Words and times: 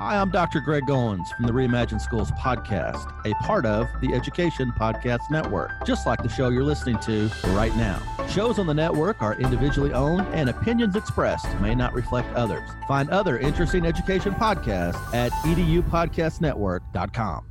Hi, 0.00 0.16
I'm 0.16 0.30
Dr. 0.30 0.60
Greg 0.60 0.88
Owens 0.88 1.30
from 1.32 1.44
the 1.44 1.52
Reimagine 1.52 2.00
Schools 2.00 2.30
podcast, 2.30 3.12
a 3.26 3.34
part 3.44 3.66
of 3.66 3.86
the 4.00 4.14
Education 4.14 4.72
Podcast 4.72 5.30
Network, 5.30 5.72
just 5.84 6.06
like 6.06 6.22
the 6.22 6.28
show 6.30 6.48
you're 6.48 6.64
listening 6.64 6.98
to 7.00 7.30
right 7.48 7.76
now. 7.76 8.00
Shows 8.26 8.58
on 8.58 8.66
the 8.66 8.72
network 8.72 9.20
are 9.20 9.38
individually 9.38 9.92
owned, 9.92 10.26
and 10.32 10.48
opinions 10.48 10.96
expressed 10.96 11.46
may 11.60 11.74
not 11.74 11.92
reflect 11.92 12.34
others. 12.34 12.66
Find 12.88 13.10
other 13.10 13.38
interesting 13.38 13.84
education 13.84 14.32
podcasts 14.32 14.96
at 15.12 15.32
edupodcastnetwork.com. 15.32 17.46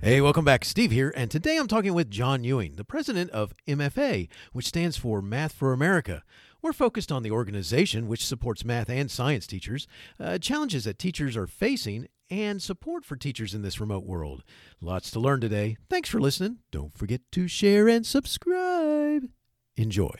Hey, 0.00 0.20
welcome 0.20 0.44
back. 0.44 0.64
Steve 0.64 0.90
here, 0.90 1.12
and 1.16 1.30
today 1.30 1.58
I'm 1.58 1.68
talking 1.68 1.94
with 1.94 2.10
John 2.10 2.42
Ewing, 2.42 2.74
the 2.74 2.84
president 2.84 3.30
of 3.30 3.54
MFA, 3.68 4.26
which 4.52 4.66
stands 4.66 4.96
for 4.96 5.22
Math 5.22 5.52
for 5.52 5.72
America. 5.72 6.24
We're 6.60 6.72
focused 6.72 7.12
on 7.12 7.22
the 7.22 7.30
organization, 7.30 8.08
which 8.08 8.26
supports 8.26 8.64
math 8.64 8.90
and 8.90 9.08
science 9.08 9.46
teachers, 9.46 9.86
uh, 10.18 10.38
challenges 10.38 10.84
that 10.84 10.98
teachers 10.98 11.36
are 11.36 11.46
facing, 11.46 12.08
and 12.30 12.60
support 12.60 13.04
for 13.04 13.14
teachers 13.14 13.54
in 13.54 13.62
this 13.62 13.80
remote 13.80 14.04
world. 14.04 14.42
Lots 14.80 15.10
to 15.12 15.20
learn 15.20 15.40
today. 15.40 15.76
Thanks 15.88 16.08
for 16.08 16.20
listening. 16.20 16.58
Don't 16.72 16.98
forget 16.98 17.20
to 17.32 17.46
share 17.46 17.86
and 17.88 18.04
subscribe. 18.04 19.28
Enjoy. 19.76 20.10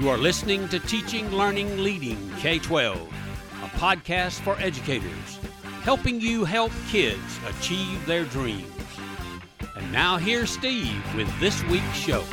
You 0.00 0.08
are 0.08 0.18
listening 0.18 0.68
to 0.70 0.80
Teaching, 0.80 1.30
Learning, 1.30 1.84
Leading 1.84 2.18
K 2.38 2.58
12 2.58 2.98
a 2.98 3.31
podcast 3.74 4.40
for 4.40 4.56
educators, 4.58 5.38
helping 5.82 6.20
you 6.20 6.44
help 6.44 6.72
kids 6.88 7.38
achieve 7.48 8.04
their 8.06 8.24
dreams. 8.24 8.66
And 9.76 9.90
now 9.92 10.16
here's 10.16 10.50
Steve 10.50 11.02
with 11.16 11.28
this 11.40 11.62
week's 11.64 11.96
show. 11.96 12.24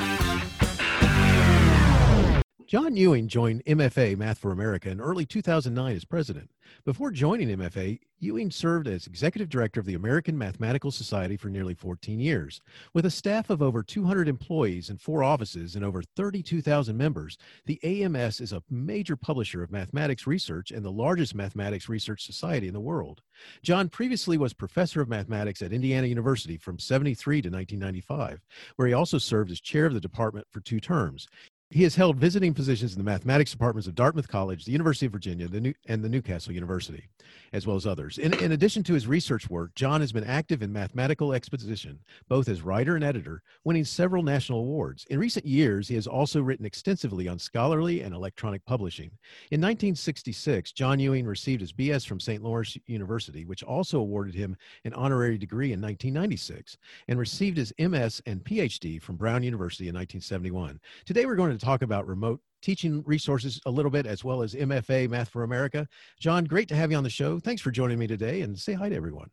John 2.69 2.95
Ewing 2.95 3.27
joined 3.27 3.65
MFA 3.65 4.15
Math 4.15 4.37
for 4.37 4.51
America 4.51 4.91
in 4.91 5.01
early 5.01 5.25
2009 5.25 5.95
as 5.95 6.05
president. 6.05 6.51
Before 6.85 7.09
joining 7.09 7.49
MFA, 7.49 7.99
Ewing 8.19 8.51
served 8.51 8.87
as 8.87 9.07
executive 9.07 9.49
director 9.49 9.79
of 9.79 9.85
the 9.85 9.95
American 9.95 10.37
Mathematical 10.37 10.91
Society 10.91 11.37
for 11.37 11.49
nearly 11.49 11.73
14 11.73 12.19
years. 12.19 12.61
With 12.93 13.05
a 13.05 13.11
staff 13.11 13.49
of 13.49 13.61
over 13.61 13.81
200 13.81 14.27
employees 14.27 14.89
and 14.89 15.01
four 15.01 15.23
offices 15.23 15.75
and 15.75 15.85
over 15.85 16.03
32,000 16.15 16.97
members, 16.97 17.37
the 17.65 17.79
AMS 17.83 18.41
is 18.41 18.51
a 18.51 18.61
major 18.69 19.15
publisher 19.15 19.63
of 19.63 19.71
mathematics 19.71 20.27
research 20.27 20.71
and 20.71 20.83
the 20.83 20.91
largest 20.91 21.33
mathematics 21.33 21.87
research 21.87 22.25
society 22.25 22.67
in 22.67 22.73
the 22.73 22.79
world. 22.79 23.21
John 23.63 23.87
previously 23.87 24.37
was 24.37 24.53
professor 24.53 25.01
of 25.01 25.07
mathematics 25.07 25.61
at 25.61 25.73
Indiana 25.73 26.07
University 26.07 26.57
from 26.57 26.77
73 26.77 27.41
to 27.41 27.49
1995, 27.49 28.41
where 28.75 28.87
he 28.87 28.93
also 28.93 29.17
served 29.17 29.49
as 29.49 29.61
chair 29.61 29.85
of 29.85 29.93
the 29.93 30.01
department 30.01 30.45
for 30.51 30.59
two 30.59 30.81
terms. 30.81 31.27
He 31.71 31.83
has 31.83 31.95
held 31.95 32.17
visiting 32.17 32.55
positions 32.55 32.93
in 32.93 32.97
the 32.97 33.03
mathematics 33.03 33.51
departments 33.51 33.87
of 33.87 33.93
Dartmouth 33.93 34.27
College, 34.27 34.65
the 34.65 34.71
University 34.71 35.05
of 35.05 35.11
Virginia, 35.11 35.47
the 35.47 35.61
New, 35.61 35.73
and 35.85 36.03
the 36.03 36.09
Newcastle 36.09 36.51
University, 36.51 37.05
as 37.53 37.67
well 37.67 37.75
as 37.75 37.85
others. 37.85 38.17
In, 38.17 38.33
in 38.39 38.53
addition 38.53 38.81
to 38.85 38.93
his 38.95 39.05
research 39.05 39.51
work, 39.51 39.75
John 39.75 40.01
has 40.01 40.11
been 40.11 40.23
active 40.23 40.63
in 40.63 40.73
mathematical 40.73 41.31
exposition, 41.31 41.99
both 42.27 42.49
as 42.49 42.63
writer 42.63 42.95
and 42.95 43.03
editor, 43.03 43.43
winning 43.65 43.85
several 43.85 44.23
national 44.23 44.61
awards. 44.61 45.05
In 45.11 45.19
recent 45.19 45.45
years, 45.45 45.87
he 45.87 45.93
has 45.93 46.07
also 46.07 46.41
written 46.41 46.65
extensively 46.65 47.27
on 47.27 47.37
scholarly 47.37 48.01
and 48.01 48.15
electronic 48.15 48.65
publishing. 48.65 49.11
In 49.51 49.61
1966, 49.61 50.71
John 50.71 50.99
Ewing 50.99 51.27
received 51.27 51.61
his 51.61 51.71
BS 51.71 52.07
from 52.07 52.19
St. 52.19 52.41
Lawrence 52.41 52.79
University, 52.87 53.45
which 53.45 53.61
also 53.61 53.99
awarded 53.99 54.33
him 54.33 54.57
an 54.85 54.93
honorary 54.95 55.37
degree 55.37 55.71
in 55.71 55.79
1996, 55.79 56.77
and 57.09 57.19
received 57.19 57.57
his 57.57 57.71
MS 57.77 58.23
and 58.25 58.43
PhD 58.43 58.99
from 58.99 59.17
Brown 59.17 59.43
University 59.43 59.87
in 59.87 59.93
1971. 59.93 60.79
Today, 61.05 61.27
we're 61.27 61.35
going 61.35 61.51
to 61.51 61.58
talk 61.59 61.81
about 61.81 62.07
remote 62.07 62.39
teaching 62.61 63.03
resources 63.05 63.59
a 63.65 63.71
little 63.71 63.91
bit, 63.91 64.05
as 64.05 64.23
well 64.23 64.41
as 64.41 64.53
MFA 64.53 65.09
Math 65.09 65.29
for 65.29 65.43
America. 65.43 65.87
John, 66.19 66.45
great 66.45 66.67
to 66.69 66.75
have 66.75 66.91
you 66.91 66.97
on 66.97 67.03
the 67.03 67.09
show. 67.09 67.39
Thanks 67.39 67.61
for 67.61 67.71
joining 67.71 67.99
me 67.99 68.07
today 68.07 68.41
and 68.41 68.57
say 68.57 68.73
hi 68.73 68.89
to 68.89 68.95
everyone. 68.95 69.29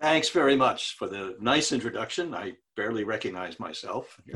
Thanks 0.00 0.30
very 0.30 0.56
much 0.56 0.96
for 0.96 1.08
the 1.08 1.36
nice 1.40 1.72
introduction. 1.72 2.34
I 2.34 2.54
barely 2.74 3.04
recognize 3.04 3.60
myself. 3.60 4.18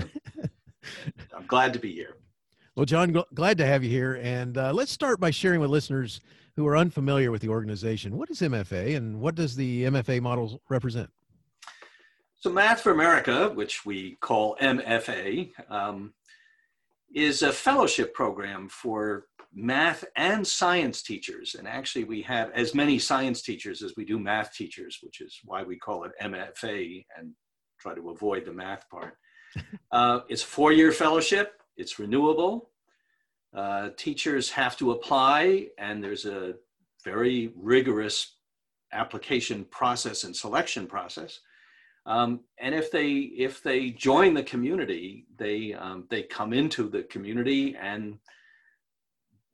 I'm 1.35 1.47
glad 1.47 1.73
to 1.73 1.79
be 1.79 1.93
here. 1.93 2.17
Well, 2.77 2.85
John, 2.85 3.17
glad 3.33 3.57
to 3.59 3.67
have 3.67 3.83
you 3.83 3.89
here. 3.89 4.21
And 4.23 4.59
uh, 4.59 4.73
let's 4.73 4.93
start 4.93 5.21
by 5.21 5.31
sharing 5.31 5.61
with 5.61 5.71
listeners 5.71 6.21
who 6.57 6.67
are 6.67 6.77
unfamiliar 6.77 7.31
with 7.31 7.41
the 7.41 7.49
organization. 7.49 8.17
What 8.17 8.31
is 8.31 8.41
MFA 8.41 8.97
and 8.97 9.21
what 9.21 9.35
does 9.35 9.57
the 9.57 9.85
MFA 9.85 10.21
model 10.21 10.61
represent? 10.69 11.09
So, 12.37 12.51
Math 12.51 12.83
for 12.83 12.93
America, 12.93 13.49
which 13.49 13.87
we 13.87 14.19
call 14.21 14.57
MFA, 14.61 15.51
um, 15.71 16.13
is 17.15 17.43
a 17.43 17.53
fellowship 17.53 18.13
program 18.13 18.69
for 18.69 19.27
math 19.55 20.05
and 20.17 20.45
science 20.47 21.03
teachers. 21.03 21.55
And 21.55 21.69
actually, 21.69 22.05
we 22.05 22.21
have 22.23 22.51
as 22.53 22.75
many 22.75 22.99
science 22.99 23.41
teachers 23.41 23.83
as 23.83 23.95
we 23.97 24.05
do 24.05 24.19
math 24.19 24.53
teachers, 24.53 24.99
which 25.01 25.21
is 25.21 25.41
why 25.45 25.63
we 25.63 25.77
call 25.79 26.05
it 26.05 26.13
MFA 26.21 27.05
and 27.17 27.33
try 27.79 27.95
to 27.95 28.11
avoid 28.11 28.45
the 28.45 28.53
math 28.53 28.89
part. 28.91 29.15
Uh, 29.93 30.23
it's 30.29 30.43
a 30.43 30.47
four 30.47 30.73
year 30.73 30.91
fellowship, 30.91 31.63
it's 31.77 32.01
renewable. 32.01 32.71
Uh, 33.55 33.91
teachers 33.97 34.51
have 34.51 34.77
to 34.77 34.91
apply, 34.91 35.69
and 35.79 36.03
there's 36.03 36.27
a 36.27 36.55
very 37.05 37.53
rigorous 37.55 38.39
application 38.93 39.65
process 39.67 40.25
and 40.25 40.35
selection 40.35 40.89
process. 40.89 41.39
Um, 42.07 42.41
and 42.59 42.75
if 42.75 42.91
they 42.91 43.13
if 43.13 43.63
they 43.63 43.91
join 43.91 44.35
the 44.35 44.43
community, 44.43 45.27
they 45.37 45.73
um, 45.73 46.05
they 46.11 46.23
come 46.23 46.53
into 46.53 46.89
the 46.89 47.03
community 47.05 47.77
and 47.81 48.19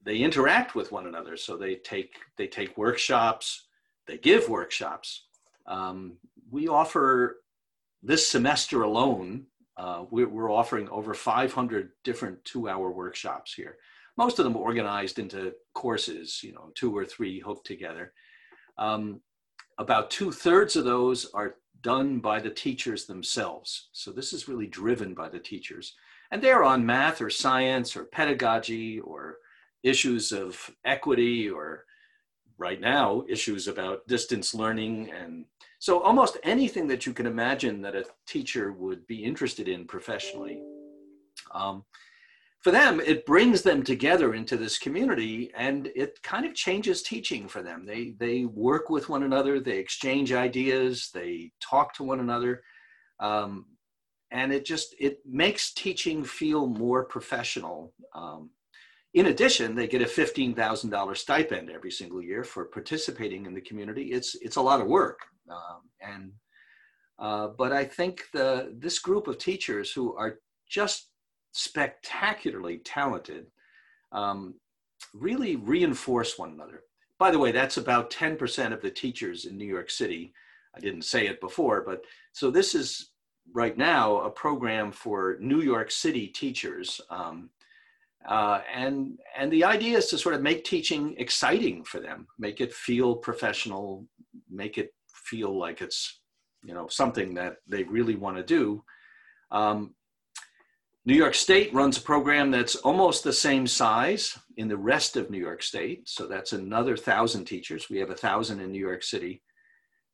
they 0.02 0.18
interact 0.18 0.74
with 0.74 0.90
one 0.90 1.06
another. 1.06 1.36
So 1.36 1.56
they 1.56 1.76
take 1.76 2.12
they 2.36 2.48
take 2.48 2.76
workshops, 2.76 3.68
they 4.06 4.18
give 4.18 4.48
workshops. 4.48 5.26
Um, 5.66 6.16
we 6.50 6.66
offer 6.66 7.36
this 8.02 8.26
semester 8.28 8.82
alone. 8.82 9.46
Uh, 9.76 10.04
we're, 10.10 10.28
we're 10.28 10.52
offering 10.52 10.88
over 10.90 11.14
500 11.14 11.90
different 12.04 12.44
two-hour 12.44 12.90
workshops 12.90 13.54
here. 13.54 13.76
Most 14.18 14.38
of 14.38 14.44
them 14.44 14.56
organized 14.56 15.18
into 15.18 15.54
courses, 15.74 16.40
you 16.42 16.52
know, 16.52 16.70
two 16.74 16.94
or 16.94 17.06
three 17.06 17.40
hooked 17.40 17.66
together. 17.66 18.12
Um, 18.76 19.20
about 19.78 20.10
two 20.10 20.32
thirds 20.32 20.76
of 20.76 20.84
those 20.84 21.30
are 21.32 21.54
done 21.82 22.18
by 22.18 22.41
the 22.41 22.50
teachers 22.50 23.06
themselves. 23.06 23.88
So 23.92 24.10
this 24.10 24.32
is 24.32 24.48
really 24.48 24.66
driven 24.66 25.14
by 25.14 25.28
the 25.28 25.38
teachers. 25.38 25.94
And 26.30 26.42
they're 26.42 26.64
on 26.64 26.86
math 26.86 27.20
or 27.20 27.30
science 27.30 27.96
or 27.96 28.04
pedagogy 28.04 29.00
or 29.00 29.38
issues 29.82 30.32
of 30.32 30.70
equity 30.84 31.48
or 31.48 31.84
right 32.58 32.80
now 32.80 33.24
issues 33.28 33.66
about 33.66 34.06
distance 34.06 34.54
learning 34.54 35.10
and 35.10 35.46
so 35.78 36.02
almost 36.02 36.36
anything 36.42 36.86
that 36.88 37.06
you 37.06 37.14
can 37.14 37.26
imagine 37.26 37.80
that 37.80 37.97
a 37.97 38.04
teacher 38.26 38.72
would 38.72 39.06
be 39.06 39.24
interested 39.24 39.66
in 39.66 39.86
professionally 39.86 40.60
um, 41.54 41.82
for 42.60 42.71
them, 42.71 43.00
it 43.00 43.25
brings 43.25 43.62
them 43.62 43.82
together 43.82 44.34
into 44.34 44.56
this 44.56 44.78
community 44.78 45.50
and 45.56 45.91
it 45.97 46.22
kind 46.22 46.44
of 46.44 46.54
changes 46.54 47.03
teaching 47.03 47.48
for 47.48 47.62
them. 47.62 47.87
They, 47.87 48.15
they 48.19 48.44
work 48.44 48.91
with 48.91 49.09
one 49.09 49.22
another, 49.22 49.60
they 49.60 49.78
exchange 49.78 50.32
ideas, 50.32 51.10
they 51.15 51.53
talk 51.60 51.94
to 51.94 52.04
one 52.04 52.21
another. 52.21 52.62
Um, 53.19 53.65
and 54.31 54.53
it 54.53 54.66
just, 54.66 54.94
it 55.00 55.21
makes 55.25 55.72
teaching 55.72 56.22
feel 56.22 56.66
more 56.66 57.04
professional. 57.04 57.94
Um, 58.15 58.50
in 59.15 59.27
addition, 59.27 59.75
they 59.75 59.88
get 59.88 60.03
a 60.03 60.04
$15,000 60.04 61.16
stipend 61.16 61.71
every 61.71 61.91
single 61.91 62.22
year 62.22 62.44
for 62.44 62.66
participating 62.66 63.47
in 63.47 63.54
the 63.54 63.60
community. 63.62 64.12
It's, 64.12 64.37
it's 64.37 64.56
a 64.56 64.62
lot 64.62 64.81
of 64.82 64.87
work. 64.87 65.21
Um, 65.50 65.81
and, 66.00 66.32
uh, 67.19 67.48
but 67.59 67.72
I 67.72 67.84
think 67.84 68.25
the, 68.33 68.74
this 68.78 68.98
group 68.98 69.28
of 69.28 69.39
teachers 69.39 69.91
who 69.91 70.15
are 70.16 70.39
just 70.68 71.09
spectacularly 71.52 72.78
talented 72.78 73.47
um, 74.12 74.54
really 75.14 75.56
reinforce 75.56 76.38
one 76.38 76.52
another. 76.52 76.82
By 77.18 77.30
the 77.30 77.38
way, 77.38 77.52
that's 77.52 77.76
about 77.76 78.10
10% 78.10 78.72
of 78.72 78.80
the 78.80 78.91
teachers 78.91 79.44
in 79.44 79.56
New 79.56 79.66
York 79.66 79.91
City. 79.91 80.32
I 80.74 80.80
didn't 80.80 81.02
say 81.02 81.26
it 81.26 81.41
before, 81.41 81.82
but 81.84 82.02
so 82.32 82.50
this 82.50 82.74
is 82.74 83.10
right 83.52 83.76
now 83.76 84.20
a 84.20 84.30
program 84.30 84.92
for 84.92 85.36
New 85.41 85.60
York 85.60 85.91
City 85.91 86.28
teachers. 86.28 87.00
Um, 87.10 87.50
uh, 88.28 88.60
and, 88.72 89.18
and 89.36 89.50
the 89.53 89.64
idea 89.64 89.98
is 89.98 90.06
to 90.06 90.18
sort 90.18 90.34
of 90.34 90.42
make 90.42 90.64
teaching 90.64 91.14
exciting 91.18 91.84
for 91.84 92.00
them, 92.00 92.26
make 92.38 92.60
it 92.60 92.72
feel 92.72 93.16
professional, 93.16 94.06
make 94.48 94.78
it 94.78 94.94
feel 95.12 95.56
like 95.58 95.80
it's, 95.80 96.20
you 96.62 96.74
know, 96.74 96.86
something 96.88 97.34
that 97.34 97.56
they 97.66 97.82
really 97.84 98.14
want 98.14 98.36
to 98.36 98.42
do. 98.42 98.84
Um, 99.50 99.94
New 101.06 101.14
York 101.14 101.34
State 101.34 101.72
runs 101.72 101.97
a 101.97 102.02
program 102.02 102.50
that's 102.50 102.76
almost 102.76 103.24
the 103.24 103.32
same 103.32 103.66
size 103.66 104.38
in 104.58 104.68
the 104.68 104.76
rest 104.76 105.16
of 105.16 105.30
New 105.30 105.38
York 105.38 105.62
State. 105.62 106.06
So 106.06 106.26
that's 106.26 106.52
another 106.52 106.97
thousand 106.97 107.47
teachers. 107.47 107.88
We 107.88 107.98
have 107.98 108.10
a 108.10 108.14
thousand 108.14 108.60
in 108.60 108.70
New 108.70 108.80
York 108.80 109.02
City. 109.02 109.42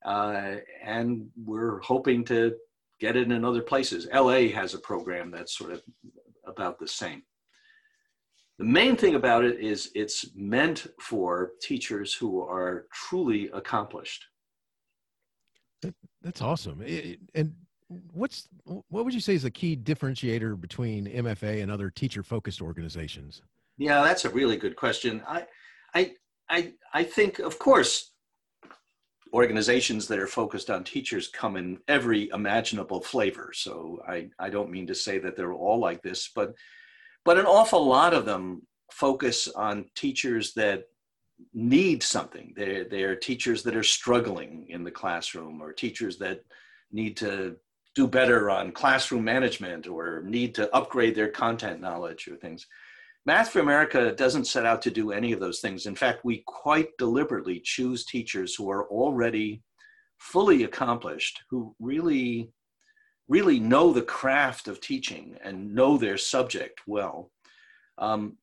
Uh, 0.04 0.56
and 0.84 1.28
we're 1.36 1.80
hoping 1.80 2.24
to 2.26 2.54
get 3.00 3.16
it 3.16 3.32
in 3.32 3.44
other 3.44 3.62
places. 3.62 4.06
LA 4.14 4.48
has 4.48 4.74
a 4.74 4.78
program 4.78 5.32
that's 5.32 5.58
sort 5.58 5.72
of 5.72 5.82
about 6.46 6.78
the 6.78 6.86
same. 6.86 7.22
The 8.58 8.64
main 8.64 8.96
thing 8.96 9.16
about 9.16 9.44
it 9.44 9.60
is 9.60 9.90
it's 9.94 10.30
meant 10.34 10.86
for 11.00 11.50
teachers 11.60 12.14
who 12.14 12.40
are 12.40 12.86
truly 12.92 13.50
accomplished. 13.52 14.24
That's 16.22 16.40
awesome. 16.40 16.80
And 17.34 17.52
what's 18.12 18.48
what 18.64 19.04
would 19.04 19.14
you 19.14 19.20
say 19.20 19.34
is 19.34 19.42
the 19.42 19.50
key 19.50 19.76
differentiator 19.76 20.60
between 20.60 21.06
MFA 21.06 21.62
and 21.62 21.70
other 21.70 21.90
teacher-focused 21.90 22.60
organizations? 22.60 23.42
Yeah, 23.78 24.02
that's 24.02 24.24
a 24.24 24.30
really 24.30 24.56
good 24.56 24.76
question. 24.76 25.22
I, 25.28 25.46
I, 25.94 26.14
I, 26.48 26.72
I 26.92 27.02
think, 27.04 27.38
of 27.38 27.58
course, 27.58 28.12
organizations 29.32 30.08
that 30.08 30.18
are 30.18 30.26
focused 30.26 30.70
on 30.70 30.82
teachers 30.82 31.28
come 31.28 31.56
in 31.56 31.78
every 31.88 32.28
imaginable 32.30 33.02
flavor. 33.02 33.50
So 33.54 34.00
I, 34.08 34.28
I 34.38 34.48
don't 34.48 34.70
mean 34.70 34.86
to 34.86 34.94
say 34.94 35.18
that 35.18 35.36
they're 35.36 35.52
all 35.52 35.78
like 35.78 36.02
this, 36.02 36.30
but 36.34 36.54
but 37.24 37.38
an 37.38 37.46
awful 37.46 37.84
lot 37.84 38.14
of 38.14 38.24
them 38.24 38.62
focus 38.92 39.48
on 39.48 39.84
teachers 39.96 40.54
that 40.54 40.84
need 41.52 42.02
something. 42.02 42.54
They're, 42.56 42.84
they're 42.84 43.16
teachers 43.16 43.64
that 43.64 43.74
are 43.74 43.82
struggling 43.82 44.66
in 44.68 44.84
the 44.84 44.92
classroom 44.92 45.60
or 45.60 45.72
teachers 45.72 46.18
that 46.18 46.42
need 46.92 47.16
to 47.18 47.56
do 47.96 48.06
better 48.06 48.50
on 48.50 48.70
classroom 48.70 49.24
management 49.24 49.88
or 49.88 50.22
need 50.22 50.54
to 50.54 50.72
upgrade 50.76 51.14
their 51.14 51.30
content 51.30 51.80
knowledge 51.80 52.28
or 52.28 52.36
things. 52.36 52.66
Math 53.24 53.48
for 53.48 53.60
America 53.60 54.12
doesn't 54.12 54.46
set 54.46 54.66
out 54.66 54.82
to 54.82 54.90
do 54.90 55.10
any 55.10 55.32
of 55.32 55.40
those 55.40 55.60
things. 55.60 55.86
In 55.86 55.96
fact, 55.96 56.24
we 56.24 56.44
quite 56.46 56.90
deliberately 56.98 57.58
choose 57.64 58.04
teachers 58.04 58.54
who 58.54 58.70
are 58.70 58.86
already 58.88 59.62
fully 60.18 60.64
accomplished, 60.64 61.42
who 61.50 61.74
really, 61.80 62.52
really 63.28 63.58
know 63.58 63.92
the 63.92 64.02
craft 64.02 64.68
of 64.68 64.80
teaching 64.80 65.36
and 65.42 65.74
know 65.74 65.96
their 65.96 66.18
subject 66.18 66.82
well. 66.86 67.32
Um, 67.98 68.36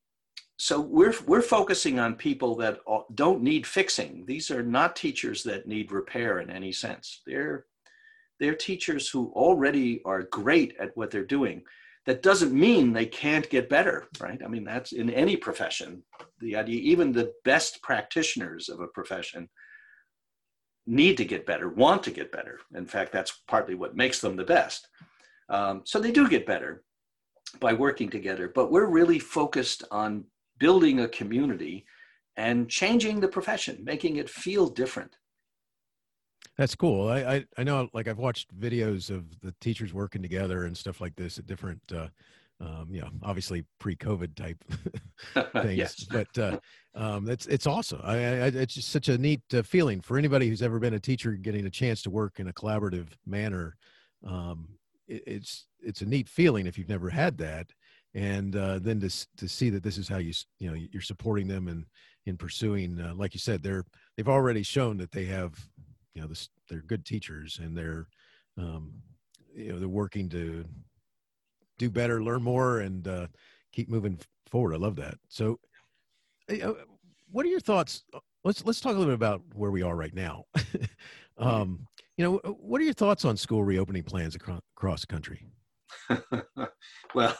so 0.58 0.80
we're, 0.80 1.14
we're 1.26 1.42
focusing 1.42 1.98
on 1.98 2.14
people 2.16 2.56
that 2.56 2.80
don't 3.14 3.42
need 3.42 3.66
fixing. 3.66 4.24
These 4.26 4.50
are 4.50 4.62
not 4.62 4.96
teachers 4.96 5.42
that 5.44 5.66
need 5.66 5.92
repair 5.92 6.40
in 6.40 6.50
any 6.50 6.72
sense. 6.72 7.22
They're, 7.26 7.66
they're 8.40 8.54
teachers 8.54 9.08
who 9.08 9.32
already 9.34 10.02
are 10.04 10.22
great 10.24 10.74
at 10.78 10.96
what 10.96 11.10
they're 11.10 11.24
doing 11.24 11.62
that 12.06 12.22
doesn't 12.22 12.52
mean 12.52 12.92
they 12.92 13.06
can't 13.06 13.48
get 13.48 13.68
better, 13.68 14.06
right? 14.20 14.40
I 14.44 14.48
mean, 14.48 14.64
that's 14.64 14.92
in 14.92 15.08
any 15.10 15.36
profession. 15.36 16.02
The 16.40 16.56
idea, 16.56 16.80
even 16.82 17.12
the 17.12 17.32
best 17.44 17.82
practitioners 17.82 18.68
of 18.68 18.80
a 18.80 18.88
profession 18.88 19.48
need 20.86 21.16
to 21.16 21.24
get 21.24 21.46
better, 21.46 21.70
want 21.70 22.02
to 22.02 22.10
get 22.10 22.30
better. 22.30 22.60
In 22.74 22.86
fact, 22.86 23.10
that's 23.10 23.42
partly 23.48 23.74
what 23.74 23.96
makes 23.96 24.20
them 24.20 24.36
the 24.36 24.44
best. 24.44 24.86
Um, 25.48 25.82
so 25.84 25.98
they 25.98 26.12
do 26.12 26.28
get 26.28 26.46
better 26.46 26.84
by 27.60 27.72
working 27.72 28.10
together, 28.10 28.52
but 28.54 28.70
we're 28.70 28.86
really 28.86 29.18
focused 29.18 29.84
on 29.90 30.24
building 30.58 31.00
a 31.00 31.08
community 31.08 31.86
and 32.36 32.68
changing 32.68 33.20
the 33.20 33.28
profession, 33.28 33.82
making 33.82 34.16
it 34.16 34.28
feel 34.28 34.68
different. 34.68 35.16
That's 36.56 36.74
cool. 36.74 37.08
I, 37.08 37.18
I, 37.18 37.44
I 37.58 37.64
know, 37.64 37.88
like 37.92 38.06
I've 38.06 38.18
watched 38.18 38.56
videos 38.58 39.10
of 39.10 39.24
the 39.40 39.52
teachers 39.60 39.92
working 39.92 40.22
together 40.22 40.64
and 40.64 40.76
stuff 40.76 41.00
like 41.00 41.16
this 41.16 41.38
at 41.38 41.46
different, 41.46 41.80
uh, 41.92 42.08
um, 42.60 42.86
you 42.90 43.00
know, 43.00 43.10
obviously 43.24 43.64
pre-COVID 43.80 44.36
type 44.36 44.62
things. 45.62 45.76
yes. 45.76 46.04
But 46.04 46.38
uh, 46.38 46.58
um, 46.94 47.28
it's 47.28 47.46
it's 47.46 47.66
awesome. 47.66 48.00
I, 48.04 48.14
I, 48.14 48.46
it's 48.46 48.74
just 48.74 48.90
such 48.90 49.08
a 49.08 49.18
neat 49.18 49.42
uh, 49.52 49.62
feeling 49.62 50.00
for 50.00 50.16
anybody 50.16 50.48
who's 50.48 50.62
ever 50.62 50.78
been 50.78 50.94
a 50.94 51.00
teacher, 51.00 51.32
getting 51.32 51.66
a 51.66 51.70
chance 51.70 52.02
to 52.02 52.10
work 52.10 52.38
in 52.38 52.48
a 52.48 52.52
collaborative 52.52 53.08
manner. 53.26 53.76
Um, 54.24 54.68
it, 55.08 55.24
it's 55.26 55.66
it's 55.80 56.02
a 56.02 56.06
neat 56.06 56.28
feeling 56.28 56.66
if 56.66 56.78
you've 56.78 56.88
never 56.88 57.10
had 57.10 57.36
that, 57.38 57.66
and 58.14 58.54
uh, 58.54 58.78
then 58.78 59.00
to 59.00 59.10
to 59.38 59.48
see 59.48 59.70
that 59.70 59.82
this 59.82 59.98
is 59.98 60.06
how 60.06 60.18
you 60.18 60.32
you 60.60 60.70
know 60.70 60.76
you're 60.76 61.02
supporting 61.02 61.48
them 61.48 61.66
and 61.66 61.84
in 62.26 62.36
pursuing, 62.36 63.00
uh, 63.00 63.14
like 63.14 63.34
you 63.34 63.40
said, 63.40 63.62
they're 63.62 63.84
they've 64.16 64.28
already 64.28 64.62
shown 64.62 64.96
that 64.98 65.12
they 65.12 65.24
have 65.26 65.52
you 66.14 66.22
know 66.22 66.28
this, 66.28 66.48
they're 66.68 66.82
good 66.82 67.04
teachers 67.04 67.60
and 67.62 67.76
they're 67.76 68.08
um, 68.58 68.92
you 69.54 69.72
know 69.72 69.78
they're 69.78 69.88
working 69.88 70.28
to 70.30 70.64
do 71.78 71.90
better 71.90 72.22
learn 72.22 72.42
more 72.42 72.80
and 72.80 73.08
uh, 73.08 73.26
keep 73.72 73.88
moving 73.88 74.18
forward. 74.48 74.74
I 74.74 74.78
love 74.78 74.96
that. 74.96 75.16
So 75.28 75.58
uh, 76.50 76.72
what 77.30 77.44
are 77.44 77.48
your 77.48 77.60
thoughts? 77.60 78.04
Let's 78.44 78.64
let's 78.64 78.80
talk 78.80 78.92
a 78.94 78.98
little 78.98 79.06
bit 79.06 79.14
about 79.14 79.42
where 79.54 79.70
we 79.70 79.82
are 79.82 79.96
right 79.96 80.14
now. 80.14 80.44
Um, 81.36 81.88
you 82.16 82.24
know 82.24 82.36
what 82.60 82.80
are 82.80 82.84
your 82.84 82.94
thoughts 82.94 83.24
on 83.24 83.36
school 83.36 83.64
reopening 83.64 84.04
plans 84.04 84.36
across, 84.36 84.60
across 84.76 85.00
the 85.00 85.08
country? 85.08 85.44
Well 87.12 87.36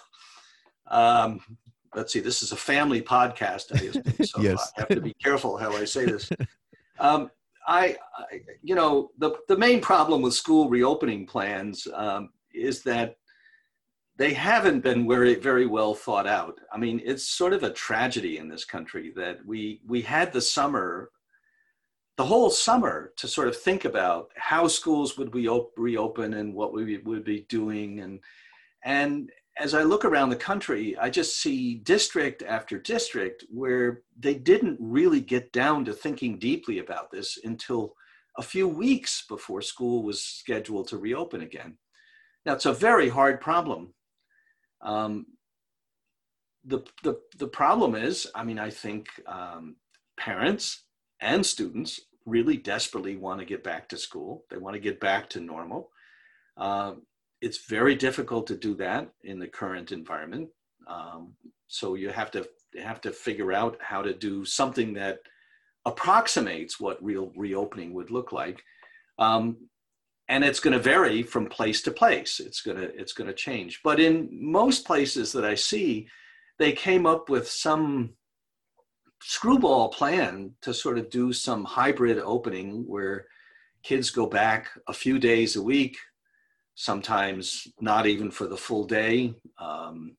um, 0.90 1.40
let's 1.94 2.12
see. 2.12 2.20
This 2.20 2.42
is 2.42 2.52
a 2.52 2.56
family 2.56 3.00
podcast 3.00 3.72
I 4.20 4.24
so 4.24 4.40
yes. 4.40 4.72
i 4.76 4.80
have 4.80 4.88
to 4.88 5.00
be 5.00 5.14
careful 5.22 5.56
how 5.56 5.72
i 5.76 5.84
say 5.84 6.04
this. 6.06 6.30
Um, 6.98 7.30
I, 7.66 7.96
I, 8.16 8.40
you 8.62 8.74
know, 8.74 9.10
the, 9.18 9.32
the 9.48 9.56
main 9.56 9.80
problem 9.80 10.22
with 10.22 10.34
school 10.34 10.68
reopening 10.68 11.26
plans 11.26 11.86
um, 11.94 12.30
is 12.52 12.82
that 12.82 13.16
they 14.16 14.32
haven't 14.32 14.80
been 14.80 15.08
very, 15.08 15.34
very 15.34 15.66
well 15.66 15.94
thought 15.94 16.26
out. 16.26 16.60
I 16.72 16.78
mean, 16.78 17.00
it's 17.04 17.26
sort 17.26 17.52
of 17.52 17.62
a 17.62 17.72
tragedy 17.72 18.38
in 18.38 18.48
this 18.48 18.64
country 18.64 19.12
that 19.16 19.44
we, 19.44 19.80
we 19.86 20.02
had 20.02 20.32
the 20.32 20.40
summer, 20.40 21.10
the 22.16 22.24
whole 22.24 22.50
summer 22.50 23.12
to 23.16 23.26
sort 23.26 23.48
of 23.48 23.56
think 23.56 23.84
about 23.84 24.30
how 24.36 24.68
schools 24.68 25.18
would 25.18 25.34
we 25.34 25.48
op- 25.48 25.72
reopen 25.76 26.34
and 26.34 26.54
what 26.54 26.72
we 26.72 26.98
would 26.98 27.24
be 27.24 27.46
doing. 27.48 28.00
And, 28.00 28.20
and, 28.84 29.30
as 29.56 29.74
I 29.74 29.82
look 29.82 30.04
around 30.04 30.30
the 30.30 30.36
country, 30.36 30.96
I 30.98 31.10
just 31.10 31.40
see 31.40 31.76
district 31.76 32.42
after 32.42 32.78
district 32.78 33.44
where 33.50 34.02
they 34.18 34.34
didn't 34.34 34.78
really 34.80 35.20
get 35.20 35.52
down 35.52 35.84
to 35.84 35.92
thinking 35.92 36.38
deeply 36.38 36.80
about 36.80 37.10
this 37.10 37.38
until 37.44 37.94
a 38.36 38.42
few 38.42 38.66
weeks 38.66 39.24
before 39.28 39.62
school 39.62 40.02
was 40.02 40.22
scheduled 40.22 40.88
to 40.88 40.98
reopen 40.98 41.42
again. 41.42 41.78
Now, 42.44 42.54
it's 42.54 42.66
a 42.66 42.72
very 42.72 43.08
hard 43.08 43.40
problem. 43.40 43.94
Um, 44.82 45.26
the, 46.64 46.80
the, 47.04 47.20
the 47.38 47.46
problem 47.46 47.94
is, 47.94 48.26
I 48.34 48.42
mean, 48.42 48.58
I 48.58 48.70
think 48.70 49.06
um, 49.26 49.76
parents 50.18 50.84
and 51.20 51.46
students 51.46 52.00
really 52.26 52.56
desperately 52.56 53.16
want 53.16 53.38
to 53.38 53.46
get 53.46 53.62
back 53.62 53.88
to 53.90 53.98
school. 53.98 54.44
They 54.50 54.56
want 54.56 54.74
to 54.74 54.80
get 54.80 54.98
back 54.98 55.30
to 55.30 55.40
normal. 55.40 55.90
Uh, 56.56 56.94
it's 57.44 57.66
very 57.66 57.94
difficult 57.94 58.46
to 58.46 58.56
do 58.56 58.74
that 58.74 59.10
in 59.22 59.38
the 59.38 59.46
current 59.46 59.92
environment. 59.92 60.48
Um, 60.86 61.34
so 61.66 61.94
you 61.94 62.08
have 62.08 62.30
to 62.30 62.48
have 62.82 63.00
to 63.02 63.12
figure 63.12 63.52
out 63.52 63.76
how 63.80 64.00
to 64.02 64.14
do 64.14 64.44
something 64.46 64.94
that 64.94 65.18
approximates 65.84 66.80
what 66.80 67.04
real 67.04 67.32
reopening 67.36 67.92
would 67.92 68.10
look 68.10 68.32
like. 68.32 68.62
Um, 69.18 69.68
and 70.28 70.42
it's 70.42 70.58
going 70.58 70.72
to 70.72 70.90
vary 70.92 71.22
from 71.22 71.46
place 71.58 71.82
to 71.82 71.90
place. 71.90 72.40
It's 72.40 72.62
going 72.62 72.78
to 72.78 72.88
it's 73.00 73.12
going 73.12 73.28
to 73.28 73.42
change. 73.48 73.80
But 73.84 74.00
in 74.00 74.16
most 74.32 74.86
places 74.86 75.30
that 75.32 75.44
I 75.44 75.54
see, 75.54 76.08
they 76.58 76.72
came 76.72 77.04
up 77.04 77.28
with 77.28 77.46
some 77.48 78.14
screwball 79.20 79.90
plan 79.90 80.52
to 80.62 80.72
sort 80.72 80.96
of 80.98 81.10
do 81.10 81.32
some 81.32 81.64
hybrid 81.64 82.18
opening 82.18 82.84
where 82.86 83.26
kids 83.82 84.08
go 84.08 84.26
back 84.26 84.70
a 84.88 84.94
few 84.94 85.18
days 85.18 85.56
a 85.56 85.62
week 85.62 85.98
sometimes 86.74 87.68
not 87.80 88.06
even 88.06 88.30
for 88.30 88.46
the 88.46 88.56
full 88.56 88.84
day. 88.84 89.34
Um, 89.58 90.16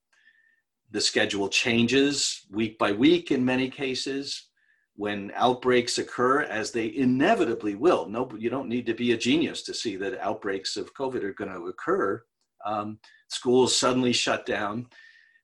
the 0.91 1.01
schedule 1.01 1.49
changes 1.49 2.45
week 2.51 2.77
by 2.77 2.91
week 2.91 3.31
in 3.31 3.43
many 3.43 3.69
cases. 3.69 4.49
When 4.95 5.33
outbreaks 5.35 5.97
occur, 5.97 6.43
as 6.43 6.71
they 6.71 6.95
inevitably 6.95 7.75
will, 7.75 8.07
no, 8.07 8.29
you 8.37 8.49
don't 8.49 8.69
need 8.69 8.85
to 8.85 8.93
be 8.93 9.11
a 9.11 9.17
genius 9.17 9.61
to 9.63 9.73
see 9.73 9.97
that 9.97 10.17
outbreaks 10.19 10.77
of 10.77 10.93
COVID 10.93 11.21
are 11.23 11.33
going 11.33 11.51
to 11.51 11.67
occur. 11.67 12.23
Um, 12.65 12.99
schools 13.27 13.75
suddenly 13.75 14.13
shut 14.13 14.45
down. 14.45 14.87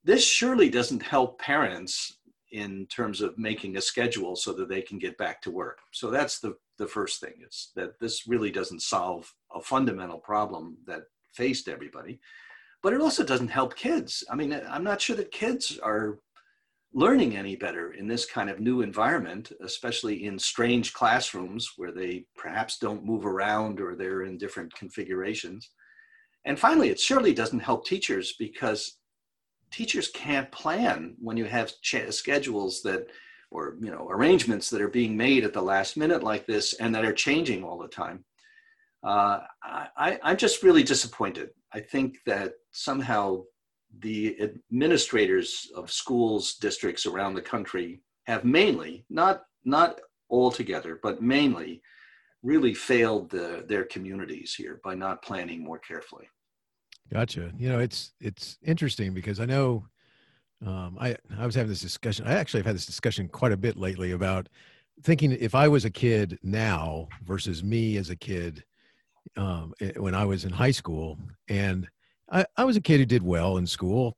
This 0.05 0.25
surely 0.25 0.69
doesn't 0.69 1.03
help 1.03 1.37
parents 1.39 2.17
in 2.51 2.85
terms 2.87 3.21
of 3.21 3.37
making 3.37 3.75
a 3.75 3.81
schedule 3.81 4.35
so 4.37 4.53
that 4.53 4.69
they 4.69 4.81
can 4.81 4.99
get 4.99 5.17
back 5.17 5.41
to 5.41 5.51
work. 5.51 5.79
So 5.91 6.09
that's 6.09 6.39
the 6.39 6.55
the 6.77 6.87
first 6.87 7.21
thing. 7.21 7.33
is 7.47 7.71
that 7.75 7.99
this 7.99 8.27
really 8.27 8.51
doesn't 8.51 8.81
solve 8.81 9.31
a 9.55 9.61
fundamental 9.61 10.19
problem 10.19 10.77
that 10.85 11.03
faced 11.33 11.67
everybody, 11.67 12.19
but 12.83 12.93
it 12.93 13.01
also 13.01 13.23
doesn't 13.23 13.47
help 13.47 13.75
kids. 13.75 14.23
I 14.29 14.35
mean, 14.35 14.59
I'm 14.69 14.83
not 14.83 15.01
sure 15.01 15.15
that 15.15 15.31
kids 15.31 15.79
are 15.81 16.19
learning 16.93 17.37
any 17.37 17.55
better 17.55 17.93
in 17.93 18.07
this 18.07 18.25
kind 18.25 18.49
of 18.49 18.59
new 18.59 18.81
environment, 18.81 19.51
especially 19.63 20.25
in 20.25 20.37
strange 20.37 20.93
classrooms 20.93 21.71
where 21.77 21.91
they 21.91 22.25
perhaps 22.35 22.79
don't 22.79 23.05
move 23.05 23.25
around 23.25 23.79
or 23.79 23.95
they're 23.95 24.23
in 24.23 24.37
different 24.37 24.73
configurations. 24.75 25.69
And 26.43 26.59
finally, 26.59 26.89
it 26.89 26.99
surely 26.99 27.33
doesn't 27.33 27.59
help 27.59 27.85
teachers 27.85 28.33
because 28.37 28.97
teachers 29.71 30.09
can't 30.09 30.51
plan 30.51 31.15
when 31.19 31.37
you 31.37 31.45
have 31.45 31.71
schedules 31.81 32.81
that 32.81 33.07
or 33.51 33.75
you 33.81 33.91
know 33.91 34.07
arrangements 34.09 34.69
that 34.69 34.81
are 34.81 34.87
being 34.87 35.15
made 35.15 35.43
at 35.43 35.53
the 35.53 35.61
last 35.61 35.97
minute 35.97 36.23
like 36.23 36.45
this 36.45 36.73
and 36.73 36.93
that 36.93 37.05
are 37.05 37.13
changing 37.13 37.63
all 37.63 37.77
the 37.77 37.87
time 37.87 38.23
Uh, 39.03 39.41
I, 39.63 40.19
I'm 40.23 40.37
just 40.37 40.63
really 40.63 40.83
disappointed. 40.83 41.49
I 41.73 41.79
think 41.79 42.17
that 42.25 42.53
somehow 42.71 43.43
the 43.99 44.39
administrators 44.41 45.69
of 45.75 45.91
schools 45.91 46.55
districts 46.55 47.05
around 47.05 47.33
the 47.33 47.41
country 47.41 48.01
have 48.25 48.45
mainly 48.45 49.05
not 49.09 49.43
not 49.65 49.99
altogether 50.29 50.99
but 51.03 51.21
mainly 51.21 51.81
really 52.43 52.73
failed 52.73 53.29
the, 53.29 53.63
their 53.67 53.83
communities 53.83 54.55
here 54.55 54.79
by 54.83 54.95
not 54.95 55.21
planning 55.21 55.63
more 55.63 55.79
carefully 55.79 56.27
gotcha 57.11 57.51
you 57.57 57.67
know 57.67 57.79
it's 57.79 58.13
it's 58.21 58.57
interesting 58.63 59.13
because 59.13 59.39
i 59.39 59.45
know 59.45 59.85
um, 60.65 60.95
I, 60.99 61.17
I 61.37 61.45
was 61.45 61.55
having 61.55 61.69
this 61.69 61.81
discussion 61.81 62.25
i 62.25 62.33
actually 62.33 62.59
have 62.59 62.67
had 62.67 62.75
this 62.75 62.85
discussion 62.85 63.27
quite 63.27 63.51
a 63.51 63.57
bit 63.57 63.75
lately 63.75 64.11
about 64.11 64.47
thinking 65.03 65.33
if 65.33 65.53
i 65.53 65.67
was 65.67 65.83
a 65.83 65.91
kid 65.91 66.39
now 66.43 67.09
versus 67.25 67.61
me 67.61 67.97
as 67.97 68.09
a 68.09 68.15
kid 68.15 68.63
um, 69.37 69.73
eh, 69.79 69.91
when 69.97 70.15
i 70.15 70.25
was 70.25 70.45
in 70.45 70.51
high 70.51 70.71
school 70.71 71.17
and 71.47 71.87
I, 72.31 72.45
I 72.55 72.63
was 72.63 72.77
a 72.77 72.81
kid 72.81 72.99
who 72.99 73.05
did 73.05 73.23
well 73.23 73.57
in 73.57 73.67
school. 73.67 74.17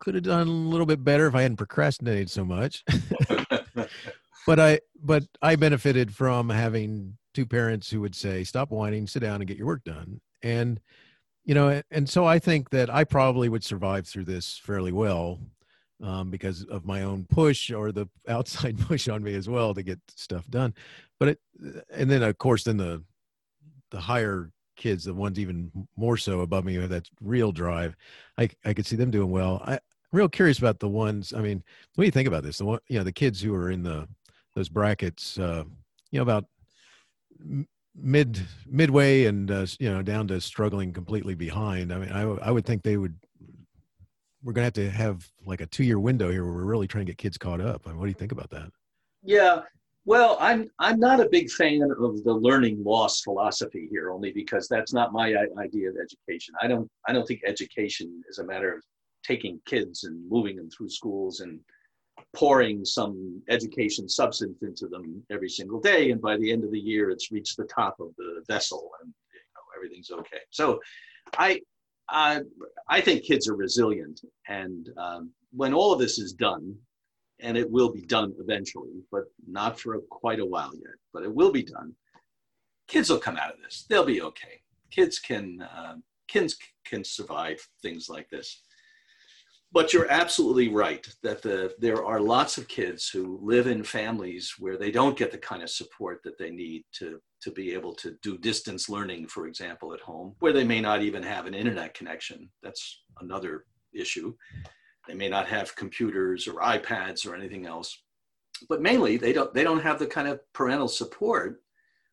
Could 0.00 0.14
have 0.14 0.24
done 0.24 0.48
a 0.48 0.50
little 0.50 0.86
bit 0.86 1.04
better 1.04 1.26
if 1.26 1.34
I 1.34 1.42
hadn't 1.42 1.58
procrastinated 1.58 2.30
so 2.30 2.44
much. 2.44 2.82
but 4.46 4.58
I 4.58 4.80
but 5.00 5.24
I 5.42 5.56
benefited 5.56 6.14
from 6.14 6.48
having 6.48 7.16
two 7.34 7.46
parents 7.46 7.90
who 7.90 8.00
would 8.00 8.14
say, 8.14 8.42
"Stop 8.42 8.70
whining, 8.70 9.06
sit 9.06 9.20
down, 9.20 9.36
and 9.36 9.46
get 9.46 9.58
your 9.58 9.66
work 9.66 9.84
done." 9.84 10.20
And 10.42 10.80
you 11.44 11.54
know, 11.54 11.82
and 11.90 12.08
so 12.08 12.24
I 12.24 12.38
think 12.38 12.70
that 12.70 12.90
I 12.92 13.04
probably 13.04 13.48
would 13.48 13.62
survive 13.62 14.08
through 14.08 14.24
this 14.24 14.58
fairly 14.58 14.92
well 14.92 15.38
um, 16.02 16.30
because 16.30 16.64
of 16.64 16.84
my 16.84 17.02
own 17.02 17.26
push 17.30 17.70
or 17.70 17.92
the 17.92 18.08
outside 18.28 18.80
push 18.80 19.08
on 19.08 19.22
me 19.22 19.34
as 19.34 19.48
well 19.48 19.72
to 19.74 19.82
get 19.84 20.00
stuff 20.08 20.48
done. 20.48 20.74
But 21.20 21.28
it, 21.28 21.40
and 21.94 22.10
then 22.10 22.24
of 22.24 22.38
course, 22.38 22.64
then 22.64 22.78
the 22.78 23.04
the 23.92 24.00
higher 24.00 24.50
kids, 24.76 25.04
the 25.04 25.14
ones 25.14 25.38
even 25.38 25.70
more 25.96 26.16
so 26.16 26.40
above 26.40 26.64
me 26.64 26.74
who 26.74 26.80
have 26.80 26.90
that 26.90 27.08
real 27.20 27.52
drive, 27.52 27.94
I 28.36 28.48
I 28.64 28.74
could 28.74 28.86
see 28.86 28.96
them 28.96 29.10
doing 29.10 29.30
well. 29.30 29.62
I, 29.64 29.74
am 29.74 29.80
real 30.10 30.28
curious 30.28 30.58
about 30.58 30.80
the 30.80 30.88
ones. 30.88 31.32
I 31.32 31.40
mean, 31.40 31.62
what 31.94 32.02
do 32.02 32.06
you 32.06 32.10
think 32.10 32.26
about 32.26 32.42
this? 32.42 32.58
The 32.58 32.64
one, 32.64 32.80
you 32.88 32.98
know, 32.98 33.04
the 33.04 33.12
kids 33.12 33.40
who 33.40 33.54
are 33.54 33.70
in 33.70 33.84
the 33.84 34.08
those 34.54 34.68
brackets, 34.68 35.38
uh, 35.38 35.64
you 36.10 36.18
know, 36.18 36.22
about 36.22 36.46
mid 37.94 38.40
midway 38.66 39.26
and 39.26 39.50
uh, 39.50 39.66
you 39.78 39.90
know 39.90 40.02
down 40.02 40.26
to 40.28 40.40
struggling 40.40 40.92
completely 40.92 41.34
behind. 41.34 41.92
I 41.92 41.98
mean, 41.98 42.10
I 42.10 42.22
I 42.22 42.50
would 42.50 42.64
think 42.64 42.82
they 42.82 42.96
would. 42.96 43.14
We're 44.42 44.54
gonna 44.54 44.64
have 44.64 44.72
to 44.74 44.90
have 44.90 45.30
like 45.46 45.60
a 45.60 45.66
two 45.66 45.84
year 45.84 46.00
window 46.00 46.30
here 46.30 46.44
where 46.44 46.54
we're 46.54 46.64
really 46.64 46.88
trying 46.88 47.06
to 47.06 47.12
get 47.12 47.18
kids 47.18 47.38
caught 47.38 47.60
up. 47.60 47.82
I 47.86 47.90
mean, 47.90 47.98
what 47.98 48.06
do 48.06 48.10
you 48.10 48.14
think 48.14 48.32
about 48.32 48.50
that? 48.50 48.70
Yeah, 49.22 49.62
well, 50.04 50.36
I'm 50.40 50.68
I'm 50.78 50.98
not 50.98 51.20
a 51.20 51.28
big 51.28 51.50
fan 51.50 51.80
of 51.82 52.24
the 52.24 52.32
learning 52.32 52.82
loss 52.82 53.20
philosophy 53.20 53.88
here, 53.90 54.10
only 54.10 54.32
because 54.32 54.66
that's 54.68 54.92
not 54.92 55.12
my 55.12 55.34
idea 55.58 55.90
of 55.90 55.96
education. 55.96 56.54
I 56.60 56.66
don't 56.66 56.90
I 57.06 57.12
don't 57.12 57.26
think 57.26 57.42
education 57.46 58.22
is 58.28 58.38
a 58.38 58.44
matter 58.44 58.74
of 58.74 58.82
taking 59.24 59.60
kids 59.66 60.04
and 60.04 60.28
moving 60.28 60.56
them 60.56 60.68
through 60.70 60.88
schools 60.88 61.40
and 61.40 61.60
pouring 62.34 62.84
some 62.84 63.42
education 63.48 64.08
substance 64.08 64.62
into 64.62 64.88
them 64.88 65.22
every 65.30 65.48
single 65.48 65.80
day, 65.80 66.10
and 66.10 66.20
by 66.20 66.36
the 66.36 66.50
end 66.50 66.64
of 66.64 66.72
the 66.72 66.80
year, 66.80 67.10
it's 67.10 67.30
reached 67.30 67.56
the 67.56 67.64
top 67.64 68.00
of 68.00 68.08
the 68.18 68.42
vessel 68.48 68.90
and 69.02 69.12
you 69.32 69.40
know, 69.54 69.62
everything's 69.76 70.10
okay. 70.10 70.40
So, 70.50 70.80
I 71.38 71.60
I 72.08 72.40
I 72.88 73.00
think 73.00 73.22
kids 73.22 73.48
are 73.48 73.54
resilient, 73.54 74.20
and 74.48 74.88
um, 74.96 75.30
when 75.52 75.72
all 75.72 75.92
of 75.92 76.00
this 76.00 76.18
is 76.18 76.32
done, 76.32 76.76
and 77.42 77.56
it 77.56 77.70
will 77.70 77.92
be 77.92 78.02
done 78.02 78.32
eventually, 78.38 79.02
but 79.10 79.24
not 79.46 79.78
for 79.78 79.98
quite 80.10 80.40
a 80.40 80.46
while 80.46 80.72
yet. 80.74 80.94
But 81.12 81.24
it 81.24 81.34
will 81.34 81.52
be 81.52 81.62
done. 81.62 81.94
Kids 82.88 83.10
will 83.10 83.18
come 83.18 83.36
out 83.36 83.52
of 83.52 83.60
this. 83.62 83.84
They'll 83.88 84.04
be 84.04 84.22
okay. 84.22 84.60
Kids 84.90 85.18
can 85.18 85.62
uh, 85.62 85.96
kids 86.28 86.56
can 86.84 87.04
survive 87.04 87.58
things 87.82 88.08
like 88.08 88.28
this. 88.30 88.62
But 89.72 89.94
you're 89.94 90.10
absolutely 90.10 90.68
right 90.68 91.06
that 91.22 91.40
the, 91.40 91.74
there 91.78 92.04
are 92.04 92.20
lots 92.20 92.58
of 92.58 92.68
kids 92.68 93.08
who 93.08 93.40
live 93.42 93.66
in 93.66 93.82
families 93.82 94.54
where 94.58 94.76
they 94.76 94.90
don't 94.90 95.16
get 95.16 95.30
the 95.30 95.38
kind 95.38 95.62
of 95.62 95.70
support 95.70 96.20
that 96.24 96.36
they 96.38 96.50
need 96.50 96.84
to, 96.98 97.18
to 97.40 97.50
be 97.50 97.72
able 97.72 97.94
to 97.94 98.14
do 98.22 98.36
distance 98.36 98.90
learning, 98.90 99.28
for 99.28 99.46
example, 99.46 99.94
at 99.94 100.00
home, 100.00 100.34
where 100.40 100.52
they 100.52 100.64
may 100.64 100.82
not 100.82 101.00
even 101.00 101.22
have 101.22 101.46
an 101.46 101.54
internet 101.54 101.94
connection. 101.94 102.50
That's 102.62 103.02
another 103.20 103.64
issue. 103.94 104.34
They 105.06 105.14
may 105.14 105.28
not 105.28 105.48
have 105.48 105.76
computers 105.76 106.46
or 106.46 106.60
iPads 106.60 107.26
or 107.26 107.34
anything 107.34 107.66
else, 107.66 108.02
but 108.68 108.82
mainly 108.82 109.16
they 109.16 109.32
don't 109.32 109.52
they 109.52 109.64
don't 109.64 109.82
have 109.82 109.98
the 109.98 110.06
kind 110.06 110.28
of 110.28 110.40
parental 110.52 110.88
support 110.88 111.62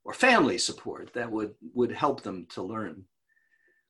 or 0.04 0.14
family 0.14 0.58
support 0.58 1.14
that 1.14 1.32
would 1.32 1.54
would 1.74 1.92
help 1.92 2.24
them 2.24 2.48
to 2.54 2.64
learn. 2.64 3.06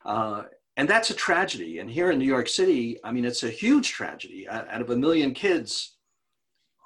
Uh, 0.05 0.43
and 0.77 0.87
that's 0.87 1.09
a 1.09 1.13
tragedy. 1.13 1.79
And 1.79 1.89
here 1.89 2.11
in 2.11 2.19
New 2.19 2.25
York 2.25 2.47
City, 2.47 2.97
I 3.03 3.11
mean, 3.11 3.25
it's 3.25 3.43
a 3.43 3.49
huge 3.49 3.89
tragedy. 3.91 4.47
Out 4.47 4.81
of 4.81 4.89
a 4.89 4.95
million 4.95 5.33
kids, 5.33 5.97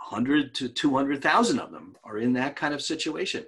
100 0.10 0.56
to 0.56 0.70
200,000 0.70 1.60
of 1.60 1.72
them 1.72 1.96
are 2.04 2.18
in 2.18 2.34
that 2.34 2.56
kind 2.56 2.74
of 2.74 2.82
situation. 2.82 3.46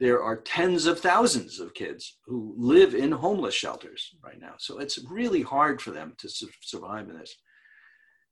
There 0.00 0.22
are 0.22 0.36
tens 0.36 0.86
of 0.86 1.00
thousands 1.00 1.60
of 1.60 1.74
kids 1.74 2.18
who 2.24 2.54
live 2.56 2.94
in 2.94 3.12
homeless 3.12 3.54
shelters 3.54 4.14
right 4.22 4.40
now. 4.40 4.54
So 4.58 4.78
it's 4.78 4.98
really 5.10 5.42
hard 5.42 5.82
for 5.82 5.90
them 5.90 6.14
to 6.18 6.28
su- 6.28 6.48
survive 6.60 7.08
in 7.08 7.18
this. 7.18 7.34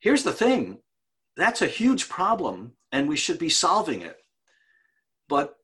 Here's 0.02 0.24
the 0.24 0.32
thing 0.32 0.78
that's 1.36 1.62
a 1.62 1.66
huge 1.66 2.08
problem, 2.10 2.72
and 2.90 3.08
we 3.08 3.16
should 3.16 3.38
be 3.38 3.48
solving 3.48 4.02
it. 4.02 4.18
But 5.28 5.54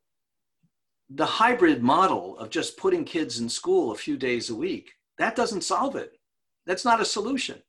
the 1.10 1.26
hybrid 1.26 1.82
model 1.82 2.38
of 2.38 2.48
just 2.48 2.78
putting 2.78 3.04
kids 3.04 3.40
in 3.40 3.48
school 3.48 3.90
a 3.90 3.96
few 3.96 4.16
days 4.16 4.48
a 4.48 4.54
week, 4.54 4.92
that 5.18 5.36
doesn't 5.36 5.62
solve 5.62 5.96
it. 5.96 6.12
That's 6.66 6.84
not 6.84 7.00
a 7.00 7.04
solution. 7.04 7.60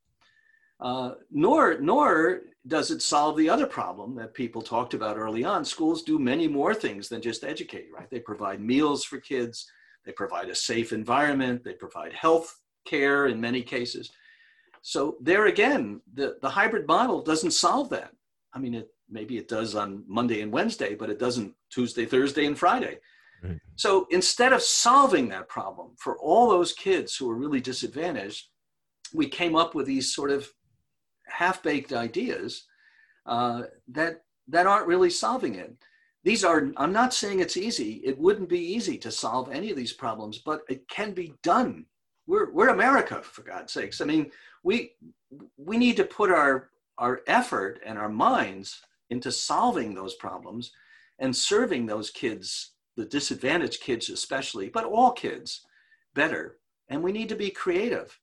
Uh, 0.80 1.16
nor, 1.32 1.80
nor 1.80 2.42
does 2.68 2.92
it 2.92 3.02
solve 3.02 3.36
the 3.36 3.50
other 3.50 3.66
problem 3.66 4.16
that 4.16 4.34
people 4.34 4.62
talked 4.62 4.94
about 4.94 5.18
early 5.18 5.44
on. 5.44 5.66
Schools 5.66 6.04
do 6.04 6.20
many 6.20 6.48
more 6.48 6.76
things 6.76 7.10
than 7.10 7.22
just 7.22 7.44
educate, 7.44 7.88
right? 7.94 8.10
They 8.10 8.20
provide 8.20 8.62
meals 8.62 9.04
for 9.04 9.20
kids, 9.20 9.70
they 10.06 10.12
provide 10.12 10.50
a 10.50 10.56
safe 10.56 10.94
environment, 10.94 11.64
they 11.64 11.74
provide 11.74 12.14
health 12.14 12.56
care 12.86 13.26
in 13.26 13.42
many 13.42 13.64
cases. 13.64 14.12
So 14.82 15.18
there 15.22 15.46
again, 15.48 16.02
the, 16.14 16.38
the 16.42 16.50
hybrid 16.50 16.88
model 16.88 17.22
doesn't 17.22 17.52
solve 17.52 17.90
that. 17.90 18.12
I 18.54 18.60
mean, 18.60 18.76
it, 18.76 18.90
maybe 19.10 19.38
it 19.38 19.48
does 19.48 19.76
on 19.76 20.04
Monday 20.08 20.42
and 20.42 20.52
Wednesday, 20.52 20.96
but 20.96 21.10
it 21.10 21.20
doesn't 21.20 21.54
Tuesday, 21.70 22.06
Thursday, 22.06 22.46
and 22.46 22.58
Friday. 22.58 23.00
Right. 23.44 23.60
So 23.76 24.08
instead 24.10 24.54
of 24.54 24.62
solving 24.62 25.30
that 25.30 25.48
problem 25.48 25.92
for 25.98 26.18
all 26.20 26.50
those 26.50 26.74
kids 26.74 27.16
who 27.16 27.30
are 27.30 27.36
really 27.36 27.62
disadvantaged, 27.62 28.48
we 29.14 29.28
came 29.28 29.56
up 29.56 29.76
with 29.76 29.86
these 29.86 30.14
sort 30.14 30.30
of 30.30 30.48
half-baked 31.28 31.94
ideas 31.94 32.66
uh, 33.26 33.64
that 33.88 34.24
that 34.48 34.68
aren't 34.68 34.88
really 34.88 35.10
solving 35.10 35.56
it. 35.56 35.76
These 36.24 36.44
are. 36.44 36.72
I'm 36.78 36.92
not 36.92 37.14
saying 37.14 37.40
it's 37.40 37.56
easy. 37.58 38.02
It 38.04 38.20
wouldn't 38.20 38.50
be 38.50 38.60
easy 38.60 38.98
to 39.00 39.12
solve 39.12 39.50
any 39.52 39.72
of 39.72 39.78
these 39.78 39.94
problems, 39.94 40.40
but 40.40 40.62
it 40.68 40.88
can 40.90 41.14
be 41.14 41.34
done. 41.44 41.86
We're 42.30 42.52
we're 42.52 42.70
America, 42.70 43.24
for 43.24 43.42
God's 43.42 43.74
sakes. 43.74 44.02
I 44.02 44.06
mean, 44.06 44.30
we 44.62 44.92
we 45.58 45.78
need 45.78 45.98
to 45.98 46.04
put 46.04 46.30
our 46.30 46.70
our 47.00 47.22
effort 47.26 47.82
and 47.84 47.98
our 47.98 48.08
minds 48.08 48.82
into 49.10 49.32
solving 49.32 49.96
those 49.96 50.14
problems 50.14 50.72
and 51.18 51.36
serving 51.36 51.88
those 51.88 52.12
kids 52.12 52.74
the 52.96 53.06
disadvantaged 53.06 53.82
kids 53.82 54.10
especially 54.10 54.70
but 54.70 54.86
all 54.86 55.12
kids 55.12 55.66
better. 56.14 56.58
And 56.90 57.02
we 57.02 57.12
need 57.12 57.30
to 57.30 57.36
be 57.36 57.50
creative. 57.50 58.20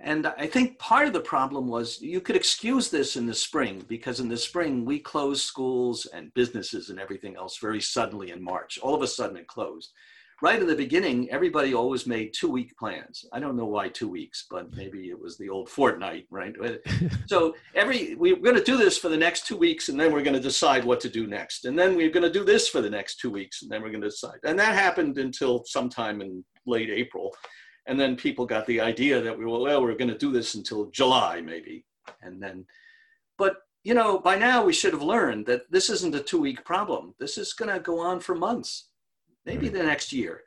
And 0.00 0.26
i 0.38 0.46
think 0.46 0.78
part 0.78 1.06
of 1.06 1.12
the 1.12 1.28
problem 1.34 1.68
was 1.68 2.00
you 2.00 2.22
could 2.22 2.36
excuse 2.36 2.88
this 2.88 3.16
in 3.16 3.26
the 3.26 3.34
spring 3.34 3.84
because 3.88 4.20
in 4.20 4.28
the 4.28 4.36
spring 4.38 4.86
we 4.86 4.98
closed 5.00 5.42
schools 5.42 6.06
and 6.14 6.32
businesses 6.32 6.88
and 6.88 6.98
everything 6.98 7.36
else 7.36 7.58
very 7.58 7.82
suddenly 7.82 8.30
in 8.30 8.42
march. 8.42 8.78
All 8.78 8.94
of 8.94 9.02
a 9.02 9.06
sudden 9.06 9.36
it 9.36 9.48
closed 9.48 9.92
right 10.40 10.60
in 10.60 10.68
the 10.68 10.74
beginning, 10.74 11.28
everybody 11.30 11.74
always 11.74 12.06
made 12.06 12.32
two 12.32 12.50
week 12.50 12.76
plans. 12.78 13.24
I 13.32 13.40
don't 13.40 13.56
know 13.56 13.66
why 13.66 13.88
two 13.88 14.08
weeks, 14.08 14.46
but 14.48 14.72
maybe 14.74 15.10
it 15.10 15.20
was 15.20 15.36
the 15.36 15.48
old 15.48 15.68
fortnight, 15.68 16.26
right? 16.30 16.54
so 17.26 17.54
every 17.74 18.14
we're 18.14 18.36
going 18.36 18.56
to 18.56 18.62
do 18.62 18.76
this 18.76 18.98
for 18.98 19.08
the 19.08 19.16
next 19.16 19.46
two 19.46 19.56
weeks, 19.56 19.88
and 19.88 19.98
then 19.98 20.12
we're 20.12 20.22
going 20.22 20.36
to 20.36 20.40
decide 20.40 20.84
what 20.84 21.00
to 21.00 21.08
do 21.08 21.26
next, 21.26 21.64
and 21.64 21.78
then 21.78 21.96
we're 21.96 22.10
going 22.10 22.22
to 22.22 22.30
do 22.30 22.44
this 22.44 22.68
for 22.68 22.80
the 22.80 22.90
next 22.90 23.16
two 23.16 23.30
weeks, 23.30 23.62
and 23.62 23.70
then 23.70 23.82
we're 23.82 23.90
going 23.90 24.02
to 24.02 24.10
decide. 24.10 24.38
And 24.44 24.58
that 24.58 24.74
happened 24.74 25.18
until 25.18 25.64
sometime 25.64 26.20
in 26.20 26.44
late 26.66 26.90
April, 26.90 27.34
and 27.86 27.98
then 27.98 28.16
people 28.16 28.46
got 28.46 28.66
the 28.66 28.80
idea 28.80 29.20
that 29.20 29.36
we 29.36 29.44
were 29.44 29.58
well, 29.58 29.82
we're 29.82 29.94
going 29.94 30.08
to 30.08 30.18
do 30.18 30.32
this 30.32 30.54
until 30.54 30.90
July 30.90 31.40
maybe, 31.40 31.84
and 32.22 32.40
then, 32.40 32.64
but 33.38 33.56
you 33.84 33.94
know, 33.94 34.18
by 34.18 34.36
now 34.36 34.64
we 34.64 34.72
should 34.72 34.92
have 34.92 35.02
learned 35.02 35.46
that 35.46 35.62
this 35.70 35.88
isn't 35.88 36.14
a 36.14 36.20
two 36.20 36.40
week 36.40 36.64
problem. 36.64 37.14
This 37.18 37.38
is 37.38 37.54
going 37.54 37.72
to 37.72 37.80
go 37.80 37.98
on 38.00 38.20
for 38.20 38.34
months 38.34 38.87
maybe 39.46 39.68
the 39.68 39.82
next 39.82 40.12
year. 40.12 40.42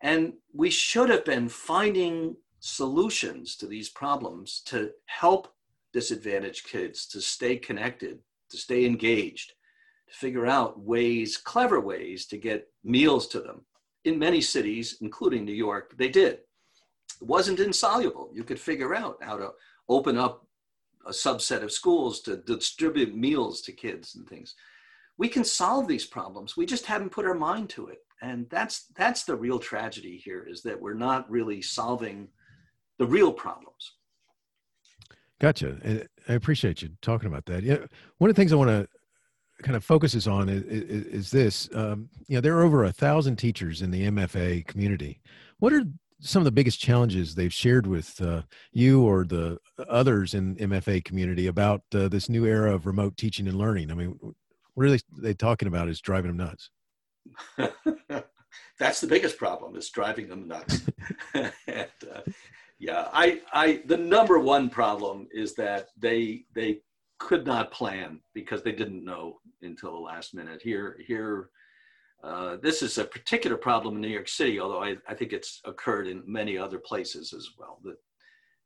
And 0.00 0.34
we 0.52 0.70
should 0.70 1.08
have 1.10 1.24
been 1.24 1.48
finding 1.48 2.36
solutions 2.60 3.56
to 3.56 3.66
these 3.66 3.88
problems 3.88 4.60
to 4.66 4.90
help 5.06 5.54
disadvantaged 5.92 6.66
kids 6.66 7.06
to 7.06 7.20
stay 7.20 7.56
connected, 7.56 8.18
to 8.50 8.56
stay 8.56 8.84
engaged, 8.84 9.52
to 10.08 10.14
figure 10.14 10.46
out 10.46 10.80
ways, 10.80 11.36
clever 11.36 11.80
ways 11.80 12.26
to 12.26 12.36
get 12.36 12.68
meals 12.82 13.28
to 13.28 13.40
them 13.40 13.62
in 14.04 14.18
many 14.18 14.40
cities, 14.40 14.98
including 15.00 15.44
New 15.44 15.52
York, 15.52 15.94
they 15.96 16.08
did. 16.08 16.40
It 17.20 17.26
wasn't 17.26 17.60
insoluble. 17.60 18.30
You 18.34 18.44
could 18.44 18.60
figure 18.60 18.94
out 18.94 19.16
how 19.22 19.36
to 19.36 19.52
open 19.88 20.18
up 20.18 20.46
a 21.06 21.10
subset 21.10 21.62
of 21.62 21.72
schools 21.72 22.20
to 22.22 22.36
distribute 22.36 23.14
meals 23.14 23.60
to 23.62 23.72
kids 23.72 24.14
and 24.14 24.28
things. 24.28 24.54
We 25.16 25.28
can 25.28 25.44
solve 25.44 25.86
these 25.86 26.06
problems. 26.06 26.56
We 26.56 26.66
just 26.66 26.86
haven't 26.86 27.12
put 27.12 27.26
our 27.26 27.34
mind 27.34 27.70
to 27.70 27.88
it. 27.88 27.98
And 28.22 28.48
that's 28.48 28.86
that's 28.96 29.24
the 29.24 29.36
real 29.36 29.58
tragedy 29.58 30.16
here 30.16 30.46
is 30.48 30.62
that 30.62 30.80
we're 30.80 30.94
not 30.94 31.30
really 31.30 31.60
solving 31.60 32.28
the 32.98 33.06
real 33.06 33.32
problems. 33.32 33.92
Gotcha. 35.40 36.06
I 36.28 36.32
appreciate 36.32 36.80
you 36.80 36.90
talking 37.02 37.26
about 37.26 37.44
that. 37.46 37.62
Yeah, 37.62 37.78
one 38.18 38.30
of 38.30 38.36
the 38.36 38.40
things 38.40 38.52
I 38.52 38.56
want 38.56 38.70
to 38.70 38.88
kind 39.62 39.76
of 39.76 39.84
focuses 39.84 40.26
on 40.26 40.48
is, 40.48 40.62
is, 40.64 41.06
is 41.06 41.30
this. 41.30 41.68
Um, 41.74 42.08
you 42.26 42.36
know, 42.36 42.40
there 42.40 42.56
are 42.56 42.64
over 42.64 42.84
a 42.84 42.92
thousand 42.92 43.36
teachers 43.36 43.82
in 43.82 43.90
the 43.90 44.06
MFA 44.10 44.66
community. 44.66 45.20
What 45.58 45.72
are 45.72 45.82
some 46.20 46.40
of 46.40 46.44
the 46.44 46.52
biggest 46.52 46.80
challenges 46.80 47.34
they've 47.34 47.52
shared 47.52 47.86
with 47.86 48.20
uh, 48.22 48.42
you 48.72 49.02
or 49.02 49.24
the 49.24 49.58
others 49.88 50.34
in 50.34 50.56
MFA 50.56 51.04
community 51.04 51.48
about 51.48 51.82
uh, 51.94 52.08
this 52.08 52.28
new 52.28 52.46
era 52.46 52.74
of 52.74 52.86
remote 52.86 53.16
teaching 53.16 53.46
and 53.46 53.58
learning? 53.58 53.90
I 53.90 53.94
mean, 53.94 54.18
they, 54.76 55.00
they 55.20 55.34
talking 55.34 55.68
about 55.68 55.88
is 55.88 56.00
driving 56.00 56.28
them 56.28 56.46
nuts? 56.46 56.70
That's 58.78 59.00
the 59.00 59.06
biggest 59.06 59.38
problem 59.38 59.76
is 59.76 59.88
driving 59.90 60.28
them 60.28 60.48
nuts. 60.48 60.82
and, 61.34 61.88
uh, 62.14 62.20
yeah, 62.78 63.08
I, 63.12 63.40
I, 63.52 63.82
the 63.86 63.96
number 63.96 64.38
one 64.38 64.68
problem 64.68 65.28
is 65.32 65.54
that 65.54 65.88
they, 65.96 66.44
they 66.54 66.80
could 67.18 67.46
not 67.46 67.72
plan 67.72 68.20
because 68.34 68.62
they 68.62 68.72
didn't 68.72 69.04
know 69.04 69.38
until 69.62 69.92
the 69.92 69.98
last 69.98 70.34
minute. 70.34 70.60
Here, 70.60 70.98
here, 71.06 71.50
uh, 72.22 72.56
this 72.62 72.82
is 72.82 72.98
a 72.98 73.04
particular 73.04 73.56
problem 73.56 73.96
in 73.96 74.00
New 74.00 74.08
York 74.08 74.28
City, 74.28 74.58
although 74.58 74.82
I, 74.82 74.96
I 75.08 75.14
think 75.14 75.32
it's 75.32 75.60
occurred 75.64 76.06
in 76.08 76.22
many 76.26 76.58
other 76.58 76.78
places 76.78 77.32
as 77.32 77.50
well. 77.58 77.78
That 77.84 77.96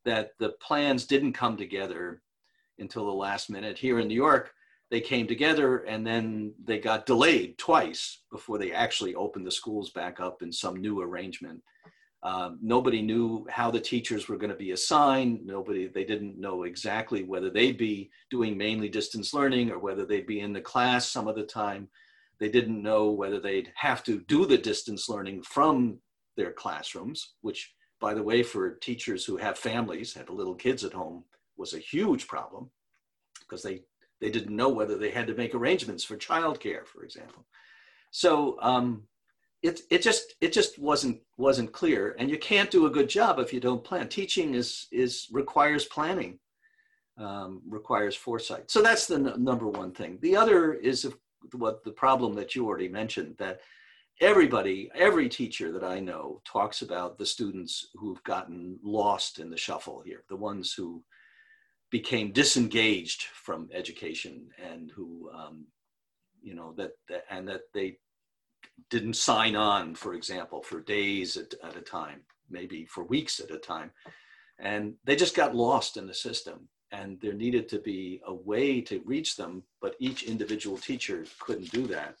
that 0.05 0.31
the 0.39 0.53
plans 0.61 1.05
didn't 1.05 1.33
come 1.33 1.57
together 1.57 2.21
until 2.79 3.05
the 3.05 3.11
last 3.11 3.49
minute. 3.49 3.77
Here 3.77 3.99
in 3.99 4.07
New 4.07 4.15
York, 4.15 4.53
they 4.91 5.01
came 5.01 5.27
together 5.27 5.79
and 5.79 6.05
then 6.05 6.53
they 6.63 6.79
got 6.79 7.05
delayed 7.05 7.57
twice 7.57 8.23
before 8.31 8.57
they 8.57 8.71
actually 8.71 9.15
opened 9.15 9.45
the 9.45 9.51
schools 9.51 9.91
back 9.91 10.19
up 10.19 10.41
in 10.41 10.51
some 10.51 10.75
new 10.77 11.01
arrangement. 11.01 11.61
Um, 12.21 12.59
nobody 12.61 13.01
knew 13.01 13.45
how 13.49 13.71
the 13.71 13.79
teachers 13.79 14.27
were 14.27 14.37
going 14.37 14.49
to 14.49 14.55
be 14.55 14.71
assigned. 14.71 15.45
Nobody, 15.45 15.87
they 15.87 16.03
didn't 16.03 16.39
know 16.39 16.63
exactly 16.63 17.23
whether 17.23 17.49
they'd 17.49 17.77
be 17.77 18.09
doing 18.29 18.57
mainly 18.57 18.89
distance 18.89 19.33
learning 19.33 19.71
or 19.71 19.79
whether 19.79 20.05
they'd 20.05 20.27
be 20.27 20.41
in 20.41 20.51
the 20.51 20.59
class 20.59 21.07
some 21.07 21.27
of 21.27 21.35
the 21.35 21.45
time. 21.45 21.87
They 22.39 22.49
didn't 22.49 22.81
know 22.81 23.11
whether 23.11 23.39
they'd 23.39 23.71
have 23.75 24.03
to 24.05 24.19
do 24.27 24.45
the 24.45 24.57
distance 24.57 25.07
learning 25.07 25.43
from 25.43 25.99
their 26.35 26.51
classrooms, 26.51 27.35
which, 27.41 27.73
by 28.01 28.13
the 28.13 28.23
way, 28.23 28.43
for 28.43 28.75
teachers 28.75 29.23
who 29.23 29.37
have 29.37 29.57
families, 29.57 30.13
have 30.13 30.29
little 30.29 30.55
kids 30.55 30.83
at 30.83 30.93
home, 30.93 31.23
was 31.57 31.73
a 31.73 31.79
huge 31.79 32.27
problem 32.27 32.69
because 33.39 33.61
they, 33.61 33.81
they 34.21 34.29
didn't 34.29 34.55
know 34.55 34.69
whether 34.69 34.97
they 34.97 35.11
had 35.11 35.27
to 35.27 35.35
make 35.35 35.55
arrangements 35.55 36.03
for 36.03 36.17
childcare, 36.17 36.85
for 36.85 37.03
example. 37.03 37.45
So 38.11 38.57
um, 38.61 39.03
it, 39.61 39.81
it 39.89 40.01
just 40.01 40.35
it 40.41 40.53
just 40.53 40.79
wasn't 40.79 41.19
wasn't 41.37 41.71
clear. 41.71 42.15
And 42.19 42.29
you 42.29 42.37
can't 42.37 42.71
do 42.71 42.85
a 42.85 42.91
good 42.91 43.09
job 43.09 43.39
if 43.39 43.53
you 43.53 43.59
don't 43.59 43.83
plan. 43.83 44.07
Teaching 44.07 44.55
is 44.55 44.87
is 44.91 45.27
requires 45.31 45.85
planning 45.85 46.39
um, 47.17 47.61
requires 47.67 48.15
foresight. 48.15 48.71
So 48.71 48.81
that's 48.81 49.05
the 49.05 49.15
n- 49.15 49.43
number 49.43 49.67
one 49.67 49.91
thing. 49.91 50.17
The 50.21 50.35
other 50.35 50.73
is 50.73 51.11
what 51.53 51.83
the 51.83 51.91
problem 51.91 52.33
that 52.35 52.55
you 52.55 52.65
already 52.65 52.89
mentioned 52.89 53.35
that 53.37 53.61
everybody 54.21 54.89
every 54.95 55.29
teacher 55.29 55.71
that 55.71 55.83
i 55.83 55.99
know 55.99 56.41
talks 56.43 56.81
about 56.81 57.17
the 57.17 57.25
students 57.25 57.87
who've 57.95 58.21
gotten 58.23 58.77
lost 58.83 59.39
in 59.39 59.49
the 59.49 59.57
shuffle 59.57 60.01
here 60.05 60.23
the 60.27 60.35
ones 60.35 60.73
who 60.73 61.01
became 61.89 62.31
disengaged 62.31 63.23
from 63.23 63.69
education 63.73 64.47
and 64.71 64.91
who 64.91 65.29
um, 65.33 65.65
you 66.41 66.53
know 66.53 66.73
that, 66.77 66.91
that 67.07 67.25
and 67.29 67.47
that 67.47 67.61
they 67.73 67.97
didn't 68.89 69.15
sign 69.15 69.55
on, 69.55 69.95
for 69.95 70.13
example, 70.13 70.61
for 70.61 70.79
days 70.79 71.37
at, 71.37 71.53
at 71.63 71.75
a 71.75 71.81
time, 71.81 72.21
maybe 72.49 72.85
for 72.85 73.03
weeks 73.03 73.39
at 73.39 73.51
a 73.51 73.57
time. 73.57 73.91
And 74.57 74.95
they 75.05 75.15
just 75.15 75.35
got 75.35 75.55
lost 75.55 75.97
in 75.97 76.07
the 76.07 76.13
system. 76.13 76.67
And 76.91 77.19
there 77.21 77.33
needed 77.33 77.69
to 77.69 77.79
be 77.79 78.19
a 78.25 78.33
way 78.33 78.81
to 78.81 79.01
reach 79.05 79.35
them, 79.35 79.63
but 79.79 79.95
each 79.99 80.23
individual 80.23 80.77
teacher 80.77 81.23
couldn't 81.39 81.71
do 81.71 81.85
that. 81.87 82.15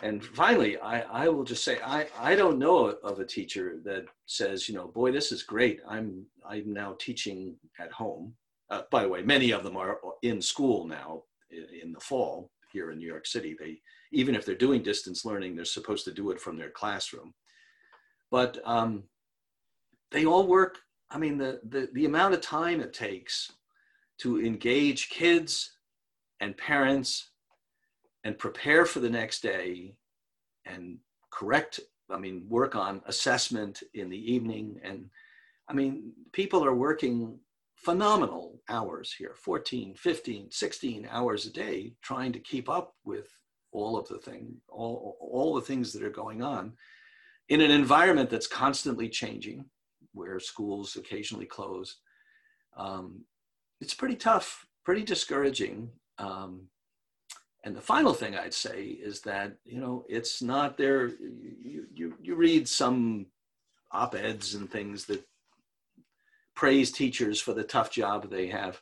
And 0.00 0.24
finally, 0.24 0.78
I, 0.78 1.00
I 1.00 1.28
will 1.28 1.42
just 1.42 1.64
say 1.64 1.78
I, 1.84 2.06
I 2.16 2.36
don't 2.36 2.60
know 2.60 2.86
of 2.86 3.18
a 3.18 3.24
teacher 3.24 3.80
that 3.84 4.04
says, 4.26 4.68
you 4.68 4.76
know, 4.76 4.86
boy, 4.86 5.10
this 5.10 5.32
is 5.32 5.42
great. 5.42 5.80
I'm 5.88 6.24
I'm 6.48 6.72
now 6.72 6.94
teaching 7.00 7.56
at 7.80 7.90
home. 7.90 8.34
Uh, 8.70 8.82
by 8.90 9.02
the 9.02 9.08
way, 9.08 9.22
many 9.22 9.50
of 9.50 9.64
them 9.64 9.76
are 9.76 9.98
in 10.22 10.42
school 10.42 10.86
now 10.86 11.22
in 11.50 11.92
the 11.92 12.00
fall 12.00 12.50
here 12.70 12.90
in 12.90 12.98
New 12.98 13.06
York 13.06 13.26
City. 13.26 13.56
They 13.58 13.80
even 14.12 14.34
if 14.34 14.44
they're 14.44 14.54
doing 14.54 14.82
distance 14.82 15.24
learning, 15.24 15.54
they're 15.54 15.64
supposed 15.64 16.04
to 16.06 16.12
do 16.12 16.30
it 16.30 16.40
from 16.40 16.56
their 16.56 16.70
classroom. 16.70 17.34
But 18.30 18.58
um, 18.64 19.04
they 20.10 20.24
all 20.24 20.46
work. 20.46 20.78
I 21.10 21.18
mean, 21.18 21.38
the, 21.38 21.60
the, 21.68 21.88
the 21.92 22.06
amount 22.06 22.34
of 22.34 22.40
time 22.40 22.80
it 22.80 22.92
takes 22.92 23.52
to 24.18 24.44
engage 24.44 25.10
kids 25.10 25.72
and 26.40 26.56
parents 26.56 27.30
and 28.24 28.38
prepare 28.38 28.84
for 28.84 29.00
the 29.00 29.10
next 29.10 29.42
day 29.42 29.94
and 30.66 30.98
correct, 31.30 31.80
I 32.10 32.18
mean, 32.18 32.46
work 32.48 32.74
on 32.74 33.02
assessment 33.06 33.82
in 33.94 34.10
the 34.10 34.32
evening. 34.32 34.80
And 34.82 35.08
I 35.68 35.72
mean, 35.72 36.12
people 36.32 36.64
are 36.64 36.74
working 36.74 37.38
phenomenal 37.84 38.60
hours 38.68 39.14
here 39.16 39.34
14, 39.36 39.94
15, 39.94 40.50
16 40.50 41.08
hours 41.10 41.46
a 41.46 41.52
day 41.52 41.94
trying 42.02 42.32
to 42.32 42.40
keep 42.40 42.68
up 42.68 42.94
with 43.04 43.28
all 43.72 43.96
of 43.96 44.08
the 44.08 44.18
thing, 44.18 44.56
all, 44.68 45.16
all 45.20 45.54
the 45.54 45.60
things 45.60 45.92
that 45.92 46.02
are 46.02 46.10
going 46.10 46.42
on 46.42 46.72
in 47.48 47.60
an 47.60 47.70
environment 47.70 48.30
that's 48.30 48.46
constantly 48.46 49.08
changing, 49.08 49.64
where 50.12 50.40
schools 50.40 50.96
occasionally 50.96 51.46
close. 51.46 51.98
Um, 52.76 53.24
it's 53.80 53.94
pretty 53.94 54.16
tough, 54.16 54.66
pretty 54.84 55.02
discouraging. 55.02 55.90
Um, 56.18 56.68
and 57.64 57.76
the 57.76 57.80
final 57.80 58.12
thing 58.12 58.36
I'd 58.36 58.54
say 58.54 58.84
is 58.84 59.20
that 59.22 59.56
you 59.64 59.80
know 59.80 60.04
it's 60.08 60.42
not 60.42 60.76
there. 60.76 61.08
You 61.08 61.86
you, 61.92 62.14
you 62.20 62.34
read 62.34 62.68
some 62.68 63.26
op-eds 63.92 64.54
and 64.54 64.70
things 64.70 65.06
that 65.06 65.24
praise 66.58 66.90
teachers 66.90 67.40
for 67.40 67.54
the 67.54 67.62
tough 67.62 67.88
job 67.88 68.28
they 68.28 68.48
have, 68.48 68.80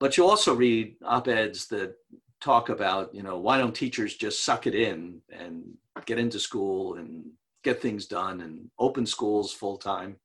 but 0.00 0.16
you 0.16 0.26
also 0.28 0.52
read 0.52 0.96
op-eds 1.04 1.68
that 1.68 1.94
talk 2.40 2.68
about, 2.68 3.14
you 3.14 3.22
know, 3.22 3.38
why 3.38 3.56
don't 3.56 3.76
teachers 3.76 4.16
just 4.16 4.44
suck 4.44 4.66
it 4.66 4.74
in 4.74 5.20
and 5.30 5.62
get 6.04 6.18
into 6.18 6.40
school 6.40 6.96
and 6.96 7.24
get 7.62 7.80
things 7.80 8.06
done 8.06 8.40
and 8.40 8.68
open 8.80 9.06
schools 9.06 9.52
full 9.52 9.76
time. 9.76 10.16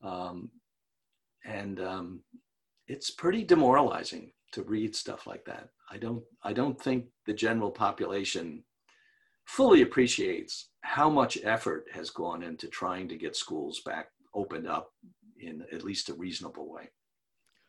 Um, 0.00 0.48
and 1.44 1.80
um, 1.80 2.20
it's 2.86 3.10
pretty 3.10 3.42
demoralizing 3.42 4.30
to 4.52 4.62
read 4.62 4.94
stuff 4.94 5.26
like 5.26 5.44
that. 5.46 5.70
I 5.90 5.96
don't, 5.96 6.22
I 6.44 6.52
don't 6.52 6.80
think 6.80 7.06
the 7.26 7.34
general 7.34 7.72
population 7.72 8.62
fully 9.44 9.82
appreciates 9.82 10.68
how 10.82 11.10
much 11.10 11.36
effort 11.42 11.86
has 11.92 12.10
gone 12.10 12.44
into 12.44 12.68
trying 12.68 13.08
to 13.08 13.16
get 13.16 13.34
schools 13.34 13.80
back 13.80 14.10
opened 14.34 14.68
up 14.68 14.92
in 15.40 15.64
at 15.72 15.84
least 15.84 16.08
a 16.08 16.14
reasonable 16.14 16.70
way. 16.70 16.90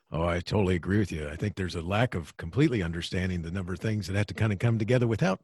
Oh, 0.10 0.24
I 0.24 0.40
totally 0.40 0.76
agree 0.76 1.00
with 1.00 1.12
you. 1.12 1.28
I 1.28 1.36
think 1.36 1.56
there's 1.56 1.76
a 1.76 1.82
lack 1.82 2.16
of 2.16 2.36
completely 2.38 2.82
understanding 2.82 3.42
the 3.42 3.52
number 3.52 3.74
of 3.74 3.80
things 3.80 4.08
that 4.08 4.16
have 4.16 4.28
to 4.28 4.34
kind 4.34 4.54
of 4.54 4.60
come 4.60 4.80
together 4.80 5.06
without 5.06 5.42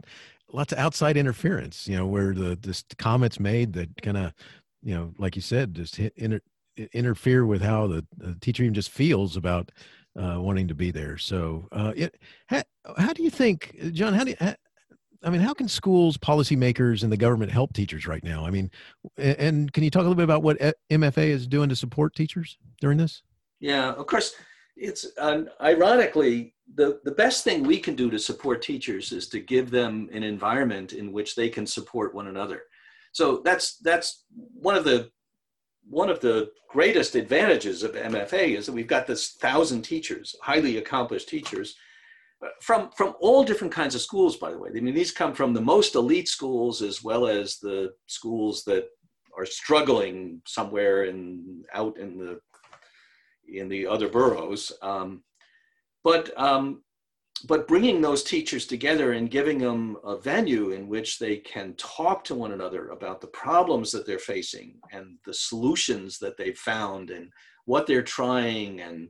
lots 0.51 0.71
of 0.71 0.79
outside 0.79 1.17
interference. 1.17 1.85
You 1.87 1.97
know, 1.97 2.07
where 2.07 2.33
the 2.33 2.57
this 2.61 2.83
comments 2.97 3.39
made 3.41 3.73
that 3.73 4.01
kind 4.01 4.15
of, 4.15 4.33
you 4.81 4.95
know, 4.95 5.13
like 5.17 5.35
you 5.35 5.41
said, 5.41 5.73
just 5.73 5.97
hit, 5.97 6.13
inter, 6.15 6.39
interfere 6.93 7.45
with 7.45 7.61
how 7.61 7.87
the, 7.87 8.05
the, 8.17 8.35
teacher 8.39 8.63
even 8.63 8.73
just 8.73 8.89
feels 8.89 9.35
about 9.35 9.71
uh, 10.17 10.37
wanting 10.39 10.69
to 10.69 10.75
be 10.75 10.91
there. 10.91 11.17
So, 11.17 11.67
uh, 11.73 11.91
it, 11.95 12.17
how, 12.47 12.63
how 12.97 13.13
do 13.13 13.23
you 13.23 13.29
think, 13.29 13.75
John? 13.91 14.13
How 14.13 14.23
do 14.23 14.29
you, 14.31 14.37
how, 14.39 14.55
I 15.23 15.29
mean, 15.29 15.41
how 15.41 15.53
can 15.53 15.67
schools, 15.67 16.17
policymakers, 16.17 17.03
and 17.03 17.11
the 17.11 17.17
government 17.17 17.51
help 17.51 17.73
teachers 17.73 18.07
right 18.07 18.23
now? 18.23 18.45
I 18.45 18.49
mean, 18.49 18.69
and 19.17 19.71
can 19.71 19.83
you 19.83 19.89
talk 19.89 20.01
a 20.01 20.03
little 20.03 20.15
bit 20.15 20.23
about 20.23 20.43
what 20.43 20.57
MFA 20.91 21.27
is 21.27 21.47
doing 21.47 21.69
to 21.69 21.75
support 21.75 22.15
teachers 22.15 22.57
during 22.81 22.97
this? 22.97 23.23
Yeah, 23.59 23.93
of 23.93 24.05
course 24.07 24.33
it's 24.75 25.07
um, 25.17 25.49
ironically 25.61 26.53
the, 26.75 26.99
the 27.03 27.11
best 27.11 27.43
thing 27.43 27.63
we 27.63 27.79
can 27.79 27.95
do 27.95 28.09
to 28.09 28.17
support 28.17 28.61
teachers 28.61 29.11
is 29.11 29.27
to 29.29 29.39
give 29.39 29.69
them 29.69 30.09
an 30.11 30.23
environment 30.23 30.93
in 30.93 31.11
which 31.11 31.35
they 31.35 31.49
can 31.49 31.67
support 31.67 32.15
one 32.15 32.27
another 32.27 32.63
so 33.11 33.41
that's 33.43 33.77
that's 33.77 34.23
one 34.53 34.75
of 34.75 34.83
the 34.83 35.09
one 35.89 36.09
of 36.09 36.19
the 36.21 36.49
greatest 36.69 37.15
advantages 37.15 37.83
of 37.83 37.93
mfa 37.93 38.57
is 38.57 38.65
that 38.65 38.73
we've 38.73 38.87
got 38.87 39.05
this 39.05 39.33
thousand 39.33 39.81
teachers 39.81 40.35
highly 40.41 40.77
accomplished 40.77 41.29
teachers 41.29 41.75
from 42.61 42.89
from 42.91 43.15
all 43.19 43.43
different 43.43 43.73
kinds 43.73 43.95
of 43.95 44.01
schools 44.01 44.37
by 44.37 44.51
the 44.51 44.57
way. 44.57 44.69
I 44.75 44.79
mean 44.79 44.93
these 44.93 45.11
come 45.11 45.33
from 45.33 45.53
the 45.53 45.61
most 45.61 45.95
elite 45.95 46.27
schools 46.27 46.81
as 46.81 47.03
well 47.03 47.27
as 47.27 47.57
the 47.57 47.93
schools 48.07 48.63
that 48.65 48.85
are 49.37 49.45
struggling 49.45 50.41
somewhere 50.45 51.05
in 51.05 51.63
out 51.73 51.97
in 51.97 52.17
the 52.17 52.39
in 53.47 53.69
the 53.69 53.87
other 53.87 54.07
boroughs. 54.07 54.71
Um, 54.81 55.23
but 56.03 56.37
um, 56.39 56.83
but 57.45 57.67
bringing 57.67 58.01
those 58.01 58.23
teachers 58.23 58.65
together 58.65 59.13
and 59.13 59.29
giving 59.29 59.57
them 59.57 59.97
a 60.03 60.17
venue 60.17 60.71
in 60.71 60.87
which 60.87 61.19
they 61.19 61.37
can 61.37 61.73
talk 61.73 62.23
to 62.25 62.35
one 62.35 62.53
another 62.53 62.89
about 62.89 63.19
the 63.19 63.27
problems 63.27 63.91
that 63.91 64.05
they're 64.05 64.19
facing 64.19 64.79
and 64.91 65.17
the 65.25 65.33
solutions 65.33 66.19
that 66.19 66.37
they've 66.37 66.57
found 66.57 67.09
and 67.09 67.29
what 67.65 67.85
they're 67.85 68.03
trying 68.03 68.81
and 68.81 69.09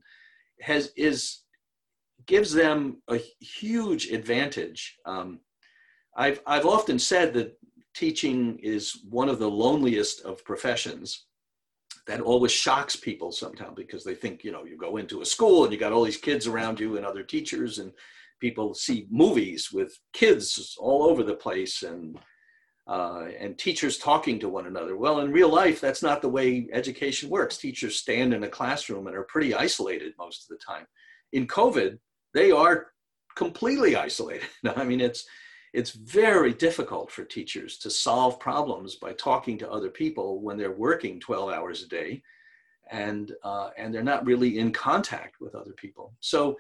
has 0.62 0.92
is 0.96 1.43
gives 2.26 2.54
them 2.54 3.02
a 3.10 3.18
huge 3.40 4.08
advantage. 4.08 4.98
Um, 5.06 5.40
I've 6.16 6.42
I've 6.46 6.66
often 6.66 7.00
said 7.00 7.34
that 7.34 7.58
teaching 7.94 8.60
is 8.62 9.02
one 9.10 9.30
of 9.30 9.40
the 9.40 9.50
loneliest 9.50 10.22
of 10.22 10.44
professions. 10.46 11.26
That 12.06 12.20
always 12.20 12.52
shocks 12.52 12.98
people 12.98 13.32
sometimes 13.32 13.76
because 13.76 14.04
they 14.04 14.16
think 14.16 14.44
you 14.44 14.52
know 14.52 14.66
you 14.66 14.78
go 14.78 14.98
into 14.98 15.22
a 15.22 15.26
school 15.26 15.64
and 15.64 15.72
you 15.72 15.80
got 15.80 15.94
all 15.94 16.04
these 16.04 16.18
kids 16.18 16.48
around 16.48 16.80
you 16.80 16.98
and 16.98 17.06
other 17.06 17.24
teachers 17.24 17.80
and 17.80 17.94
people 18.42 18.74
see 18.74 19.08
movies 19.10 19.70
with 19.72 19.98
kids 20.12 20.76
all 20.78 21.04
over 21.04 21.24
the 21.24 21.34
place 21.34 21.84
and 21.84 22.20
uh, 22.88 23.28
and 23.40 23.58
teachers 23.58 23.98
talking 23.98 24.38
to 24.40 24.50
one 24.50 24.68
another. 24.68 24.98
Well, 24.98 25.22
in 25.22 25.32
real 25.32 25.48
life, 25.48 25.80
that's 25.80 26.04
not 26.04 26.22
the 26.22 26.28
way 26.28 26.68
education 26.74 27.30
works. 27.30 27.58
Teachers 27.58 27.96
stand 27.96 28.34
in 28.34 28.44
a 28.44 28.50
classroom 28.50 29.08
and 29.08 29.16
are 29.16 29.24
pretty 29.24 29.56
isolated 29.56 30.14
most 30.20 30.44
of 30.44 30.50
the 30.50 30.62
time. 30.62 30.86
In 31.32 31.48
COVID, 31.48 31.98
they 32.34 32.52
are 32.52 32.88
completely 33.36 33.96
isolated. 33.96 34.48
I 34.76 34.84
mean, 34.84 35.02
it's 35.02 35.26
it's 35.74 35.92
very 35.92 36.54
difficult 36.54 37.12
for 37.12 37.24
teachers 37.24 37.80
to 37.80 37.90
solve 37.90 38.40
problems 38.40 38.96
by 38.96 39.14
talking 39.14 39.58
to 39.58 39.72
other 39.72 39.90
people 39.90 40.40
when 40.40 40.56
they're 40.56 40.72
working 40.72 41.20
12 41.20 41.52
hours 41.52 41.82
a 41.82 41.88
day 41.88 42.22
and 42.92 43.32
uh, 43.44 43.70
and 43.78 43.94
they're 43.94 44.04
not 44.04 44.26
really 44.26 44.60
in 44.60 44.72
contact 44.72 45.42
with 45.42 45.56
other 45.56 45.74
people. 45.74 46.14
So 46.20 46.58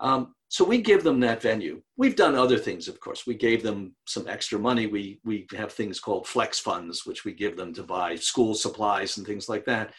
um, 0.00 0.34
so 0.48 0.64
we 0.64 0.80
give 0.80 1.02
them 1.04 1.20
that 1.20 1.42
venue. 1.42 1.82
We've 1.96 2.16
done 2.16 2.34
other 2.34 2.58
things, 2.58 2.88
of 2.88 3.00
course. 3.00 3.26
We 3.26 3.34
gave 3.34 3.62
them 3.62 3.94
some 4.06 4.26
extra 4.28 4.58
money. 4.58 4.86
We 4.86 5.20
we 5.24 5.46
have 5.56 5.72
things 5.72 6.00
called 6.00 6.26
flex 6.26 6.58
funds, 6.58 7.06
which 7.06 7.24
we 7.24 7.32
give 7.32 7.56
them 7.56 7.72
to 7.74 7.82
buy 7.82 8.16
school 8.16 8.54
supplies 8.54 9.16
and 9.16 9.26
things 9.26 9.48
like 9.48 9.64
that. 9.66 9.92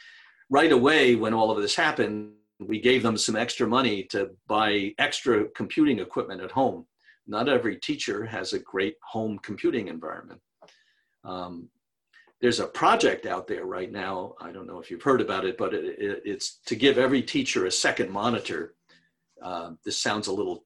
Right 0.49 0.71
away, 0.71 1.15
when 1.15 1.33
all 1.33 1.51
of 1.51 1.61
this 1.61 1.75
happened, 1.75 2.33
we 2.59 2.79
gave 2.79 3.03
them 3.03 3.17
some 3.17 3.35
extra 3.35 3.67
money 3.67 4.03
to 4.03 4.31
buy 4.47 4.93
extra 4.97 5.47
computing 5.49 5.99
equipment 5.99 6.41
at 6.41 6.51
home. 6.51 6.85
Not 7.27 7.49
every 7.49 7.77
teacher 7.77 8.25
has 8.25 8.53
a 8.53 8.59
great 8.59 8.95
home 9.03 9.39
computing 9.39 9.87
environment. 9.87 10.39
Um, 11.23 11.69
there's 12.39 12.59
a 12.59 12.67
project 12.67 13.25
out 13.25 13.47
there 13.47 13.65
right 13.65 13.91
now. 13.91 14.35
I 14.39 14.51
don't 14.51 14.67
know 14.67 14.79
if 14.79 14.91
you've 14.91 15.01
heard 15.01 15.21
about 15.21 15.45
it, 15.45 15.57
but 15.57 15.73
it, 15.73 15.85
it, 15.99 16.21
it's 16.23 16.59
to 16.67 16.75
give 16.75 16.97
every 16.97 17.21
teacher 17.21 17.65
a 17.65 17.71
second 17.71 18.11
monitor 18.11 18.75
uh, 19.41 19.71
this 19.83 20.01
sounds 20.01 20.27
a 20.27 20.33
little 20.33 20.65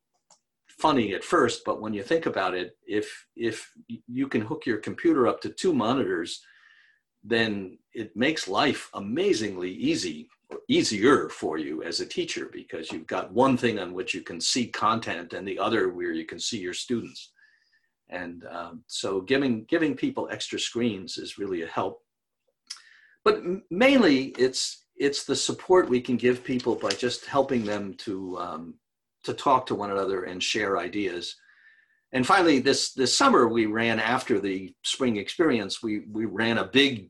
funny 0.68 1.14
at 1.14 1.24
first, 1.24 1.64
but 1.66 1.82
when 1.82 1.94
you 1.94 2.04
think 2.04 2.26
about 2.26 2.54
it, 2.54 2.78
if 2.88 3.26
if 3.36 3.72
you 4.08 4.28
can 4.28 4.42
hook 4.42 4.66
your 4.66 4.78
computer 4.78 5.28
up 5.28 5.42
to 5.42 5.50
two 5.50 5.74
monitors, 5.74 6.42
then 7.24 7.78
it 7.94 8.16
makes 8.16 8.48
life 8.48 8.90
amazingly 8.94 9.72
easy 9.72 10.30
easier 10.68 11.30
for 11.30 11.58
you 11.58 11.84
as 11.84 12.00
a 12.00 12.06
teacher 12.06 12.50
because 12.52 12.92
you've 12.92 13.08
got 13.08 13.32
one 13.34 13.58
thing 13.58 13.80
on 13.80 13.94
which 13.94 14.14
you 14.14 14.22
can 14.22 14.40
see 14.42 14.68
content 14.68 15.34
and 15.34 15.48
the 15.48 15.60
other 15.60 15.90
where 15.90 16.12
you 16.12 16.26
can 16.26 16.40
see 16.40 16.60
your 16.60 16.74
students. 16.74 17.32
And 18.10 18.44
um, 18.50 18.84
so 18.88 19.22
giving 19.22 19.66
giving 19.66 19.96
people 19.96 20.30
extra 20.32 20.60
screens 20.60 21.18
is 21.18 21.38
really 21.38 21.62
a 21.62 21.68
help. 21.68 22.02
But 23.24 23.44
mainly 23.70 24.26
it's 24.38 24.86
it's 24.98 25.24
the 25.24 25.36
support 25.36 25.90
we 25.90 26.02
can 26.02 26.18
give 26.18 26.44
people 26.44 26.76
by 26.76 26.90
just 26.90 27.26
helping 27.26 27.64
them 27.64 27.94
to 28.00 28.38
um, 28.40 28.74
to 29.24 29.34
talk 29.34 29.66
to 29.68 29.76
one 29.76 29.92
another 29.92 30.24
and 30.24 30.42
share 30.42 30.80
ideas. 30.80 31.36
And 32.12 32.26
finally, 32.26 32.60
this 32.60 32.94
this 32.94 33.16
summer 33.16 33.48
we 33.48 33.68
ran 33.68 34.00
after 34.00 34.40
the 34.40 34.74
spring 34.84 35.18
experience. 35.18 35.84
We 35.84 36.06
we 36.12 36.26
ran 36.26 36.58
a 36.58 36.66
big 36.66 37.10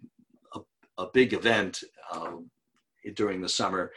a, 0.54 0.60
a 0.97 1.08
big 1.13 1.34
event 1.34 1.82
uh, 2.12 2.32
during 3.15 3.41
the 3.41 3.50
summer 3.50 3.91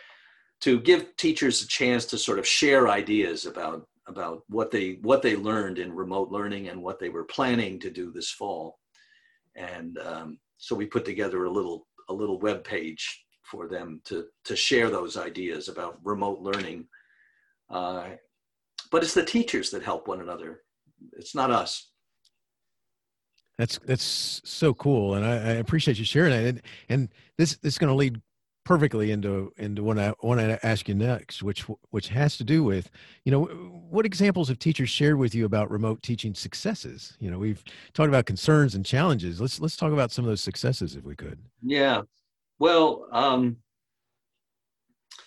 to 0.61 0.81
give 0.81 1.17
teachers 1.17 1.63
a 1.63 1.67
chance 1.67 2.05
to 2.07 2.19
sort 2.19 2.39
of 2.39 2.47
share 2.47 2.89
ideas 2.89 3.47
about 3.47 3.87
about 4.09 4.43
what 4.49 4.71
they 4.71 4.99
what 5.03 5.23
they 5.23 5.37
learned 5.37 5.79
in 5.79 5.95
remote 5.95 6.31
learning 6.31 6.69
and 6.69 6.83
what 6.83 6.99
they 6.99 7.09
were 7.09 7.25
planning 7.25 7.79
to 7.81 7.91
do 7.91 8.11
this 8.11 8.31
fall. 8.31 8.79
And 9.55 9.99
um, 9.99 10.39
so 10.57 10.75
we 10.75 10.87
put 10.87 11.05
together 11.05 11.45
a 11.45 11.51
little 11.51 11.87
a 12.09 12.13
little 12.13 12.39
web 12.39 12.65
page 12.65 13.25
for 13.43 13.69
them 13.69 14.01
to, 14.05 14.27
to 14.45 14.57
share 14.57 14.89
those 14.89 15.17
ideas 15.17 15.69
about 15.69 15.99
remote 16.05 16.41
learning. 16.41 16.87
Uh, 17.69 18.11
but 18.91 19.03
it's 19.03 19.15
the 19.15 19.25
teachers 19.25 19.71
that 19.71 19.83
help 19.83 20.09
one 20.09 20.21
another. 20.21 20.63
It's 21.19 21.35
not 21.35 21.51
us. 21.51 21.91
That's 23.59 23.79
that's 23.85 24.41
so 24.45 24.73
cool, 24.75 25.15
and 25.15 25.25
I, 25.25 25.33
I 25.33 25.53
appreciate 25.55 25.99
you 25.99 26.05
sharing 26.05 26.33
it 26.33 26.49
And, 26.49 26.63
and 26.89 27.09
this 27.37 27.57
this 27.57 27.75
is 27.75 27.79
going 27.79 27.91
to 27.91 27.95
lead 27.95 28.21
perfectly 28.65 29.11
into 29.11 29.53
into 29.57 29.83
what 29.83 29.99
I 29.99 30.15
want 30.23 30.41
to 30.41 30.65
ask 30.65 30.89
you 30.89 30.95
next, 30.95 31.43
which 31.43 31.63
which 31.91 32.09
has 32.09 32.37
to 32.37 32.45
do 32.45 32.63
with 32.65 32.91
you 33.25 33.33
know 33.33 33.45
what 33.45 34.07
examples 34.07 34.49
have 34.49 34.59
teachers 34.59 34.89
shared 34.89 35.19
with 35.19 35.35
you 35.35 35.45
about 35.45 35.71
remote 35.71 36.03
teaching 36.03 36.35
successes. 36.35 37.17
You 37.21 37.31
know, 37.31 37.39
we've 37.39 37.63
talked 37.93 38.09
about 38.09 38.27
concerns 38.27 38.75
and 38.75 38.85
challenges. 38.85 39.41
Let's 39.41 39.61
let's 39.61 39.77
talk 39.77 39.93
about 39.93 40.11
some 40.11 40.25
of 40.25 40.31
those 40.31 40.41
successes 40.41 40.97
if 40.97 41.05
we 41.05 41.17
could. 41.17 41.39
Yeah, 41.63 42.03
well, 42.59 43.07
um, 43.11 43.57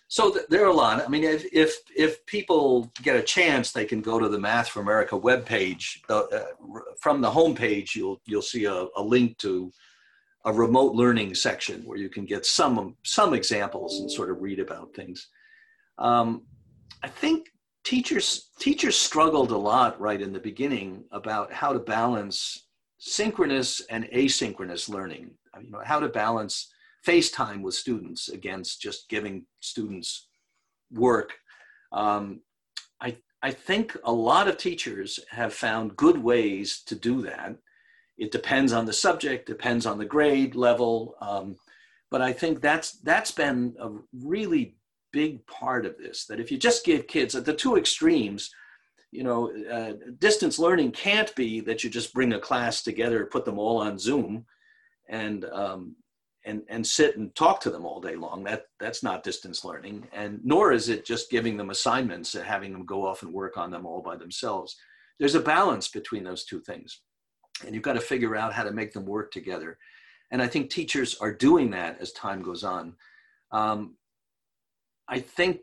so 0.07 0.31
th- 0.31 0.45
there 0.49 0.63
are 0.63 0.69
a 0.69 0.73
lot. 0.73 1.03
I 1.03 1.09
mean, 1.09 1.25
if, 1.25 1.45
if, 1.51 1.75
if 1.93 2.25
people 2.25 2.89
get 3.01 3.17
a 3.17 3.21
chance, 3.21 3.73
they 3.73 3.83
can 3.83 3.99
go 3.99 4.19
to 4.19 4.29
the 4.29 4.39
Math 4.39 4.69
for 4.69 4.79
America 4.79 5.19
webpage. 5.19 5.99
Uh, 6.07 6.23
from 7.01 7.19
the 7.19 7.29
homepage, 7.29 7.95
you'll 7.95 8.21
you'll 8.25 8.41
see 8.41 8.63
a, 8.63 8.87
a, 8.95 9.03
link 9.03 9.37
to 9.39 9.71
a 10.45 10.53
remote 10.53 10.93
learning 10.93 11.33
section 11.35 11.81
where 11.85 11.97
you 11.97 12.09
can 12.09 12.25
get 12.25 12.45
some 12.45 12.95
some 13.03 13.33
examples 13.33 13.99
and 13.99 14.11
sort 14.11 14.29
of 14.29 14.41
read 14.41 14.59
about 14.59 14.93
things. 14.95 15.27
Um, 15.97 16.43
I 17.03 17.07
think 17.07 17.47
teachers 17.83 18.49
teachers 18.59 18.95
struggled 18.95 19.51
a 19.51 19.57
lot 19.57 19.99
right 19.99 20.21
in 20.21 20.33
the 20.33 20.39
beginning 20.39 21.03
about 21.11 21.51
how 21.51 21.73
to 21.73 21.79
balance 21.79 22.67
synchronous 22.97 23.81
and 23.89 24.05
asynchronous 24.05 24.89
learning. 24.89 25.31
You 25.61 25.71
know, 25.71 25.81
how 25.83 25.99
to 25.99 26.09
balance 26.09 26.71
FaceTime 27.05 27.61
with 27.61 27.75
students 27.75 28.29
against 28.29 28.81
just 28.81 29.09
giving 29.09 29.45
students 29.59 30.27
work. 30.91 31.33
Um, 31.91 32.41
I, 33.01 33.17
I 33.41 33.51
think 33.51 33.95
a 34.03 34.11
lot 34.11 34.47
of 34.47 34.57
teachers 34.57 35.19
have 35.29 35.53
found 35.53 35.95
good 35.95 36.17
ways 36.17 36.81
to 36.87 36.95
do 36.95 37.21
that. 37.23 37.55
It 38.17 38.31
depends 38.31 38.73
on 38.73 38.85
the 38.85 38.93
subject, 38.93 39.47
depends 39.47 39.85
on 39.85 39.97
the 39.97 40.05
grade 40.05 40.55
level. 40.55 41.15
Um, 41.21 41.57
but 42.11 42.21
I 42.21 42.31
think 42.31 42.61
that's, 42.61 42.93
that's 42.99 43.31
been 43.31 43.75
a 43.79 43.91
really 44.13 44.75
big 45.11 45.45
part 45.47 45.85
of 45.85 45.97
this, 45.97 46.25
that 46.25 46.39
if 46.39 46.51
you 46.51 46.57
just 46.57 46.85
give 46.85 47.07
kids 47.07 47.35
at 47.35 47.45
the 47.45 47.53
two 47.53 47.77
extremes, 47.77 48.51
you 49.11 49.23
know, 49.23 49.51
uh, 49.71 49.93
distance 50.19 50.59
learning 50.59 50.91
can't 50.91 51.33
be 51.35 51.61
that 51.61 51.83
you 51.83 51.89
just 51.89 52.13
bring 52.13 52.33
a 52.33 52.39
class 52.39 52.83
together, 52.83 53.25
put 53.25 53.45
them 53.45 53.59
all 53.59 53.77
on 53.77 53.97
Zoom, 53.97 54.45
and 55.07 55.45
um, 55.45 55.95
and 56.45 56.63
and 56.69 56.85
sit 56.85 57.17
and 57.17 57.33
talk 57.35 57.59
to 57.59 57.69
them 57.69 57.85
all 57.85 57.99
day 57.99 58.15
long 58.15 58.43
that 58.43 58.65
that's 58.79 59.03
not 59.03 59.23
distance 59.23 59.65
learning 59.65 60.07
and 60.13 60.39
nor 60.43 60.71
is 60.71 60.89
it 60.89 61.05
just 61.05 61.29
giving 61.29 61.57
them 61.57 61.69
assignments 61.69 62.35
and 62.35 62.45
having 62.45 62.71
them 62.71 62.85
go 62.85 63.05
off 63.05 63.23
and 63.23 63.33
work 63.33 63.57
on 63.57 63.71
them 63.71 63.85
all 63.85 64.01
by 64.01 64.15
themselves 64.15 64.77
there's 65.19 65.35
a 65.35 65.39
balance 65.39 65.87
between 65.87 66.23
those 66.23 66.45
two 66.45 66.61
things 66.61 67.01
and 67.63 67.73
you've 67.73 67.83
got 67.83 67.93
to 67.93 68.01
figure 68.01 68.35
out 68.35 68.53
how 68.53 68.63
to 68.63 68.71
make 68.71 68.93
them 68.93 69.05
work 69.05 69.31
together 69.31 69.77
and 70.31 70.41
i 70.41 70.47
think 70.47 70.69
teachers 70.69 71.15
are 71.19 71.33
doing 71.33 71.69
that 71.69 71.99
as 71.99 72.11
time 72.11 72.41
goes 72.41 72.63
on 72.63 72.93
um, 73.51 73.95
i 75.07 75.19
think 75.19 75.59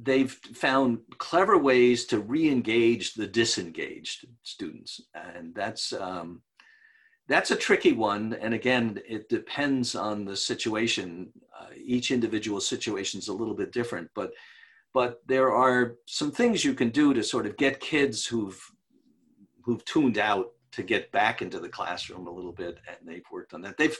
they've 0.00 0.32
found 0.54 0.98
clever 1.18 1.58
ways 1.58 2.04
to 2.06 2.20
re-engage 2.20 3.14
the 3.14 3.26
disengaged 3.26 4.26
students 4.42 5.00
and 5.14 5.54
that's 5.54 5.92
um, 5.92 6.42
that's 7.28 7.50
a 7.50 7.56
tricky 7.56 7.92
one. 7.92 8.36
And 8.40 8.54
again, 8.54 8.98
it 9.06 9.28
depends 9.28 9.94
on 9.94 10.24
the 10.24 10.36
situation. 10.36 11.28
Uh, 11.58 11.66
each 11.76 12.10
individual 12.10 12.60
situation 12.60 13.20
is 13.20 13.28
a 13.28 13.34
little 13.34 13.54
bit 13.54 13.70
different, 13.70 14.10
but 14.14 14.32
but 14.94 15.20
there 15.26 15.52
are 15.52 15.96
some 16.06 16.32
things 16.32 16.64
you 16.64 16.72
can 16.72 16.88
do 16.88 17.12
to 17.12 17.22
sort 17.22 17.46
of 17.46 17.58
get 17.58 17.80
kids 17.80 18.24
who've 18.24 18.58
who've 19.62 19.84
tuned 19.84 20.16
out 20.16 20.52
to 20.72 20.82
get 20.82 21.12
back 21.12 21.42
into 21.42 21.60
the 21.60 21.68
classroom 21.68 22.26
a 22.26 22.32
little 22.32 22.52
bit, 22.52 22.78
and 22.86 23.08
they've 23.08 23.24
worked 23.30 23.54
on 23.54 23.62
that. 23.62 23.76
They've 23.76 23.96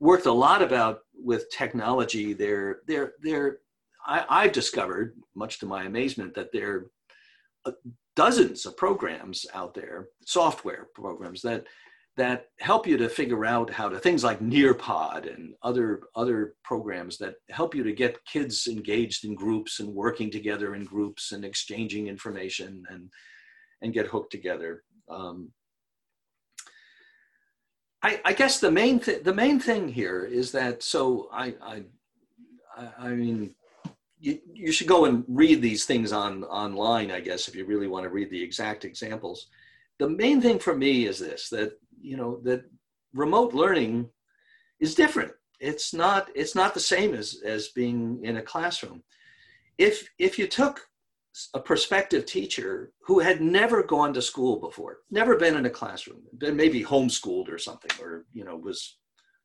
worked 0.00 0.26
a 0.26 0.32
lot 0.32 0.62
about 0.62 1.00
with 1.14 1.50
technology. 1.50 2.32
They're 2.32 2.80
they're 2.86 3.12
they're 3.22 3.58
I, 4.06 4.24
I've 4.28 4.52
discovered, 4.52 5.16
much 5.34 5.58
to 5.60 5.66
my 5.66 5.84
amazement, 5.84 6.34
that 6.34 6.52
they're 6.52 6.86
uh, 7.64 7.72
dozens 8.14 8.64
of 8.64 8.76
programs 8.76 9.44
out 9.52 9.74
there, 9.74 10.08
software 10.24 10.88
programs 10.94 11.42
that 11.42 11.66
that 12.16 12.46
help 12.60 12.86
you 12.86 12.96
to 12.96 13.10
figure 13.10 13.44
out 13.44 13.68
how 13.68 13.90
to 13.90 13.98
things 13.98 14.24
like 14.24 14.40
Nearpod 14.40 15.32
and 15.32 15.54
other 15.62 16.00
other 16.14 16.54
programs 16.64 17.18
that 17.18 17.34
help 17.50 17.74
you 17.74 17.82
to 17.84 17.92
get 17.92 18.24
kids 18.24 18.66
engaged 18.66 19.24
in 19.24 19.34
groups 19.34 19.80
and 19.80 19.94
working 19.94 20.30
together 20.30 20.74
in 20.74 20.84
groups 20.84 21.32
and 21.32 21.44
exchanging 21.44 22.08
information 22.08 22.84
and 22.90 23.10
and 23.82 23.92
get 23.92 24.06
hooked 24.06 24.32
together. 24.32 24.82
Um, 25.10 25.50
I, 28.02 28.20
I, 28.24 28.32
guess 28.32 28.60
the 28.60 28.70
main 28.70 29.00
th- 29.00 29.24
the 29.24 29.34
main 29.34 29.58
thing 29.58 29.88
here 29.88 30.24
is 30.24 30.52
that 30.52 30.82
so 30.82 31.28
I 31.32 31.54
I, 31.62 31.82
I 32.98 33.08
mean 33.08 33.54
you, 34.18 34.38
you 34.52 34.72
should 34.72 34.86
go 34.86 35.04
and 35.06 35.24
read 35.28 35.60
these 35.60 35.84
things 35.84 36.12
on 36.12 36.44
online 36.44 37.10
I 37.10 37.20
guess 37.20 37.48
if 37.48 37.54
you 37.54 37.64
really 37.64 37.88
want 37.88 38.04
to 38.04 38.10
read 38.10 38.30
the 38.30 38.42
exact 38.42 38.84
examples. 38.84 39.48
The 39.98 40.08
main 40.08 40.40
thing 40.40 40.58
for 40.58 40.74
me 40.74 41.06
is 41.06 41.18
this 41.18 41.48
that 41.50 41.78
you 42.00 42.16
know 42.16 42.40
that 42.42 42.64
remote 43.14 43.54
learning 43.54 44.08
is 44.78 44.94
different. 44.94 45.32
It's 45.58 45.94
not 45.94 46.28
it's 46.34 46.54
not 46.54 46.74
the 46.74 46.80
same 46.80 47.14
as 47.14 47.40
as 47.44 47.68
being 47.68 48.20
in 48.22 48.36
a 48.36 48.42
classroom. 48.42 49.02
If 49.78 50.08
if 50.18 50.38
you 50.38 50.46
took 50.46 50.88
a 51.54 51.60
prospective 51.60 52.24
teacher 52.24 52.92
who 53.00 53.18
had 53.18 53.40
never 53.40 53.82
gone 53.82 54.12
to 54.14 54.22
school 54.22 54.56
before, 54.58 54.98
never 55.10 55.36
been 55.36 55.56
in 55.56 55.66
a 55.66 55.70
classroom, 55.70 56.22
been 56.38 56.56
maybe 56.56 56.82
homeschooled 56.82 57.50
or 57.50 57.58
something, 57.58 57.90
or 58.00 58.24
you 58.32 58.44
know 58.44 58.56
was 58.56 58.96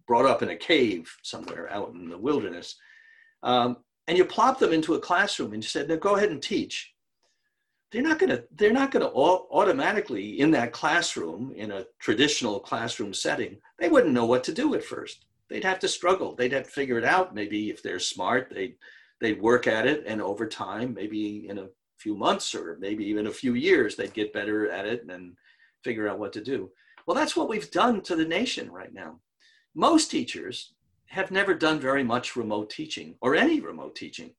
brought 0.08 0.26
up 0.26 0.42
in 0.42 0.50
a 0.50 0.56
cave 0.56 1.14
somewhere 1.24 1.72
out 1.72 1.94
in 1.94 2.10
the 2.10 2.18
wilderness, 2.18 2.76
um, 3.44 3.78
and 4.08 4.18
you 4.18 4.26
plop 4.26 4.60
them 4.60 4.74
into 4.74 4.94
a 4.94 5.00
classroom 5.00 5.54
and 5.54 5.64
you 5.64 5.68
said, 5.68 5.88
"Now 5.88 5.96
go 5.98 6.16
ahead 6.16 6.30
and 6.30 6.42
teach." 6.42 6.94
They're 7.92 8.02
not 8.02 8.20
going 8.20 8.30
to. 8.30 8.44
They're 8.56 8.72
not 8.72 8.92
going 8.92 9.06
to 9.06 9.12
automatically 9.12 10.40
in 10.40 10.52
that 10.52 10.72
classroom 10.72 11.52
in 11.56 11.72
a 11.72 11.86
traditional 12.00 12.60
classroom 12.60 13.14
setting. 13.14 13.58
They 13.80 13.90
wouldn't 13.90 14.14
know 14.14 14.26
what 14.26 14.46
to 14.46 14.54
do 14.54 14.76
at 14.76 14.84
first. 14.84 15.26
They'd 15.50 15.66
have 15.66 15.80
to 15.80 15.90
struggle. 15.90 16.34
They'd 16.34 16.54
have 16.54 16.64
to 16.64 16.72
figure 16.72 16.98
it 16.98 17.04
out. 17.04 17.36
Maybe 17.36 17.70
if 17.70 17.84
they're 17.84 18.00
smart, 18.00 18.50
they 18.50 18.76
they'd 19.20 19.42
work 19.42 19.68
at 19.68 19.86
it, 19.86 20.04
and 20.08 20.22
over 20.22 20.48
time, 20.48 20.94
maybe 20.94 21.48
in 21.50 21.58
a 21.60 21.68
few 22.02 22.16
months 22.16 22.54
or 22.56 22.78
maybe 22.80 23.06
even 23.06 23.28
a 23.28 23.32
few 23.32 23.54
years, 23.54 23.96
they'd 23.96 24.14
get 24.14 24.34
better 24.34 24.70
at 24.70 24.86
it 24.86 25.06
and 25.10 25.36
figure 25.84 26.08
out 26.08 26.20
what 26.20 26.34
to 26.34 26.44
do. 26.44 26.70
Well, 27.06 27.16
that's 27.16 27.36
what 27.36 27.50
we've 27.50 27.72
done 27.72 28.02
to 28.02 28.16
the 28.16 28.26
nation 28.26 28.72
right 28.72 28.94
now. 28.94 29.20
Most 29.76 30.12
teachers 30.12 30.74
have 31.08 31.32
never 31.32 31.54
done 31.54 31.80
very 31.80 32.04
much 32.04 32.36
remote 32.36 32.70
teaching 32.70 33.16
or 33.22 33.36
any 33.36 33.60
remote 33.60 33.96
teaching. 33.96 34.32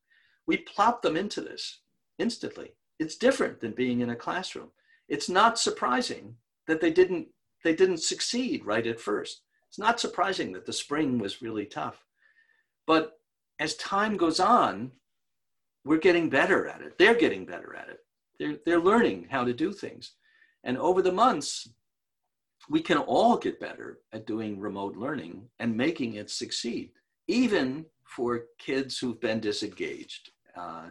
We 0.46 0.58
plop 0.58 1.02
them 1.02 1.16
into 1.16 1.40
this 1.40 1.80
instantly. 2.18 2.72
It's 2.98 3.16
different 3.16 3.60
than 3.60 3.72
being 3.72 4.00
in 4.00 4.10
a 4.10 4.16
classroom. 4.16 4.70
It's 5.08 5.28
not 5.28 5.58
surprising 5.58 6.36
that 6.66 6.80
they 6.80 6.90
didn't 6.90 7.28
they 7.64 7.74
didn't 7.74 7.98
succeed 7.98 8.64
right 8.64 8.86
at 8.86 9.00
first. 9.00 9.42
It's 9.68 9.78
not 9.78 10.00
surprising 10.00 10.52
that 10.52 10.66
the 10.66 10.72
spring 10.72 11.18
was 11.18 11.42
really 11.42 11.64
tough. 11.64 12.04
But 12.86 13.20
as 13.60 13.76
time 13.76 14.16
goes 14.16 14.40
on, 14.40 14.90
we're 15.84 15.98
getting 15.98 16.28
better 16.28 16.68
at 16.68 16.80
it. 16.80 16.98
They're 16.98 17.14
getting 17.14 17.44
better 17.44 17.74
at 17.74 17.88
it. 17.88 17.98
They're, 18.38 18.56
they're 18.64 18.80
learning 18.80 19.26
how 19.30 19.44
to 19.44 19.52
do 19.52 19.72
things. 19.72 20.12
And 20.64 20.78
over 20.78 21.02
the 21.02 21.12
months, 21.12 21.68
we 22.68 22.80
can 22.80 22.98
all 22.98 23.36
get 23.36 23.60
better 23.60 23.98
at 24.12 24.26
doing 24.26 24.60
remote 24.60 24.96
learning 24.96 25.48
and 25.58 25.76
making 25.76 26.14
it 26.14 26.30
succeed, 26.30 26.90
even 27.26 27.84
for 28.04 28.44
kids 28.58 28.98
who've 28.98 29.20
been 29.20 29.40
disengaged. 29.40 30.30
Uh, 30.56 30.90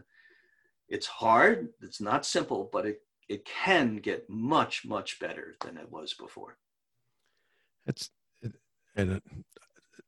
it's 0.89 1.08
hard, 1.08 1.69
it's 1.82 2.01
not 2.01 2.25
simple, 2.25 2.69
but 2.73 2.86
it, 2.86 3.01
it 3.30 3.45
can 3.45 3.97
get 3.97 4.30
much, 4.30 4.86
much 4.86 5.19
better 5.19 5.56
than 5.63 5.77
it 5.77 5.89
was 5.89 6.13
before. 6.13 6.58
That's, 7.86 8.10
and 8.95 9.21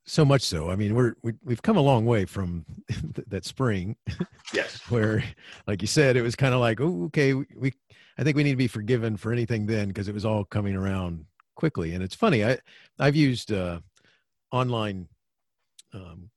so 0.06 0.26
much 0.26 0.42
so. 0.42 0.70
I 0.70 0.76
mean, 0.76 0.96
we're 0.96 1.16
we, 1.24 1.34
we've 1.44 1.62
come 1.62 1.78
a 1.78 1.82
long 1.82 2.06
way 2.06 2.26
from 2.26 2.66
that 3.28 3.46
spring. 3.46 3.96
Yes. 4.54 4.80
where, 4.90 5.24
like 5.68 5.82
you 5.82 5.88
said, 5.88 6.18
it 6.18 6.22
was 6.22 6.36
kind 6.36 6.54
of 6.54 6.60
like, 6.60 6.82
oh, 6.82 7.06
okay, 7.06 7.34
we, 7.34 7.46
we 7.56 7.74
I 8.18 8.24
think 8.24 8.38
we 8.38 8.44
need 8.44 8.52
to 8.52 8.58
be 8.58 8.68
forgiven 8.68 9.18
for 9.18 9.32
anything 9.32 9.66
then 9.66 9.88
because 9.88 10.08
it 10.08 10.14
was 10.14 10.26
all 10.26 10.46
coming 10.46 10.76
around 10.76 11.26
quickly. 11.56 11.94
And 11.94 12.04
it's 12.04 12.16
funny, 12.16 12.44
I 12.44 12.58
I've 13.00 13.16
used 13.16 13.52
uh, 13.52 13.80
online 14.52 15.08
um, 15.94 16.30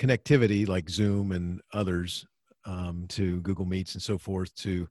connectivity 0.00 0.66
like 0.66 0.88
Zoom 0.88 1.32
and 1.32 1.60
others 1.72 2.26
um, 2.64 3.06
to 3.10 3.40
Google 3.40 3.66
Meets 3.66 3.94
and 3.94 4.02
so 4.02 4.18
forth 4.18 4.54
to 4.56 4.88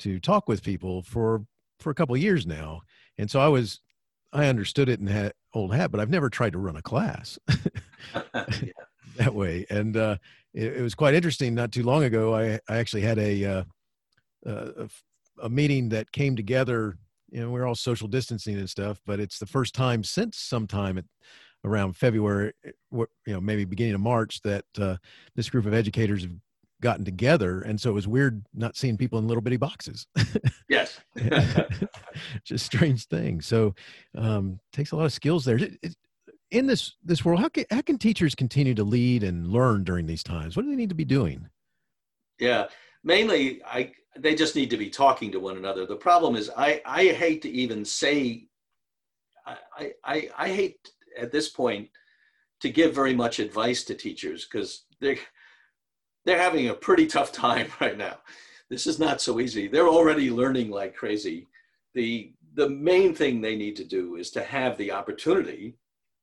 to 0.00 0.20
talk 0.20 0.48
with 0.48 0.62
people 0.62 1.02
for 1.02 1.44
for 1.80 1.90
a 1.90 1.94
couple 1.94 2.14
of 2.14 2.20
years 2.22 2.46
now. 2.46 2.80
And 3.18 3.30
so 3.30 3.40
I 3.40 3.48
was 3.48 3.80
I 4.34 4.46
understood 4.46 4.88
it 4.88 5.00
in 5.00 5.06
had 5.06 5.32
old 5.54 5.74
hat, 5.74 5.90
but 5.90 6.00
I've 6.00 6.10
never 6.10 6.28
tried 6.28 6.52
to 6.52 6.58
run 6.58 6.76
a 6.76 6.82
class 6.82 7.38
that 9.16 9.34
way. 9.34 9.64
And 9.70 9.96
uh, 9.96 10.16
it, 10.52 10.78
it, 10.78 10.82
was 10.82 10.94
quite 10.94 11.14
interesting. 11.14 11.54
Not 11.54 11.72
too 11.72 11.84
long 11.84 12.02
ago, 12.04 12.34
I, 12.34 12.58
I 12.68 12.76
actually 12.78 13.02
had 13.02 13.18
a, 13.18 13.44
uh, 13.44 13.64
a, 14.44 14.88
a 15.42 15.48
meeting 15.48 15.88
that 15.90 16.10
came 16.12 16.34
together. 16.34 16.98
You 17.30 17.40
know, 17.40 17.50
we're 17.50 17.66
all 17.66 17.76
social 17.76 18.08
distancing 18.08 18.56
and 18.56 18.68
stuff, 18.68 19.00
but 19.06 19.20
it's 19.20 19.38
the 19.38 19.46
first 19.46 19.74
time 19.74 20.02
since 20.04 20.38
sometime 20.38 20.98
at 20.98 21.04
around 21.64 21.96
February, 21.96 22.52
eh, 22.64 22.70
you 22.92 23.06
know, 23.26 23.40
maybe 23.40 23.64
beginning 23.64 23.94
of 23.94 24.00
March, 24.00 24.40
that 24.42 24.64
uh, 24.78 24.96
this 25.34 25.48
group 25.48 25.66
of 25.66 25.74
educators 25.74 26.22
have 26.22 26.32
gotten 26.80 27.04
together 27.04 27.62
and 27.62 27.80
so 27.80 27.90
it 27.90 27.94
was 27.94 28.06
weird 28.06 28.44
not 28.52 28.76
seeing 28.76 28.96
people 28.96 29.18
in 29.18 29.26
little 29.26 29.42
bitty 29.42 29.56
boxes. 29.56 30.06
Yes. 30.68 31.00
Just 32.44 32.66
strange 32.66 33.06
thing. 33.06 33.40
So 33.40 33.74
um 34.16 34.60
takes 34.72 34.92
a 34.92 34.96
lot 34.96 35.04
of 35.04 35.12
skills 35.12 35.44
there. 35.44 35.58
In 36.50 36.66
this 36.66 36.96
this 37.04 37.24
world 37.24 37.40
how 37.40 37.48
can, 37.48 37.64
how 37.70 37.82
can 37.82 37.98
teachers 37.98 38.34
continue 38.34 38.74
to 38.74 38.84
lead 38.84 39.22
and 39.22 39.46
learn 39.46 39.84
during 39.84 40.06
these 40.06 40.22
times? 40.22 40.56
What 40.56 40.64
do 40.64 40.70
they 40.70 40.76
need 40.76 40.88
to 40.88 40.94
be 40.94 41.04
doing? 41.04 41.48
Yeah. 42.38 42.66
Mainly 43.02 43.62
i 43.64 43.92
they 44.16 44.34
just 44.34 44.54
need 44.54 44.70
to 44.70 44.76
be 44.76 44.90
talking 44.90 45.32
to 45.32 45.40
one 45.40 45.56
another. 45.56 45.86
The 45.86 45.96
problem 45.96 46.36
is 46.36 46.50
i 46.56 46.82
i 46.84 47.06
hate 47.06 47.42
to 47.42 47.50
even 47.50 47.84
say 47.84 48.46
i 49.46 49.92
i 50.04 50.28
i 50.36 50.48
hate 50.48 50.90
at 51.18 51.32
this 51.32 51.48
point 51.48 51.88
to 52.60 52.70
give 52.70 52.94
very 52.94 53.14
much 53.14 53.38
advice 53.38 53.84
to 53.84 53.94
teachers 53.94 54.46
because 54.46 54.84
they're 55.00 55.18
they're 56.24 56.40
having 56.40 56.68
a 56.68 56.74
pretty 56.74 57.06
tough 57.06 57.32
time 57.32 57.68
right 57.80 57.96
now. 57.96 58.18
This 58.70 58.86
is 58.86 58.98
not 58.98 59.20
so 59.20 59.40
easy. 59.40 59.68
They're 59.68 59.88
already 59.88 60.30
learning 60.30 60.70
like 60.70 60.96
crazy. 60.96 61.46
The, 61.94 62.32
the 62.54 62.68
main 62.68 63.14
thing 63.14 63.40
they 63.40 63.56
need 63.56 63.76
to 63.76 63.84
do 63.84 64.16
is 64.16 64.30
to 64.32 64.42
have 64.42 64.76
the 64.78 64.90
opportunity 64.90 65.76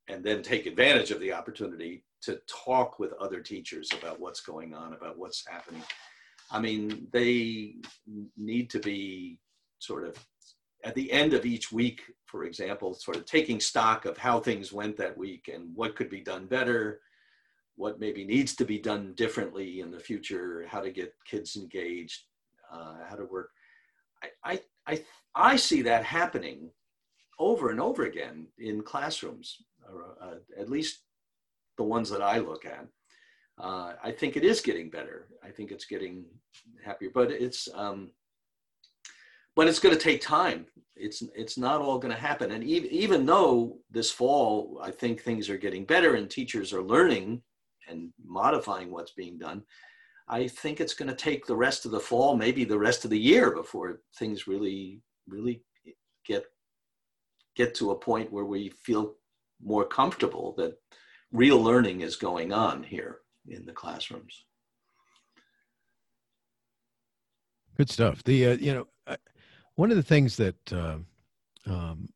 and 0.08 0.24
then 0.24 0.42
take 0.42 0.66
advantage 0.66 1.12
of 1.12 1.20
the 1.20 1.32
opportunity 1.32 2.04
to 2.24 2.40
talk 2.48 3.00
with 3.00 3.14
other 3.14 3.40
teachers 3.40 3.90
about 3.94 4.20
what's 4.20 4.42
going 4.42 4.74
on, 4.74 4.94
about 4.94 5.18
what's 5.18 5.46
happening. 5.48 5.84
I 6.52 6.60
mean, 6.60 7.08
they 7.12 7.76
need 8.38 8.70
to 8.72 8.80
be 8.80 9.40
sort 9.80 10.06
of 10.06 10.18
at 10.84 10.96
the 10.96 11.12
end 11.12 11.34
of 11.34 11.46
each 11.46 11.72
week, 11.72 12.02
for 12.26 12.44
example, 12.44 12.94
sort 12.94 13.18
of 13.18 13.26
taking 13.26 13.60
stock 13.60 14.06
of 14.06 14.18
how 14.18 14.40
things 14.40 14.74
went 14.74 14.98
that 14.98 15.18
week 15.18 15.50
and 15.54 15.76
what 15.76 15.96
could 15.96 16.10
be 16.10 16.22
done 16.22 16.46
better, 16.46 17.02
what 17.82 18.00
maybe 18.00 18.24
needs 18.24 18.56
to 18.56 18.63
be 18.63 18.78
done 18.78 19.12
differently 19.15 19.82
in 19.82 19.89
the 19.89 20.00
future, 20.00 20.67
how 20.70 20.80
to 20.80 20.91
get 20.91 21.15
kids 21.26 21.56
engaged, 21.56 22.22
uh, 22.72 22.98
how 23.10 23.15
to 23.15 23.26
work. 23.26 23.50
I, 24.24 24.28
I, 24.52 24.60
I, 24.86 25.04
I, 25.34 25.56
see 25.56 25.82
that 25.82 26.04
happening 26.04 26.70
over 27.39 27.72
and 27.72 27.82
over 27.82 28.04
again 28.04 28.46
in 28.60 28.84
classrooms, 28.84 29.58
uh, 30.24 30.36
at 30.60 30.70
least 30.70 31.00
the 31.78 31.84
ones 31.84 32.08
that 32.12 32.22
I 32.22 32.38
look 32.38 32.65
at. 32.65 32.86
Uh, 33.60 33.94
I 34.04 34.12
think 34.12 34.38
it 34.38 34.46
is 34.46 34.62
getting 34.62 34.91
better. 34.91 35.28
I 35.44 35.50
think 35.50 35.72
it's 35.72 35.86
getting 35.86 36.26
happier, 36.86 37.10
but 37.12 37.32
it's 37.32 37.67
um, 37.74 38.12
but 39.56 39.67
it's 39.67 39.80
going 39.80 39.96
to 39.96 40.02
take 40.02 40.22
time. 40.22 40.67
It's 40.96 41.24
it's 41.36 41.58
not 41.58 41.82
all 41.82 41.98
going 41.98 42.13
to 42.13 42.20
happen. 42.20 42.52
And 42.52 42.63
even 42.63 42.91
even 42.91 43.26
though 43.26 43.80
this 43.89 44.12
fall, 44.12 44.80
I 44.84 44.91
think 44.91 45.22
things 45.22 45.50
are 45.50 45.58
getting 45.58 45.84
better 45.84 46.13
and 46.13 46.30
teachers 46.30 46.74
are 46.74 46.84
learning 46.84 47.41
and 47.88 48.12
modifying 48.24 48.91
what's 48.91 49.12
being 49.12 49.38
done. 49.38 49.63
I 50.28 50.48
think 50.48 50.80
it's 50.80 50.94
going 50.94 51.10
to 51.10 51.15
take 51.15 51.46
the 51.46 51.56
rest 51.56 51.86
of 51.86 51.91
the 51.91 52.00
fall, 52.00 52.38
maybe 52.38 52.63
the 52.63 52.80
rest 52.80 53.04
of 53.04 53.12
the 53.12 53.20
year 53.20 53.52
before 53.52 54.02
things 54.17 54.48
really, 54.48 55.02
really 55.28 55.62
get 56.26 56.46
get 57.56 57.76
to 57.76 57.91
a 57.91 58.00
point 58.00 58.32
where 58.32 58.46
we 58.46 58.70
feel 58.70 59.15
more 59.62 59.86
comfortable 59.86 60.54
that 60.58 60.78
real 61.34 61.62
learning 61.62 62.00
is 62.00 62.15
going 62.15 62.54
on 62.54 62.82
here 62.82 63.20
in 63.48 63.65
the 63.65 63.74
classrooms. 63.74 64.46
Good 67.76 67.89
stuff. 67.89 68.24
The 68.24 68.48
uh, 68.48 68.54
you 68.54 68.74
know 68.74 69.17
one 69.76 69.91
of 69.91 69.98
the 69.98 70.04
things 70.04 70.38
that 70.38 70.74
uh, 70.74 70.98
um, 71.65 72.10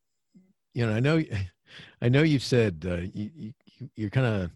you 0.74 0.86
know 0.86 0.94
I 0.94 1.00
know 1.00 1.22
I 2.02 2.08
know 2.08 2.22
you've 2.22 2.42
said 2.42 2.84
uh, 2.88 2.96
you, 3.12 3.30
you 3.34 3.52
you're 3.94 4.10
kind 4.10 4.26
of 4.26 4.50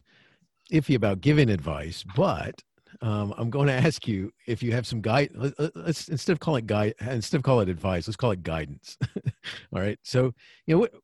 iffy 0.70 0.94
about 0.94 1.20
giving 1.20 1.50
advice, 1.50 2.04
but 2.16 2.62
um, 3.02 3.34
I'm 3.36 3.50
going 3.50 3.68
to 3.68 3.72
ask 3.72 4.06
you 4.06 4.32
if 4.46 4.62
you 4.62 4.72
have 4.72 4.86
some 4.86 5.00
guide. 5.00 5.30
Let's 5.74 6.08
instead 6.08 6.32
of 6.32 6.40
calling 6.40 6.64
it 6.64 6.66
guide, 6.66 6.94
instead 7.00 7.38
of 7.38 7.42
call 7.42 7.60
it 7.60 7.68
advice, 7.68 8.06
let's 8.06 8.16
call 8.16 8.32
it 8.32 8.42
guidance. 8.42 8.98
All 9.72 9.80
right. 9.80 9.98
So, 10.02 10.34
you 10.66 10.74
know, 10.74 10.78
what 10.80 10.94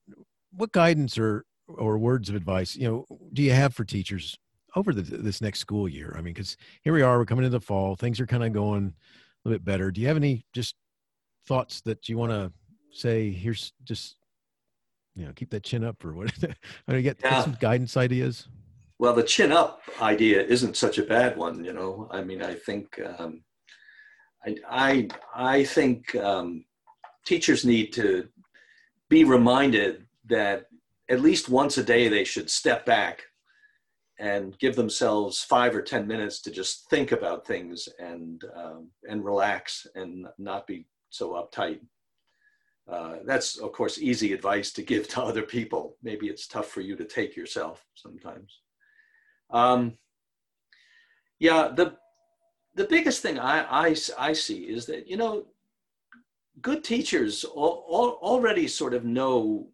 what 0.52 0.72
guidance 0.72 1.18
or 1.18 1.44
or 1.68 1.98
words 1.98 2.29
of 2.29 2.35
advice, 2.35 2.76
you 2.76 2.88
know, 2.88 3.18
do 3.33 3.42
you 3.42 3.52
have 3.52 3.74
for 3.74 3.85
teachers 3.85 4.37
over 4.76 4.92
the, 4.92 5.02
this 5.02 5.40
next 5.40 5.61
school 5.61 5.88
year? 5.88 6.14
I 6.16 6.20
mean, 6.20 6.35
because 6.35 6.57
here 6.83 6.92
we 6.92 7.02
are, 7.02 7.18
we're 7.18 7.24
coming 7.24 7.44
into 7.44 7.59
the 7.59 7.64
fall, 7.64 7.96
things 7.96 8.20
are 8.20 8.26
kind 8.26 8.44
of 8.44 8.52
going 8.52 8.94
a 9.44 9.48
little 9.48 9.59
bit 9.59 9.64
better. 9.64 9.90
Do 9.90 10.00
you 10.00 10.07
have 10.09 10.16
any 10.16 10.44
just 10.52 10.76
thoughts 11.46 11.81
that 11.83 12.09
you 12.09 12.18
want 12.18 12.33
to 12.33 12.52
say? 12.92 13.31
Here's 13.31 13.72
just 13.85 14.16
you 15.16 15.24
know, 15.24 15.33
keep 15.35 15.50
that 15.50 15.64
chin 15.64 15.83
up 15.83 16.05
or 16.05 16.12
what? 16.12 16.33
I 16.88 16.92
mean, 16.92 17.02
get, 17.02 17.18
yeah. 17.22 17.31
get 17.31 17.44
some 17.44 17.57
guidance 17.59 17.96
ideas. 17.96 18.48
Well, 18.98 19.12
the 19.12 19.22
chin 19.22 19.52
up 19.52 19.82
idea 20.00 20.42
isn't 20.42 20.76
such 20.76 20.98
a 20.98 21.04
bad 21.04 21.37
one, 21.37 21.64
you 21.64 21.72
know. 21.72 22.09
I 22.11 22.22
mean, 22.22 22.42
I 22.42 22.54
think 22.54 22.98
um, 23.18 23.42
I, 24.44 24.56
I 24.70 25.09
I 25.35 25.64
think 25.64 26.14
um, 26.16 26.64
teachers 27.26 27.64
need 27.64 27.92
to 27.94 28.28
be 29.09 29.24
reminded 29.24 30.06
that 30.26 30.66
at 31.11 31.20
least 31.20 31.48
once 31.48 31.76
a 31.78 31.85
day 31.85 32.09
they 32.09 32.24
should 32.24 32.50
step 32.50 32.87
back 32.87 33.22
and 34.18 34.59
give 34.59 34.76
themselves 34.76 35.42
five 35.42 35.76
or 35.76 35.82
ten 35.82 36.06
minutes 36.06 36.40
to 36.40 36.50
just 36.50 36.88
think 36.88 37.12
about 37.12 37.46
things 37.46 37.88
and 37.98 38.44
um, 38.56 38.88
and 39.09 39.24
relax 39.24 39.87
and 39.94 40.26
not 40.38 40.66
be 40.66 40.87
so 41.11 41.32
uptight. 41.32 41.80
Uh, 42.90 43.16
that's 43.26 43.59
of 43.59 43.72
course 43.72 43.98
easy 43.98 44.32
advice 44.32 44.72
to 44.72 44.82
give 44.82 45.06
to 45.09 45.22
other 45.22 45.42
people. 45.42 45.96
Maybe 46.02 46.28
it's 46.28 46.46
tough 46.46 46.68
for 46.68 46.80
you 46.80 46.96
to 46.96 47.04
take 47.04 47.37
yourself 47.37 47.85
sometimes. 47.94 48.61
Um, 49.50 49.96
yeah, 51.38 51.68
the 51.74 51.96
the 52.74 52.85
biggest 52.85 53.22
thing 53.22 53.38
I, 53.38 53.88
I, 53.88 53.96
I 54.18 54.32
see 54.32 54.64
is 54.64 54.87
that 54.87 55.06
you 55.09 55.16
know 55.16 55.46
good 56.62 56.85
teachers 56.85 57.44
all, 57.44 57.85
all, 57.88 58.18
already 58.22 58.68
sort 58.68 58.94
of 58.94 59.04
know 59.04 59.68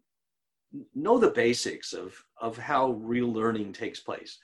know 0.95 1.17
the 1.17 1.29
basics 1.29 1.93
of 1.93 2.15
of 2.41 2.57
how 2.57 2.91
real 2.91 3.31
learning 3.31 3.73
takes 3.73 3.99
place. 3.99 4.39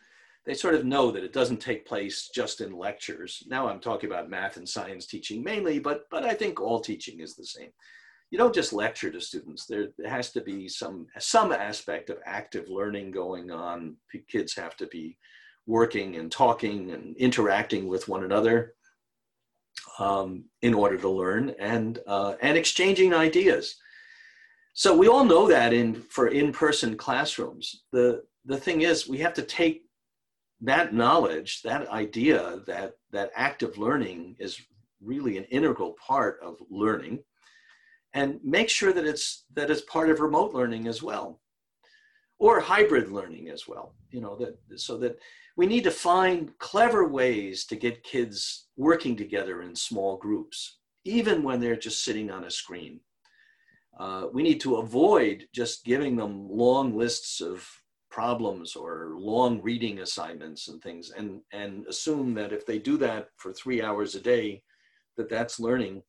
They 0.46 0.54
sort 0.54 0.76
of 0.76 0.86
know 0.86 1.12
that 1.12 1.24
it 1.24 1.34
doesn't 1.34 1.62
take 1.62 1.86
place 1.86 2.30
just 2.34 2.62
in 2.62 2.72
lectures. 2.72 3.44
Now 3.48 3.68
I'm 3.68 3.80
talking 3.80 4.10
about 4.10 4.30
math 4.30 4.58
and 4.58 4.68
science 4.68 5.06
teaching 5.06 5.44
mainly, 5.44 5.80
but 5.80 6.08
but 6.10 6.24
I 6.24 6.34
think 6.34 6.60
all 6.60 6.80
teaching 6.80 7.20
is 7.20 7.36
the 7.36 7.46
same 7.46 7.72
you 8.32 8.38
don't 8.38 8.54
just 8.54 8.74
lecture 8.74 9.10
to 9.12 9.20
students. 9.20 9.66
There, 9.66 9.88
has 10.06 10.32
to 10.32 10.42
be 10.42 10.68
some 10.68 11.08
some 11.18 11.52
aspect 11.52 12.10
of 12.10 12.18
active 12.26 12.70
learning 12.70 13.12
going 13.12 13.52
on. 13.52 13.96
Kids 14.28 14.56
have 14.56 14.76
to 14.78 14.88
be 14.88 15.18
working 15.66 16.16
and 16.18 16.32
talking 16.32 16.92
and 16.92 17.16
interacting 17.18 17.88
with 17.88 18.08
one 18.08 18.24
another 18.24 18.74
um, 19.98 20.46
in 20.62 20.74
order 20.74 20.98
to 20.98 21.10
learn 21.10 21.56
and 21.60 22.00
uh, 22.08 22.36
and 22.42 22.58
exchanging 22.58 23.14
ideas. 23.14 23.76
So 24.74 24.96
we 24.96 25.08
all 25.08 25.26
know 25.26 25.48
that 25.48 25.74
in 25.74 25.96
for 25.96 26.28
in-person 26.28 26.98
classrooms. 26.98 27.84
The 27.92 28.24
the 28.46 28.58
thing 28.58 28.82
is, 28.82 29.08
we 29.08 29.18
have 29.20 29.34
to 29.34 29.44
take 29.44 29.84
that 30.62 30.94
knowledge, 30.94 31.62
that 31.64 31.88
idea, 31.90 32.60
that 32.68 32.94
that 33.12 33.32
active 33.36 33.78
learning 33.80 34.36
is 34.40 34.62
really 35.02 35.38
an 35.38 35.46
integral 35.46 35.96
part 36.06 36.40
of 36.44 36.58
learning 36.70 37.20
and 38.14 38.40
make 38.44 38.70
sure 38.70 38.94
that 38.94 39.06
it's 39.06 39.46
that 39.54 39.70
it's 39.70 39.82
part 39.82 40.10
of 40.10 40.20
remote 40.20 40.54
learning 40.54 40.88
as 40.88 41.02
well 41.04 41.40
or 42.40 42.60
hybrid 42.60 43.12
learning 43.12 43.50
as 43.50 43.68
well 43.68 43.94
you 44.12 44.22
know 44.22 44.36
that 44.36 44.58
so 44.80 44.98
that 44.98 45.18
we 45.58 45.66
need 45.66 45.84
to 45.84 45.92
find 45.92 46.58
clever 46.60 47.08
ways 47.08 47.66
to 47.66 47.76
get 47.76 48.04
kids 48.04 48.68
working 48.78 49.16
together 49.16 49.62
in 49.62 49.76
small 49.76 50.18
groups 50.18 50.80
even 51.06 51.44
when 51.44 51.60
they're 51.60 51.76
just 51.76 52.04
sitting 52.04 52.30
on 52.30 52.44
a 52.46 52.52
screen. 52.52 53.00
Uh, 54.00 54.28
we 54.32 54.44
need 54.44 54.60
to 54.62 54.78
avoid 54.78 55.46
just 55.54 55.84
giving 55.84 56.16
them 56.16 56.48
long 56.50 56.96
lists 56.98 57.42
of 57.42 57.68
problems 58.12 58.76
or 58.76 59.14
long 59.18 59.62
reading 59.62 60.00
assignments 60.00 60.68
and 60.68 60.82
things 60.82 61.12
and 61.12 61.42
and 61.54 61.86
assume 61.86 62.34
that 62.34 62.52
if 62.52 62.66
they 62.66 62.80
do 62.80 62.98
that 62.98 63.28
for 63.38 63.54
three 63.54 63.84
hours 63.84 64.16
a 64.16 64.20
day 64.20 64.64
that 65.16 65.30
that's 65.30 65.60
learning 65.60 66.02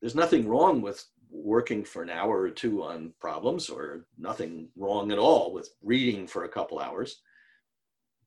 there's 0.00 0.14
nothing 0.14 0.48
wrong 0.48 0.82
with 0.82 1.04
working 1.30 1.84
for 1.84 2.02
an 2.02 2.10
hour 2.10 2.40
or 2.40 2.50
two 2.50 2.82
on 2.82 3.12
problems 3.20 3.68
or 3.68 4.06
nothing 4.16 4.68
wrong 4.76 5.10
at 5.10 5.18
all 5.18 5.52
with 5.52 5.68
reading 5.82 6.26
for 6.26 6.44
a 6.44 6.48
couple 6.48 6.78
hours. 6.78 7.20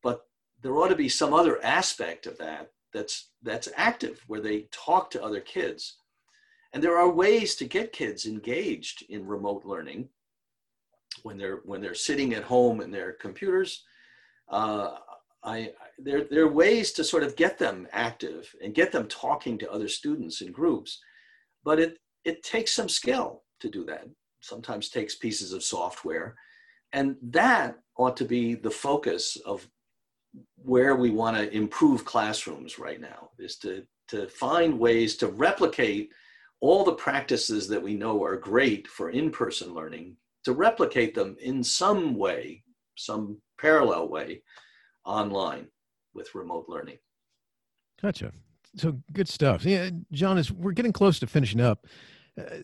But 0.04 0.22
there 0.62 0.76
ought 0.78 0.90
to 0.90 0.96
be 0.96 1.10
some 1.10 1.34
other 1.34 1.64
aspect 1.64 2.26
of 2.26 2.38
that 2.40 2.72
that's 2.94 3.30
that's 3.44 3.70
active 3.76 4.22
where 4.28 4.42
they 4.42 4.68
talk 4.72 5.10
to 5.12 5.24
other 5.24 5.40
kids. 5.40 5.98
And 6.74 6.84
there 6.84 6.98
are 6.98 7.10
ways 7.10 7.56
to 7.56 7.66
get 7.66 7.94
kids 7.94 8.26
engaged 8.26 9.06
in 9.10 9.26
remote 9.26 9.66
learning 9.66 10.10
when 11.24 11.38
they're 11.38 11.62
when 11.64 11.82
they're 11.82 11.96
sitting 11.96 12.34
at 12.34 12.44
home 12.44 12.82
in 12.82 12.92
their 12.92 13.14
computers. 13.14 13.84
Uh, 14.50 14.96
I, 15.44 15.74
there, 15.98 16.26
there 16.26 16.44
are 16.44 16.52
ways 16.52 16.92
to 16.94 17.04
sort 17.04 17.24
of 17.24 17.36
get 17.36 17.58
them 17.58 17.88
active 17.92 18.54
and 18.64 18.74
get 18.74 18.92
them 18.92 19.08
talking 19.08 19.58
to 19.60 19.72
other 19.72 19.88
students 19.88 20.42
in 20.42 20.52
groups 20.52 21.00
but 21.68 21.82
it 21.82 22.00
it 22.24 22.44
takes 22.44 22.72
some 22.74 22.88
skill 22.88 23.44
to 23.60 23.70
do 23.70 23.84
that. 23.84 24.06
Sometimes 24.40 24.88
takes 24.88 25.16
pieces 25.16 25.52
of 25.52 25.62
software. 25.64 26.34
And 26.94 27.18
that 27.22 27.76
ought 27.98 28.16
to 28.18 28.26
be 28.26 28.56
the 28.56 28.72
focus 28.72 29.36
of 29.46 29.68
where 30.56 30.96
we 30.96 31.10
want 31.10 31.36
to 31.36 31.54
improve 31.54 32.06
classrooms 32.06 32.80
right 32.80 33.02
now 33.02 33.32
is 33.38 33.58
to 33.58 33.84
to 34.08 34.30
find 34.30 34.80
ways 34.80 35.18
to 35.18 35.28
replicate 35.28 36.10
all 36.62 36.86
the 36.86 37.02
practices 37.08 37.68
that 37.68 37.84
we 37.84 37.96
know 37.96 38.24
are 38.24 38.38
great 38.38 38.88
for 38.88 39.10
in-person 39.10 39.74
learning 39.74 40.16
to 40.46 40.54
replicate 40.54 41.14
them 41.14 41.36
in 41.42 41.62
some 41.62 42.16
way 42.16 42.64
some 42.96 43.42
parallel 43.60 44.08
way 44.08 44.42
online 45.04 45.68
with 46.14 46.34
remote 46.34 46.66
learning. 46.70 47.00
Gotcha 48.02 48.32
so 48.76 49.00
good 49.14 49.28
stuff. 49.28 49.66
Yeah, 49.66 49.90
John, 50.12 50.38
as 50.38 50.52
we're 50.52 50.72
getting 50.72 50.94
close 50.94 51.20
to 51.20 51.28
finishing 51.28 51.62
up, 51.62 51.88
uh, 52.40 52.58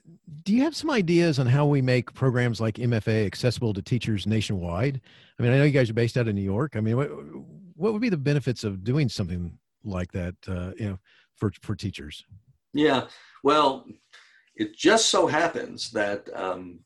do 0.44 0.54
you 0.54 0.64
have 0.64 0.76
some 0.76 0.92
ideas 0.92 1.40
on 1.40 1.48
how 1.48 1.66
we 1.66 1.82
make 1.82 2.14
programs 2.14 2.62
like 2.62 2.76
MFA 2.76 3.26
accessible 3.26 3.74
to 3.74 3.82
teachers 3.82 4.28
nationwide? 4.28 5.02
I 5.40 5.44
mean, 5.44 5.52
I 5.52 5.58
know 5.58 5.64
you 5.64 5.72
guys 5.72 5.90
are 5.90 5.96
based 5.96 6.18
out 6.18 6.28
of 6.28 6.36
New 6.36 6.42
York. 6.42 6.76
I 6.76 6.80
mean, 6.80 6.96
what, 6.96 7.10
what 7.76 7.94
would 7.94 8.02
be 8.02 8.10
the 8.10 8.18
benefits 8.18 8.64
of 8.64 8.84
doing 8.84 9.10
something 9.10 9.58
like 9.84 10.12
that, 10.12 10.36
uh, 10.48 10.72
you 10.78 10.90
know, 10.90 11.00
for 11.36 11.52
for 11.62 11.76
teachers? 11.76 12.24
Yeah, 12.74 13.08
well, 13.44 13.86
it 14.56 14.76
just 14.76 15.10
so 15.10 15.28
happens 15.28 15.92
that 15.92 16.28
um, 16.36 16.80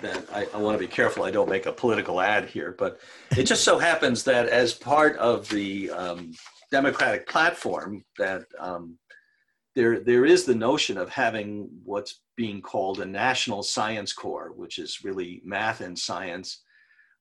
that 0.00 0.24
I, 0.32 0.46
I 0.54 0.58
want 0.58 0.78
to 0.78 0.78
be 0.78 0.90
careful 0.90 1.24
I 1.24 1.30
don't 1.30 1.48
make 1.48 1.66
a 1.66 1.72
political 1.72 2.20
ad 2.20 2.48
here, 2.48 2.74
but 2.78 3.00
it 3.36 3.44
just 3.44 3.64
so 3.64 3.78
happens 3.78 4.22
that 4.24 4.48
as 4.48 4.72
part 4.72 5.16
of 5.16 5.48
the 5.48 5.90
um, 5.90 6.32
democratic 6.70 7.26
platform 7.28 8.04
that 8.18 8.44
um, 8.58 8.98
there, 9.74 10.00
there 10.00 10.24
is 10.24 10.44
the 10.44 10.54
notion 10.54 10.96
of 10.96 11.08
having 11.08 11.68
what's 11.84 12.22
being 12.36 12.60
called 12.60 13.00
a 13.00 13.06
national 13.06 13.62
science 13.62 14.12
corps, 14.12 14.52
which 14.54 14.78
is 14.78 15.04
really 15.04 15.40
math 15.44 15.80
and 15.80 15.98
science 15.98 16.62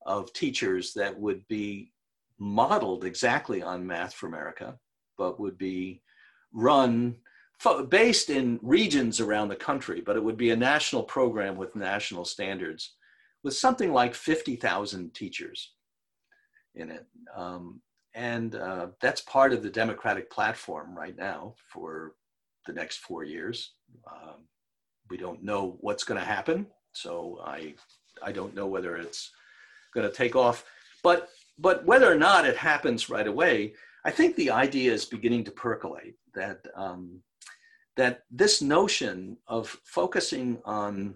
of 0.05 0.31
teachers 0.33 0.93
that 0.93 1.17
would 1.19 1.47
be 1.47 1.91
modeled 2.39 3.03
exactly 3.03 3.61
on 3.61 3.85
Math 3.85 4.13
for 4.13 4.27
America, 4.27 4.77
but 5.17 5.39
would 5.39 5.57
be 5.57 6.01
run 6.53 7.15
based 7.89 8.29
in 8.29 8.57
regions 8.63 9.19
around 9.19 9.49
the 9.49 9.55
country, 9.55 10.01
but 10.01 10.15
it 10.15 10.23
would 10.23 10.37
be 10.37 10.51
a 10.51 10.55
national 10.55 11.03
program 11.03 11.57
with 11.57 11.75
national 11.75 12.23
standards 12.23 12.95
with 13.43 13.53
something 13.53 13.91
like 13.91 14.15
50,000 14.15 15.13
teachers 15.13 15.73
in 16.75 16.89
it. 16.89 17.05
Um, 17.35 17.81
and 18.13 18.55
uh, 18.55 18.87
that's 19.01 19.21
part 19.21 19.53
of 19.53 19.63
the 19.63 19.69
Democratic 19.69 20.29
platform 20.31 20.97
right 20.97 21.17
now 21.17 21.55
for 21.71 22.13
the 22.65 22.73
next 22.73 22.97
four 22.97 23.23
years. 23.23 23.73
Um, 24.11 24.45
we 25.09 25.17
don't 25.17 25.43
know 25.43 25.77
what's 25.81 26.03
going 26.03 26.19
to 26.19 26.25
happen, 26.25 26.67
so 26.91 27.41
I 27.43 27.73
I 28.23 28.31
don't 28.31 28.55
know 28.55 28.67
whether 28.67 28.97
it's 28.97 29.31
going 29.93 30.09
to 30.09 30.15
take 30.15 30.35
off. 30.35 30.65
But 31.03 31.29
but 31.57 31.85
whether 31.85 32.11
or 32.11 32.15
not 32.15 32.45
it 32.45 32.57
happens 32.57 33.09
right 33.09 33.27
away, 33.27 33.73
I 34.05 34.11
think 34.11 34.35
the 34.35 34.51
idea 34.51 34.93
is 34.93 35.05
beginning 35.05 35.43
to 35.45 35.51
percolate 35.51 36.15
that 36.33 36.65
um, 36.75 37.21
that 37.97 38.23
this 38.31 38.61
notion 38.61 39.37
of 39.47 39.67
focusing 39.83 40.59
on 40.65 41.15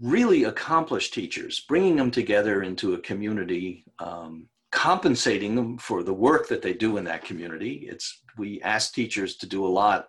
really 0.00 0.44
accomplished 0.44 1.12
teachers, 1.12 1.60
bringing 1.60 1.96
them 1.96 2.10
together 2.10 2.62
into 2.62 2.94
a 2.94 3.00
community 3.00 3.84
um, 3.98 4.48
compensating 4.72 5.54
them 5.54 5.78
for 5.78 6.02
the 6.02 6.14
work 6.14 6.48
that 6.48 6.62
they 6.62 6.72
do 6.72 6.96
in 6.96 7.04
that 7.04 7.24
community. 7.24 7.86
It's 7.88 8.22
we 8.36 8.60
ask 8.62 8.92
teachers 8.92 9.36
to 9.36 9.46
do 9.46 9.64
a 9.64 9.68
lot. 9.68 10.08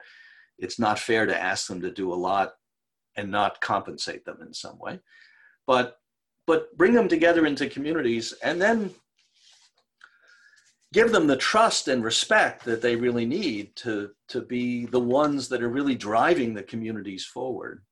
It's 0.57 0.79
not 0.79 0.97
fair 0.97 1.25
to 1.25 1.39
ask 1.39 1.67
them 1.67 1.81
to 1.81 1.91
do 1.91 2.11
a 2.11 2.15
lot 2.15 2.53
and 3.15 3.29
not 3.29 3.61
compensate 3.61 4.25
them 4.25 4.37
in 4.41 4.53
some 4.53 4.79
way. 4.79 4.99
But 5.67 5.97
but 6.47 6.75
bring 6.77 6.93
them 6.93 7.07
together 7.07 7.45
into 7.45 7.67
communities 7.69 8.33
and 8.43 8.61
then 8.61 8.91
give 10.93 11.11
them 11.11 11.27
the 11.27 11.37
trust 11.37 11.87
and 11.87 12.03
respect 12.03 12.63
that 12.65 12.81
they 12.81 12.95
really 12.95 13.25
need 13.25 13.75
to, 13.75 14.11
to 14.27 14.41
be 14.41 14.85
the 14.85 14.99
ones 14.99 15.49
that 15.49 15.63
are 15.63 15.69
really 15.69 15.95
driving 15.95 16.53
the 16.53 16.63
communities 16.63 17.25
forward. 17.25 17.83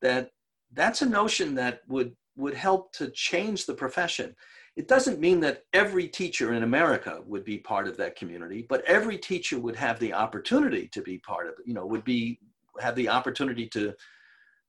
That 0.00 0.30
that's 0.72 1.02
a 1.02 1.08
notion 1.08 1.54
that 1.56 1.80
would 1.86 2.16
would 2.34 2.54
help 2.54 2.92
to 2.94 3.10
change 3.10 3.66
the 3.66 3.74
profession. 3.74 4.34
It 4.76 4.88
doesn't 4.88 5.20
mean 5.20 5.40
that 5.40 5.64
every 5.74 6.08
teacher 6.08 6.54
in 6.54 6.62
America 6.62 7.20
would 7.26 7.44
be 7.44 7.58
part 7.58 7.86
of 7.86 7.96
that 7.98 8.16
community, 8.16 8.64
but 8.68 8.82
every 8.86 9.18
teacher 9.18 9.58
would 9.58 9.76
have 9.76 9.98
the 9.98 10.14
opportunity 10.14 10.88
to 10.88 11.02
be 11.02 11.18
part 11.18 11.46
of 11.46 11.54
it, 11.58 11.66
you 11.66 11.74
know, 11.74 11.86
would 11.86 12.04
be 12.04 12.40
have 12.80 12.96
the 12.96 13.08
opportunity 13.08 13.66
to 13.68 13.94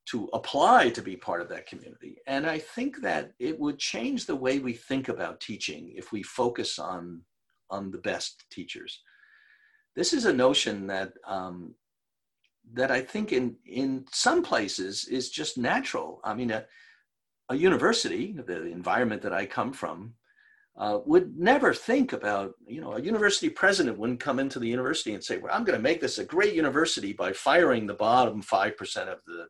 to 0.06 0.30
apply 0.34 0.90
to 0.90 1.02
be 1.02 1.16
part 1.16 1.40
of 1.40 1.48
that 1.48 1.66
community. 1.66 2.18
And 2.28 2.46
I 2.46 2.60
think 2.60 3.02
that 3.02 3.32
it 3.40 3.58
would 3.58 3.80
change 3.80 4.26
the 4.26 4.36
way 4.36 4.60
we 4.60 4.74
think 4.74 5.08
about 5.08 5.40
teaching 5.40 5.94
if 5.96 6.12
we 6.12 6.24
focus 6.24 6.78
on 6.78 7.22
on 7.70 7.90
the 7.92 7.98
best 8.00 8.44
teachers. 8.52 9.02
This 9.96 10.12
is 10.12 10.26
a 10.26 10.34
notion 10.34 10.88
that 10.88 11.14
um, 11.26 11.76
that 12.74 12.92
I 12.92 13.02
think 13.02 13.32
in 13.32 13.56
in 13.66 14.06
some 14.12 14.44
places 14.44 15.08
is 15.08 15.30
just 15.30 15.58
natural. 15.58 16.20
I 16.24 16.34
mean, 16.34 16.52
a, 16.52 16.66
a 17.50 17.56
university, 17.56 18.34
the 18.34 18.66
environment 18.68 19.22
that 19.22 19.34
I 19.34 19.46
come 19.46 19.74
from, 19.74 20.14
uh, 20.78 21.00
would 21.06 21.38
never 21.38 21.74
think 21.74 22.14
about, 22.14 22.54
you 22.66 22.82
know, 22.82 22.94
a 22.94 23.02
university 23.02 23.50
president 23.50 23.98
wouldn't 23.98 24.20
come 24.20 24.40
into 24.40 24.60
the 24.60 24.68
university 24.68 25.14
and 25.14 25.24
say, 25.24 25.38
well, 25.38 25.54
I'm 25.54 25.64
going 25.64 25.78
to 25.78 25.84
make 25.84 26.02
this 26.02 26.18
a 26.18 26.26
great 26.26 26.54
university 26.54 27.14
by 27.14 27.32
firing 27.32 27.86
the 27.86 27.94
bottom 27.94 28.42
5% 28.42 28.98
of 29.08 29.20
the 29.28 29.48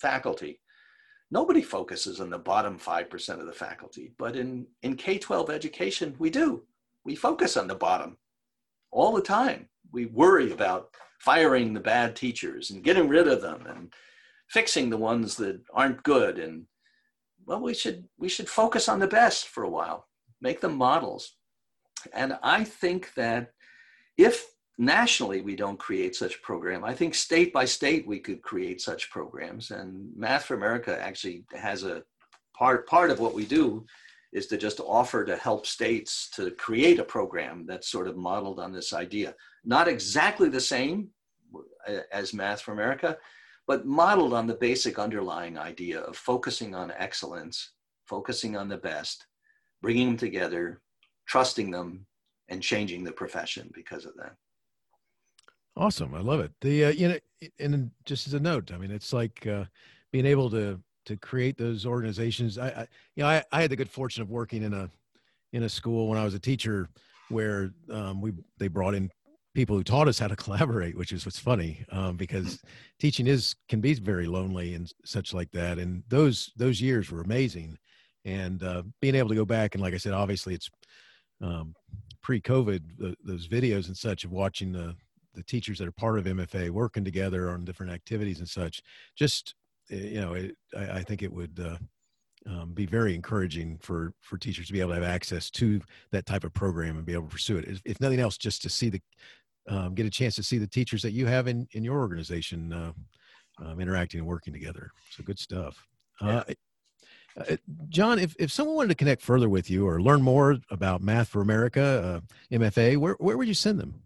faculty. 0.00 0.60
Nobody 1.30 1.62
focuses 1.62 2.20
on 2.20 2.28
the 2.28 2.38
bottom 2.38 2.76
5% 2.76 3.40
of 3.40 3.46
the 3.46 3.52
faculty, 3.52 4.12
but 4.18 4.34
in, 4.34 4.66
in 4.82 4.96
K-12 4.96 5.50
education, 5.50 6.16
we 6.18 6.28
do. 6.28 6.64
We 7.04 7.14
focus 7.14 7.56
on 7.56 7.68
the 7.68 7.76
bottom 7.76 8.18
all 8.90 9.12
the 9.12 9.22
time. 9.22 9.68
We 9.92 10.06
worry 10.06 10.52
about 10.52 10.88
firing 11.20 11.72
the 11.72 11.80
bad 11.80 12.16
teachers 12.16 12.70
and 12.70 12.82
getting 12.82 13.08
rid 13.08 13.28
of 13.28 13.42
them 13.42 13.64
and 13.66 13.92
fixing 14.48 14.90
the 14.90 14.96
ones 14.96 15.36
that 15.36 15.60
aren't 15.72 16.02
good 16.02 16.38
and 16.38 16.64
well 17.50 17.60
we 17.60 17.74
should 17.74 18.08
we 18.16 18.28
should 18.28 18.48
focus 18.48 18.88
on 18.88 19.00
the 19.00 19.08
best 19.08 19.48
for 19.48 19.64
a 19.64 19.68
while. 19.68 20.06
Make 20.40 20.60
them 20.60 20.76
models. 20.76 21.34
And 22.14 22.38
i 22.42 22.62
think 22.62 23.12
that 23.14 23.52
if 24.16 24.46
nationally 24.78 25.40
we 25.42 25.56
don't 25.56 25.78
create 25.86 26.14
such 26.14 26.40
program 26.40 26.82
i 26.84 26.94
think 26.94 27.14
state 27.14 27.52
by 27.52 27.66
state 27.66 28.06
we 28.06 28.20
could 28.20 28.40
create 28.40 28.80
such 28.80 29.10
programs. 29.10 29.72
And 29.72 30.10
math 30.16 30.44
for 30.44 30.54
america 30.54 30.92
actually 31.08 31.44
has 31.52 31.82
a 31.82 32.04
part 32.56 32.86
part 32.86 33.10
of 33.10 33.18
what 33.18 33.34
we 33.34 33.44
do 33.44 33.84
is 34.32 34.46
to 34.46 34.56
just 34.56 34.78
offer 34.78 35.24
to 35.24 35.36
help 35.36 35.66
states 35.66 36.30
to 36.36 36.52
create 36.52 37.00
a 37.00 37.12
program 37.16 37.66
that's 37.66 37.88
sort 37.88 38.06
of 38.06 38.16
modeled 38.16 38.60
on 38.60 38.72
this 38.72 38.92
idea. 38.92 39.34
Not 39.64 39.88
exactly 39.88 40.48
the 40.48 40.60
same 40.60 41.08
as 42.12 42.32
math 42.32 42.60
for 42.60 42.72
america 42.72 43.16
but 43.70 43.86
modeled 43.86 44.34
on 44.34 44.48
the 44.48 44.54
basic 44.54 44.98
underlying 44.98 45.56
idea 45.56 46.00
of 46.00 46.16
focusing 46.16 46.74
on 46.74 46.92
excellence, 46.98 47.70
focusing 48.04 48.56
on 48.56 48.68
the 48.68 48.76
best, 48.76 49.26
bringing 49.80 50.08
them 50.08 50.16
together, 50.16 50.80
trusting 51.28 51.70
them, 51.70 52.04
and 52.48 52.60
changing 52.60 53.04
the 53.04 53.12
profession 53.12 53.70
because 53.72 54.06
of 54.06 54.16
that. 54.16 54.34
Awesome, 55.76 56.16
I 56.16 56.18
love 56.18 56.40
it. 56.40 56.50
The 56.60 56.86
uh, 56.86 56.88
you 56.88 57.10
know, 57.10 57.18
and 57.60 57.92
just 58.04 58.26
as 58.26 58.34
a 58.34 58.40
note, 58.40 58.72
I 58.72 58.76
mean, 58.76 58.90
it's 58.90 59.12
like 59.12 59.46
uh, 59.46 59.66
being 60.10 60.26
able 60.26 60.50
to 60.50 60.80
to 61.06 61.16
create 61.16 61.56
those 61.56 61.86
organizations. 61.86 62.58
I, 62.58 62.70
I 62.70 62.88
you 63.14 63.22
know, 63.22 63.28
I, 63.28 63.44
I 63.52 63.62
had 63.62 63.70
the 63.70 63.76
good 63.76 63.88
fortune 63.88 64.22
of 64.22 64.30
working 64.30 64.64
in 64.64 64.74
a 64.74 64.90
in 65.52 65.62
a 65.62 65.68
school 65.68 66.08
when 66.08 66.18
I 66.18 66.24
was 66.24 66.34
a 66.34 66.40
teacher 66.40 66.88
where 67.28 67.70
um, 67.88 68.20
we 68.20 68.32
they 68.58 68.66
brought 68.66 68.96
in 68.96 69.12
people 69.60 69.76
who 69.76 69.84
taught 69.84 70.08
us 70.08 70.18
how 70.18 70.26
to 70.26 70.36
collaborate, 70.36 70.96
which 70.96 71.12
is 71.12 71.26
what's 71.26 71.38
funny 71.38 71.84
um, 71.92 72.16
because 72.16 72.62
teaching 72.98 73.26
is 73.26 73.54
can 73.68 73.78
be 73.78 73.92
very 73.92 74.26
lonely 74.26 74.72
and 74.72 74.90
such 75.04 75.34
like 75.34 75.50
that. 75.50 75.78
And 75.78 76.02
those 76.08 76.50
those 76.56 76.80
years 76.80 77.10
were 77.10 77.20
amazing, 77.20 77.76
and 78.24 78.62
uh, 78.62 78.84
being 79.02 79.14
able 79.14 79.28
to 79.28 79.34
go 79.34 79.44
back 79.44 79.74
and 79.74 79.82
like 79.82 79.92
I 79.92 79.98
said, 79.98 80.14
obviously 80.14 80.54
it's 80.54 80.70
um, 81.42 81.74
pre-COVID, 82.22 82.80
the, 82.96 83.14
those 83.22 83.48
videos 83.48 83.88
and 83.88 83.96
such 83.96 84.24
of 84.24 84.32
watching 84.32 84.72
the 84.72 84.96
the 85.34 85.42
teachers 85.42 85.78
that 85.78 85.86
are 85.86 85.92
part 85.92 86.18
of 86.18 86.24
MFA 86.24 86.70
working 86.70 87.04
together 87.04 87.50
on 87.50 87.66
different 87.66 87.92
activities 87.92 88.38
and 88.38 88.48
such. 88.48 88.80
Just 89.14 89.54
eh, 89.90 89.96
you 89.96 90.20
know, 90.22 90.32
it, 90.32 90.56
I, 90.74 90.90
I, 90.90 91.02
think 91.02 91.22
it 91.22 91.32
would. 91.32 91.60
Uh, 91.60 91.76
um, 92.46 92.72
be 92.72 92.86
very 92.86 93.14
encouraging 93.14 93.78
for 93.82 94.14
for 94.20 94.38
teachers 94.38 94.66
to 94.66 94.72
be 94.72 94.80
able 94.80 94.90
to 94.90 94.94
have 94.94 95.04
access 95.04 95.50
to 95.50 95.80
that 96.10 96.26
type 96.26 96.44
of 96.44 96.54
program 96.54 96.96
and 96.96 97.04
be 97.04 97.12
able 97.12 97.24
to 97.24 97.30
pursue 97.30 97.58
it. 97.58 97.66
If, 97.66 97.82
if 97.84 98.00
nothing 98.00 98.20
else, 98.20 98.38
just 98.38 98.62
to 98.62 98.70
see 98.70 98.88
the 98.88 99.00
um, 99.70 99.94
get 99.94 100.04
a 100.04 100.10
chance 100.10 100.34
to 100.34 100.42
see 100.42 100.58
the 100.58 100.66
teachers 100.66 101.00
that 101.02 101.12
you 101.12 101.26
have 101.26 101.46
in, 101.46 101.66
in 101.72 101.84
your 101.84 101.98
organization 101.98 102.72
uh, 102.72 102.92
um, 103.64 103.80
interacting 103.80 104.20
and 104.20 104.28
working 104.28 104.52
together. 104.52 104.90
So 105.10 105.22
good 105.22 105.38
stuff. 105.38 105.86
Uh, 106.20 106.42
uh, 107.38 107.56
John, 107.88 108.18
if, 108.18 108.34
if 108.38 108.50
someone 108.50 108.76
wanted 108.76 108.88
to 108.88 108.94
connect 108.96 109.22
further 109.22 109.48
with 109.48 109.70
you 109.70 109.86
or 109.86 110.02
learn 110.02 110.20
more 110.20 110.56
about 110.70 111.00
Math 111.00 111.28
for 111.28 111.40
America, 111.40 112.20
uh, 112.52 112.54
MFA, 112.56 112.96
where, 112.96 113.14
where 113.14 113.38
would 113.38 113.48
you 113.48 113.54
send 113.54 113.78
them? 113.78 114.02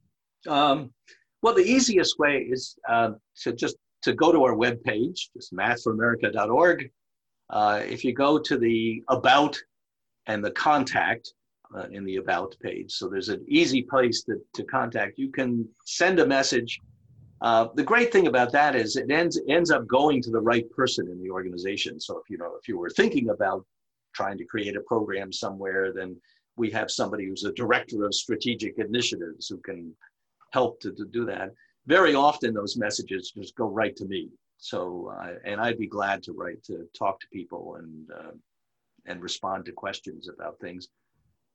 Um, 0.46 0.92
well, 1.42 1.54
the 1.54 1.62
easiest 1.62 2.18
way 2.18 2.46
is 2.50 2.76
uh, 2.88 3.12
to 3.42 3.52
just 3.52 3.76
to 4.02 4.12
go 4.12 4.30
to 4.32 4.44
our 4.44 4.54
webpage, 4.54 5.18
just 5.34 5.54
mathforamerica.org. 5.54 6.90
Uh, 7.50 7.80
if 7.84 8.04
you 8.04 8.12
go 8.12 8.38
to 8.38 8.58
the 8.58 9.02
About 9.08 9.58
and 10.26 10.44
the 10.44 10.50
Contact, 10.50 11.32
uh, 11.76 11.86
in 11.90 12.04
the 12.04 12.16
About 12.16 12.54
page. 12.60 12.92
So 12.92 13.08
there's 13.08 13.28
an 13.28 13.44
easy 13.48 13.82
place 13.82 14.22
to, 14.24 14.36
to 14.54 14.64
contact. 14.64 15.18
You 15.18 15.30
can 15.30 15.68
send 15.84 16.20
a 16.20 16.26
message. 16.26 16.80
Uh, 17.40 17.68
the 17.74 17.82
great 17.82 18.12
thing 18.12 18.26
about 18.26 18.52
that 18.52 18.74
is 18.74 18.96
it 18.96 19.10
ends 19.10 19.40
ends 19.48 19.70
up 19.70 19.86
going 19.86 20.22
to 20.22 20.30
the 20.30 20.40
right 20.40 20.70
person 20.70 21.08
in 21.10 21.20
the 21.22 21.30
organization. 21.30 22.00
So 22.00 22.18
if 22.18 22.30
you 22.30 22.38
know 22.38 22.54
if 22.60 22.68
you 22.68 22.78
were 22.78 22.90
thinking 22.90 23.30
about 23.30 23.64
trying 24.14 24.38
to 24.38 24.44
create 24.44 24.76
a 24.76 24.80
program 24.82 25.32
somewhere, 25.32 25.92
then 25.92 26.16
we 26.56 26.70
have 26.70 26.90
somebody 26.90 27.26
who's 27.26 27.44
a 27.44 27.52
director 27.52 28.04
of 28.04 28.14
strategic 28.14 28.78
initiatives 28.78 29.48
who 29.48 29.58
can 29.58 29.92
help 30.52 30.80
to, 30.80 30.92
to 30.92 31.04
do 31.06 31.26
that. 31.26 31.50
Very 31.86 32.14
often 32.14 32.54
those 32.54 32.76
messages 32.76 33.32
just 33.36 33.56
go 33.56 33.68
right 33.68 33.96
to 33.96 34.06
me. 34.06 34.30
So 34.56 35.12
uh, 35.18 35.34
and 35.44 35.60
I'd 35.60 35.78
be 35.78 35.88
glad 35.88 36.22
to 36.22 36.32
write 36.32 36.62
to 36.64 36.88
talk 36.96 37.20
to 37.20 37.26
people 37.32 37.76
and 37.76 38.10
uh, 38.10 38.34
and 39.06 39.20
respond 39.22 39.66
to 39.66 39.72
questions 39.72 40.28
about 40.28 40.58
things. 40.60 40.88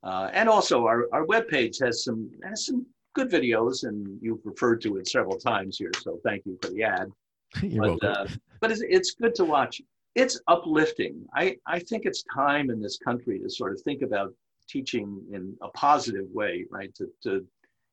Uh, 0.03 0.29
and 0.33 0.47
also 0.47 0.85
our, 0.85 1.07
our 1.11 1.25
webpage 1.25 1.83
has 1.83 2.03
some, 2.03 2.31
has 2.43 2.65
some 2.65 2.85
good 3.15 3.29
videos 3.29 3.83
and 3.83 4.17
you've 4.21 4.45
referred 4.45 4.81
to 4.81 4.97
it 4.97 5.07
several 5.07 5.37
times 5.37 5.77
here. 5.77 5.91
So 6.01 6.19
thank 6.23 6.45
you 6.45 6.57
for 6.61 6.69
the 6.69 6.83
ad. 6.83 7.09
You're 7.61 7.97
but, 7.97 8.03
welcome. 8.03 8.09
Uh, 8.09 8.27
but 8.61 8.71
it's, 8.71 8.81
it's 8.87 9.11
good 9.11 9.35
to 9.35 9.45
watch. 9.45 9.81
It's 10.15 10.39
uplifting. 10.47 11.25
I, 11.33 11.57
I 11.65 11.79
think 11.79 12.05
it's 12.05 12.23
time 12.33 12.69
in 12.69 12.81
this 12.81 12.97
country 12.97 13.39
to 13.39 13.49
sort 13.49 13.73
of 13.73 13.81
think 13.81 14.01
about 14.01 14.33
teaching 14.67 15.21
in 15.33 15.55
a 15.61 15.69
positive 15.69 16.25
way, 16.31 16.65
right? 16.69 16.93
To, 16.95 17.07
to 17.23 17.45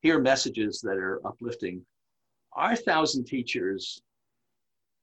hear 0.02 0.20
messages 0.20 0.80
that 0.82 0.96
are 0.96 1.20
uplifting. 1.26 1.84
Our 2.52 2.76
thousand 2.76 3.24
teachers 3.24 4.00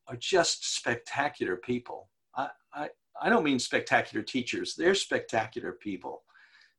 are 0.08 0.16
just 0.18 0.76
spectacular 0.76 1.58
people. 1.58 2.10
I, 2.36 2.50
I, 2.74 2.90
I 3.22 3.30
don't 3.30 3.44
mean 3.44 3.60
spectacular 3.60 4.24
teachers, 4.24 4.76
they're 4.76 4.96
spectacular 4.96 5.74
people. 5.74 6.24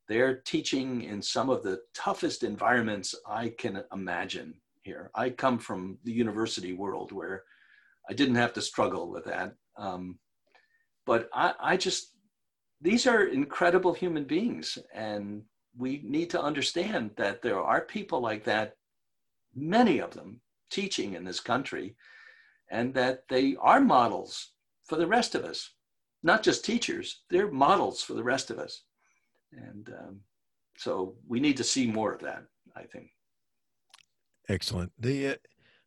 They're 0.08 0.36
teaching 0.36 1.02
in 1.02 1.22
some 1.22 1.48
of 1.48 1.62
the 1.62 1.80
toughest 1.94 2.42
environments 2.42 3.14
I 3.26 3.50
can 3.50 3.82
imagine 3.92 4.54
here. 4.82 5.10
I 5.14 5.30
come 5.30 5.58
from 5.58 5.98
the 6.04 6.12
university 6.12 6.74
world 6.74 7.10
where 7.10 7.44
I 8.08 8.12
didn't 8.12 8.34
have 8.34 8.52
to 8.54 8.62
struggle 8.62 9.10
with 9.10 9.24
that. 9.24 9.54
Um, 9.78 10.18
but 11.06 11.28
I, 11.32 11.54
I 11.58 11.76
just, 11.76 12.12
these 12.80 13.06
are 13.06 13.24
incredible 13.24 13.94
human 13.94 14.24
beings. 14.24 14.78
And 14.94 15.42
we 15.76 16.02
need 16.04 16.30
to 16.30 16.42
understand 16.42 17.12
that 17.16 17.42
there 17.42 17.60
are 17.60 17.80
people 17.80 18.20
like 18.20 18.44
that, 18.44 18.76
many 19.54 20.00
of 20.00 20.12
them 20.12 20.40
teaching 20.70 21.14
in 21.14 21.24
this 21.24 21.40
country, 21.40 21.96
and 22.70 22.92
that 22.94 23.24
they 23.28 23.56
are 23.60 23.80
models 23.80 24.52
for 24.84 24.96
the 24.96 25.06
rest 25.06 25.34
of 25.34 25.44
us. 25.44 25.70
Not 26.22 26.42
just 26.42 26.64
teachers, 26.64 27.22
they're 27.30 27.50
models 27.50 28.02
for 28.02 28.14
the 28.14 28.24
rest 28.24 28.50
of 28.50 28.58
us. 28.58 28.83
And 29.56 29.88
um, 29.98 30.20
so 30.76 31.14
we 31.26 31.40
need 31.40 31.56
to 31.56 31.64
see 31.64 31.86
more 31.86 32.12
of 32.12 32.20
that, 32.20 32.44
I 32.76 32.82
think. 32.84 33.10
Excellent. 34.48 34.92
The, 34.98 35.38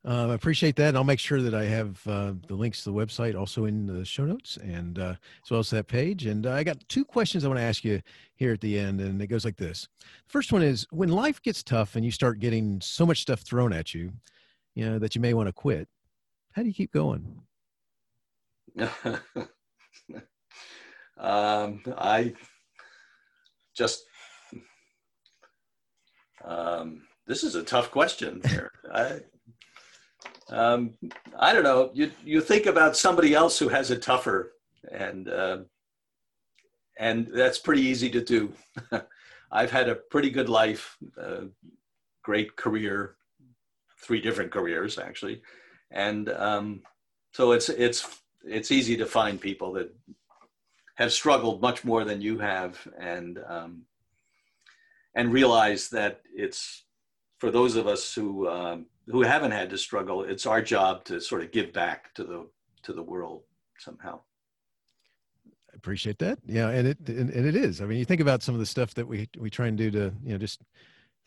uh, 0.07 0.28
I 0.30 0.34
appreciate 0.34 0.76
that. 0.78 0.89
And 0.89 0.97
I'll 0.97 1.03
make 1.03 1.20
sure 1.20 1.41
that 1.41 1.53
I 1.53 1.65
have 1.65 2.01
uh, 2.07 2.34
the 2.47 2.55
links 2.55 2.84
to 2.84 2.91
the 2.91 2.95
website 2.95 3.38
also 3.38 3.65
in 3.65 3.86
the 3.86 4.05
show 4.05 4.26
notes 4.26 4.57
and 4.57 4.97
uh, 4.97 5.15
as 5.43 5.51
well 5.51 5.59
as 5.59 5.70
that 5.72 5.88
page. 5.88 6.26
And 6.26 6.45
uh, 6.45 6.53
I 6.53 6.63
got 6.63 6.78
two 6.88 7.03
questions 7.03 7.43
I 7.43 7.49
want 7.49 7.59
to 7.59 7.65
ask 7.65 7.84
you 7.84 8.01
here 8.36 8.53
at 8.53 8.61
the 8.61 8.80
end. 8.80 9.01
And 9.01 9.22
it 9.22 9.28
goes 9.28 9.45
like 9.45 9.57
this. 9.57 9.88
The 9.99 10.32
first 10.32 10.53
one 10.53 10.63
is 10.63 10.88
when 10.91 11.09
life 11.09 11.41
gets 11.41 11.61
tough 11.61 11.95
and 11.95 12.05
you 12.05 12.11
start 12.11 12.39
getting 12.39 12.80
so 12.82 13.05
much 13.05 13.22
stuff 13.22 13.41
thrown 13.41 13.74
at 13.74 13.93
you, 13.93 14.13
you 14.76 14.89
know, 14.89 14.97
that 14.99 15.13
you 15.15 15.22
may 15.22 15.34
want 15.34 15.47
to 15.47 15.53
quit, 15.53 15.88
how 16.53 16.61
do 16.61 16.68
you 16.70 16.74
keep 16.74 16.91
going? 16.91 17.41
um, 21.18 21.82
I 21.97 22.34
just 23.78 24.03
Um, 26.43 27.01
this 27.25 27.43
is 27.43 27.55
a 27.55 27.63
tough 27.63 27.91
question 27.91 28.41
here. 28.47 28.71
I, 28.93 29.19
um, 30.49 30.93
I 31.38 31.51
don't 31.51 31.63
know. 31.63 31.91
You 31.93 32.11
you 32.23 32.41
think 32.41 32.65
about 32.65 32.95
somebody 32.95 33.34
else 33.34 33.59
who 33.59 33.67
has 33.67 33.91
it 33.91 34.01
tougher, 34.01 34.53
and 34.91 35.28
uh, 35.30 35.57
and 36.97 37.28
that's 37.34 37.59
pretty 37.59 37.82
easy 37.82 38.09
to 38.11 38.21
do. 38.23 38.53
I've 39.51 39.71
had 39.71 39.89
a 39.89 39.95
pretty 39.95 40.30
good 40.30 40.47
life, 40.47 40.97
uh, 41.21 41.45
great 42.23 42.55
career, 42.55 43.15
three 43.99 44.21
different 44.21 44.51
careers 44.51 44.97
actually, 44.97 45.41
and 45.91 46.30
um, 46.30 46.82
so 47.34 47.51
it's 47.51 47.67
it's 47.69 48.21
it's 48.45 48.71
easy 48.71 48.95
to 48.97 49.05
find 49.05 49.41
people 49.41 49.73
that 49.73 49.93
have 50.98 51.14
struggled 51.14 51.62
much 51.62 51.86
more 51.86 52.04
than 52.04 52.22
you 52.22 52.39
have, 52.39 52.88
and 53.00 53.39
um, 53.48 53.84
and 55.16 55.32
realize 55.32 55.89
that 55.89 56.22
it's 56.34 56.84
for 57.39 57.52
those 57.52 57.76
of 57.76 57.88
us 57.88 58.14
who 58.14 58.48
um, 58.48 58.88
who 59.08 59.22
haven't 59.22 59.52
had 59.52 59.70
to 59.70 59.78
struggle, 59.78 60.24
it's 60.24 60.45
our 60.45 60.62
job 60.62 61.06
to 61.06 61.22
sort 61.22 61.43
of 61.43 61.52
give 61.52 61.72
back 61.72 62.14
to 62.16 62.24
the 62.24 62.48
to 62.84 62.93
the 62.93 63.04
world 63.04 63.43
somehow. 63.78 64.20
I 65.72 65.76
appreciate 65.76 66.18
that. 66.20 66.39
Yeah, 66.45 66.70
and 66.70 66.88
it 66.88 66.98
and, 67.08 67.30
and, 67.30 67.45
it 67.45 67.56
is. 67.56 67.80
I 67.82 67.86
mean, 67.86 68.00
you 68.00 68.06
think 68.06 68.22
about 68.22 68.41
some 68.41 68.56
of 68.56 68.60
the 68.60 68.66
stuff 68.66 68.93
that 68.95 69.08
we 69.08 69.30
we 69.38 69.50
try 69.50 69.68
and 69.68 69.78
do 69.78 69.91
to 69.91 70.12
you 70.24 70.32
know 70.32 70.38
just 70.38 70.62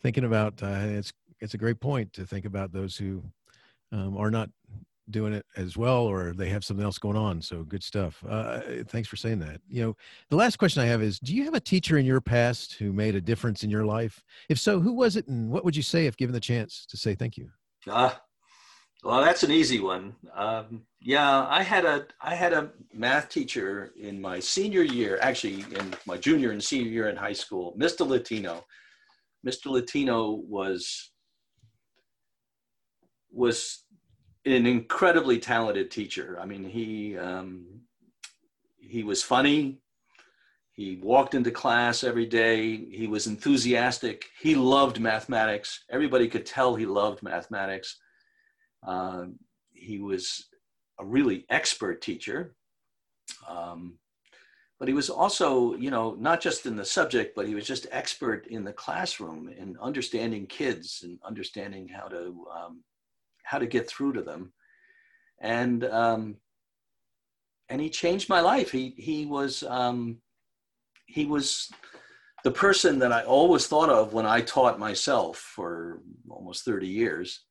thinking 0.01 0.25
about. 0.25 0.61
Uh, 0.61 0.79
it's 0.83 1.13
it's 1.39 1.53
a 1.53 1.57
great 1.57 1.79
point 1.79 2.11
to 2.13 2.25
think 2.25 2.45
about 2.45 2.73
those 2.73 2.97
who 2.97 3.23
um, 3.93 4.17
are 4.17 4.29
not 4.29 4.49
doing 5.11 5.33
it 5.33 5.45
as 5.55 5.77
well 5.77 6.03
or 6.03 6.33
they 6.33 6.49
have 6.49 6.63
something 6.63 6.83
else 6.83 6.97
going 6.97 7.17
on 7.17 7.41
so 7.41 7.63
good 7.63 7.83
stuff. 7.83 8.23
Uh, 8.27 8.61
thanks 8.87 9.07
for 9.07 9.15
saying 9.15 9.39
that. 9.39 9.61
You 9.67 9.83
know 9.83 9.97
the 10.29 10.35
last 10.35 10.57
question 10.57 10.81
i 10.81 10.85
have 10.85 11.01
is 11.01 11.19
do 11.19 11.35
you 11.35 11.43
have 11.45 11.53
a 11.53 11.59
teacher 11.59 11.97
in 11.97 12.05
your 12.05 12.21
past 12.21 12.73
who 12.73 12.91
made 12.93 13.15
a 13.15 13.21
difference 13.21 13.63
in 13.63 13.69
your 13.69 13.85
life? 13.85 14.23
If 14.49 14.59
so 14.59 14.79
who 14.79 14.93
was 14.93 15.15
it 15.15 15.27
and 15.27 15.49
what 15.49 15.65
would 15.65 15.75
you 15.75 15.83
say 15.83 16.05
if 16.05 16.17
given 16.17 16.33
the 16.33 16.39
chance 16.39 16.85
to 16.87 16.97
say 16.97 17.15
thank 17.15 17.37
you? 17.37 17.49
Uh, 17.87 18.11
well 19.03 19.21
that's 19.21 19.43
an 19.43 19.51
easy 19.51 19.79
one. 19.79 20.15
Um, 20.35 20.83
yeah 21.03 21.47
i 21.49 21.63
had 21.63 21.83
a 21.83 22.05
i 22.21 22.35
had 22.35 22.53
a 22.53 22.69
math 22.93 23.27
teacher 23.27 23.91
in 23.99 24.21
my 24.21 24.39
senior 24.39 24.83
year 24.83 25.17
actually 25.21 25.65
in 25.79 25.95
my 26.05 26.15
junior 26.15 26.51
and 26.51 26.63
senior 26.63 26.91
year 26.91 27.09
in 27.09 27.15
high 27.15 27.33
school 27.33 27.75
mr 27.79 28.07
latino. 28.07 28.63
Mr 29.45 29.71
latino 29.71 30.29
was 30.47 31.11
was 33.31 33.80
an 34.45 34.65
incredibly 34.65 35.39
talented 35.39 35.91
teacher. 35.91 36.37
I 36.41 36.45
mean, 36.45 36.63
he 36.63 37.17
um, 37.17 37.65
he 38.79 39.03
was 39.03 39.23
funny. 39.23 39.79
He 40.73 40.97
walked 40.97 41.35
into 41.35 41.51
class 41.51 42.03
every 42.03 42.25
day. 42.25 42.77
He 42.89 43.07
was 43.07 43.27
enthusiastic. 43.27 44.25
He 44.39 44.55
loved 44.55 44.99
mathematics. 44.99 45.83
Everybody 45.89 46.27
could 46.27 46.45
tell 46.45 46.75
he 46.75 46.85
loved 46.85 47.21
mathematics. 47.21 47.99
Uh, 48.85 49.25
he 49.73 49.99
was 49.99 50.47
a 50.99 51.05
really 51.05 51.45
expert 51.49 52.01
teacher. 52.01 52.55
Um, 53.47 53.97
but 54.79 54.87
he 54.87 54.93
was 54.95 55.11
also, 55.11 55.75
you 55.75 55.91
know, 55.91 56.15
not 56.19 56.41
just 56.41 56.65
in 56.65 56.75
the 56.75 56.85
subject, 56.85 57.35
but 57.35 57.47
he 57.47 57.53
was 57.53 57.67
just 57.67 57.85
expert 57.91 58.47
in 58.47 58.63
the 58.63 58.73
classroom 58.73 59.47
in 59.49 59.77
understanding 59.79 60.47
kids 60.47 61.01
and 61.03 61.19
understanding 61.23 61.87
how 61.87 62.07
to 62.07 62.45
um, 62.55 62.83
how 63.51 63.59
to 63.59 63.67
get 63.67 63.85
through 63.85 64.13
to 64.13 64.21
them. 64.21 64.53
And 65.41 65.83
um, 65.83 66.37
and 67.67 67.81
he 67.81 67.89
changed 67.89 68.29
my 68.29 68.39
life. 68.39 68.71
He 68.71 68.93
he 68.97 69.25
was 69.25 69.63
um, 69.63 70.19
he 71.05 71.25
was 71.25 71.69
the 72.45 72.51
person 72.51 72.99
that 72.99 73.11
I 73.11 73.23
always 73.23 73.67
thought 73.67 73.89
of 73.89 74.13
when 74.13 74.25
I 74.25 74.41
taught 74.41 74.79
myself 74.79 75.37
for 75.37 76.01
almost 76.29 76.63
30 76.65 76.87
years. 76.87 77.41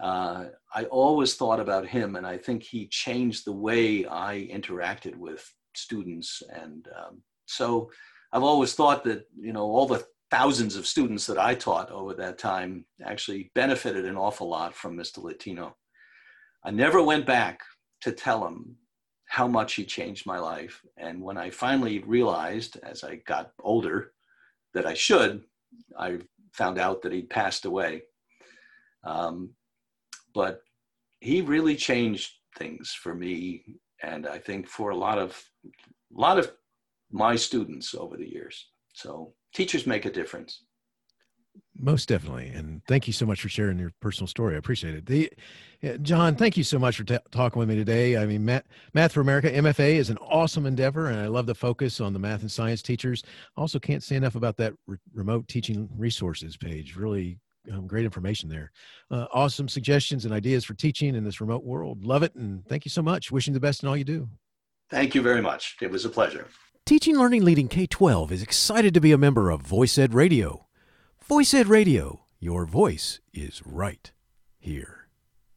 Uh, 0.00 0.46
I 0.74 0.84
always 0.84 1.34
thought 1.34 1.60
about 1.60 1.86
him, 1.86 2.16
and 2.16 2.26
I 2.26 2.38
think 2.38 2.62
he 2.62 2.86
changed 2.88 3.44
the 3.44 3.52
way 3.52 4.06
I 4.06 4.48
interacted 4.52 5.16
with 5.16 5.44
students. 5.74 6.42
And 6.50 6.88
um, 6.96 7.22
so 7.46 7.90
I've 8.32 8.42
always 8.42 8.74
thought 8.74 9.04
that, 9.04 9.24
you 9.38 9.52
know, 9.52 9.64
all 9.64 9.86
the 9.86 10.04
thousands 10.30 10.76
of 10.76 10.86
students 10.86 11.26
that 11.26 11.38
I 11.38 11.54
taught 11.54 11.90
over 11.90 12.14
that 12.14 12.38
time 12.38 12.84
actually 13.04 13.50
benefited 13.54 14.04
an 14.04 14.16
awful 14.16 14.48
lot 14.48 14.74
from 14.74 14.96
Mr. 14.96 15.22
Latino. 15.22 15.76
I 16.64 16.70
never 16.70 17.02
went 17.02 17.26
back 17.26 17.60
to 18.02 18.12
tell 18.12 18.46
him 18.46 18.76
how 19.26 19.46
much 19.46 19.74
he 19.74 19.84
changed 19.84 20.26
my 20.26 20.38
life. 20.38 20.82
And 20.96 21.20
when 21.22 21.36
I 21.36 21.50
finally 21.50 22.00
realized, 22.00 22.78
as 22.82 23.04
I 23.04 23.16
got 23.26 23.52
older, 23.62 24.12
that 24.74 24.86
I 24.86 24.94
should, 24.94 25.42
I 25.98 26.18
found 26.52 26.78
out 26.78 27.02
that 27.02 27.12
he'd 27.12 27.30
passed 27.30 27.64
away. 27.64 28.02
Um, 29.04 29.50
but 30.34 30.62
he 31.20 31.40
really 31.40 31.76
changed 31.76 32.32
things 32.56 32.92
for 32.92 33.14
me, 33.14 33.64
and 34.02 34.26
I 34.26 34.38
think 34.38 34.68
for 34.68 34.90
a 34.90 34.96
lot 34.96 35.18
of 35.18 35.42
a 35.64 36.20
lot 36.20 36.38
of 36.38 36.52
my 37.10 37.36
students 37.36 37.94
over 37.94 38.16
the 38.16 38.28
years. 38.28 38.68
So 38.92 39.32
teachers 39.54 39.86
make 39.86 40.04
a 40.04 40.10
difference. 40.10 40.62
Most 41.76 42.08
definitely, 42.08 42.48
and 42.48 42.82
thank 42.86 43.06
you 43.06 43.12
so 43.12 43.26
much 43.26 43.40
for 43.40 43.48
sharing 43.48 43.78
your 43.78 43.92
personal 44.00 44.28
story. 44.28 44.54
I 44.54 44.58
appreciate 44.58 44.94
it. 44.94 45.06
The, 45.06 45.98
John, 46.02 46.36
thank 46.36 46.56
you 46.56 46.62
so 46.62 46.78
much 46.78 46.96
for 46.96 47.04
t- 47.04 47.18
talking 47.30 47.58
with 47.58 47.68
me 47.68 47.74
today. 47.74 48.16
I 48.16 48.26
mean, 48.26 48.44
Math, 48.44 48.62
Math 48.92 49.12
for 49.12 49.20
America 49.20 49.50
(MFA) 49.50 49.96
is 49.96 50.08
an 50.08 50.18
awesome 50.18 50.66
endeavor, 50.66 51.08
and 51.08 51.18
I 51.18 51.26
love 51.26 51.46
the 51.46 51.54
focus 51.54 52.00
on 52.00 52.12
the 52.12 52.18
math 52.18 52.42
and 52.42 52.50
science 52.50 52.80
teachers. 52.80 53.22
Also, 53.56 53.78
can't 53.78 54.02
say 54.02 54.14
enough 54.14 54.36
about 54.36 54.56
that 54.58 54.72
re- 54.86 54.98
remote 55.12 55.48
teaching 55.48 55.88
resources 55.96 56.56
page. 56.56 56.96
Really 56.96 57.38
um, 57.72 57.86
great 57.86 58.04
information 58.04 58.48
there. 58.48 58.70
Uh, 59.10 59.26
awesome 59.32 59.68
suggestions 59.68 60.24
and 60.24 60.34
ideas 60.34 60.64
for 60.64 60.74
teaching 60.74 61.16
in 61.16 61.24
this 61.24 61.40
remote 61.40 61.64
world. 61.64 62.04
Love 62.04 62.22
it, 62.22 62.34
and 62.36 62.64
thank 62.68 62.84
you 62.84 62.90
so 62.90 63.02
much. 63.02 63.32
Wishing 63.32 63.52
the 63.52 63.60
best 63.60 63.82
in 63.82 63.88
all 63.88 63.96
you 63.96 64.04
do. 64.04 64.28
Thank 64.90 65.14
you 65.14 65.22
very 65.22 65.42
much. 65.42 65.76
It 65.82 65.90
was 65.90 66.04
a 66.04 66.10
pleasure. 66.10 66.46
Teaching 66.86 67.16
Learning 67.16 67.42
Leading 67.42 67.68
K 67.68 67.86
12 67.86 68.30
is 68.30 68.42
excited 68.42 68.92
to 68.92 69.00
be 69.00 69.10
a 69.10 69.16
member 69.16 69.48
of 69.48 69.62
Voice 69.62 69.96
Ed 69.96 70.12
Radio. 70.12 70.66
Voice 71.26 71.54
Ed 71.54 71.66
Radio, 71.66 72.26
your 72.40 72.66
voice 72.66 73.20
is 73.32 73.62
right 73.64 74.12
here. 74.58 75.08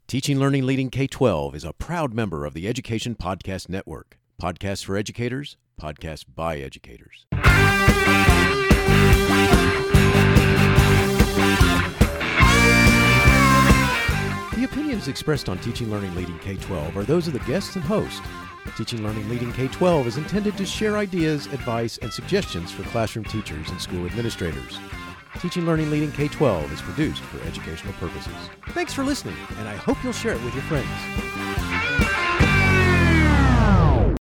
Teaching 0.08 0.40
Learning 0.40 0.66
Leading 0.66 0.90
K 0.90 1.06
12 1.06 1.54
is 1.54 1.66
a 1.66 1.74
proud 1.74 2.14
member 2.14 2.46
of 2.46 2.54
the 2.54 2.66
Education 2.66 3.14
Podcast 3.14 3.68
Network. 3.68 4.18
Podcasts 4.42 4.86
for 4.86 4.96
educators, 4.96 5.58
podcasts 5.78 6.24
by 6.34 6.60
educators. 6.60 7.26
The 14.56 14.64
opinions 14.64 15.10
expressed 15.10 15.50
on 15.50 15.58
Teaching 15.60 15.92
Learning 15.92 16.16
Leading 16.16 16.40
K 16.40 16.56
12 16.56 16.96
are 16.96 17.04
those 17.04 17.28
of 17.28 17.34
the 17.34 17.40
guests 17.40 17.76
and 17.76 17.84
host 17.84 18.24
Teaching 18.76 19.04
Learning 19.04 19.28
Leading 19.30 19.54
K 19.54 19.68
12 19.68 20.08
is 20.08 20.18
intended 20.18 20.58
to 20.58 20.66
share 20.66 20.98
ideas, 20.98 21.48
advice, 21.48 21.98
and 22.00 22.12
suggestions 22.12 22.72
for 22.72 22.84
classroom 22.84 23.26
teachers 23.26 23.70
and 23.70 23.82
school 23.82 24.06
administrators. 24.06 24.80
Teaching 25.40 25.66
Learning 25.66 25.90
Leading 25.90 26.12
K 26.12 26.28
12 26.28 26.72
is 26.74 26.82
produced 26.82 27.22
for 27.22 27.42
educational 27.48 27.94
purposes. 27.94 28.34
Thanks 28.70 28.94
for 28.94 29.04
listening, 29.04 29.38
and 29.60 29.68
I 29.68 29.76
hope 29.76 30.04
you'll 30.04 30.14
share 30.14 30.34
it 30.34 30.44
with 30.44 30.54
your 30.54 30.64
friends. 30.64 31.97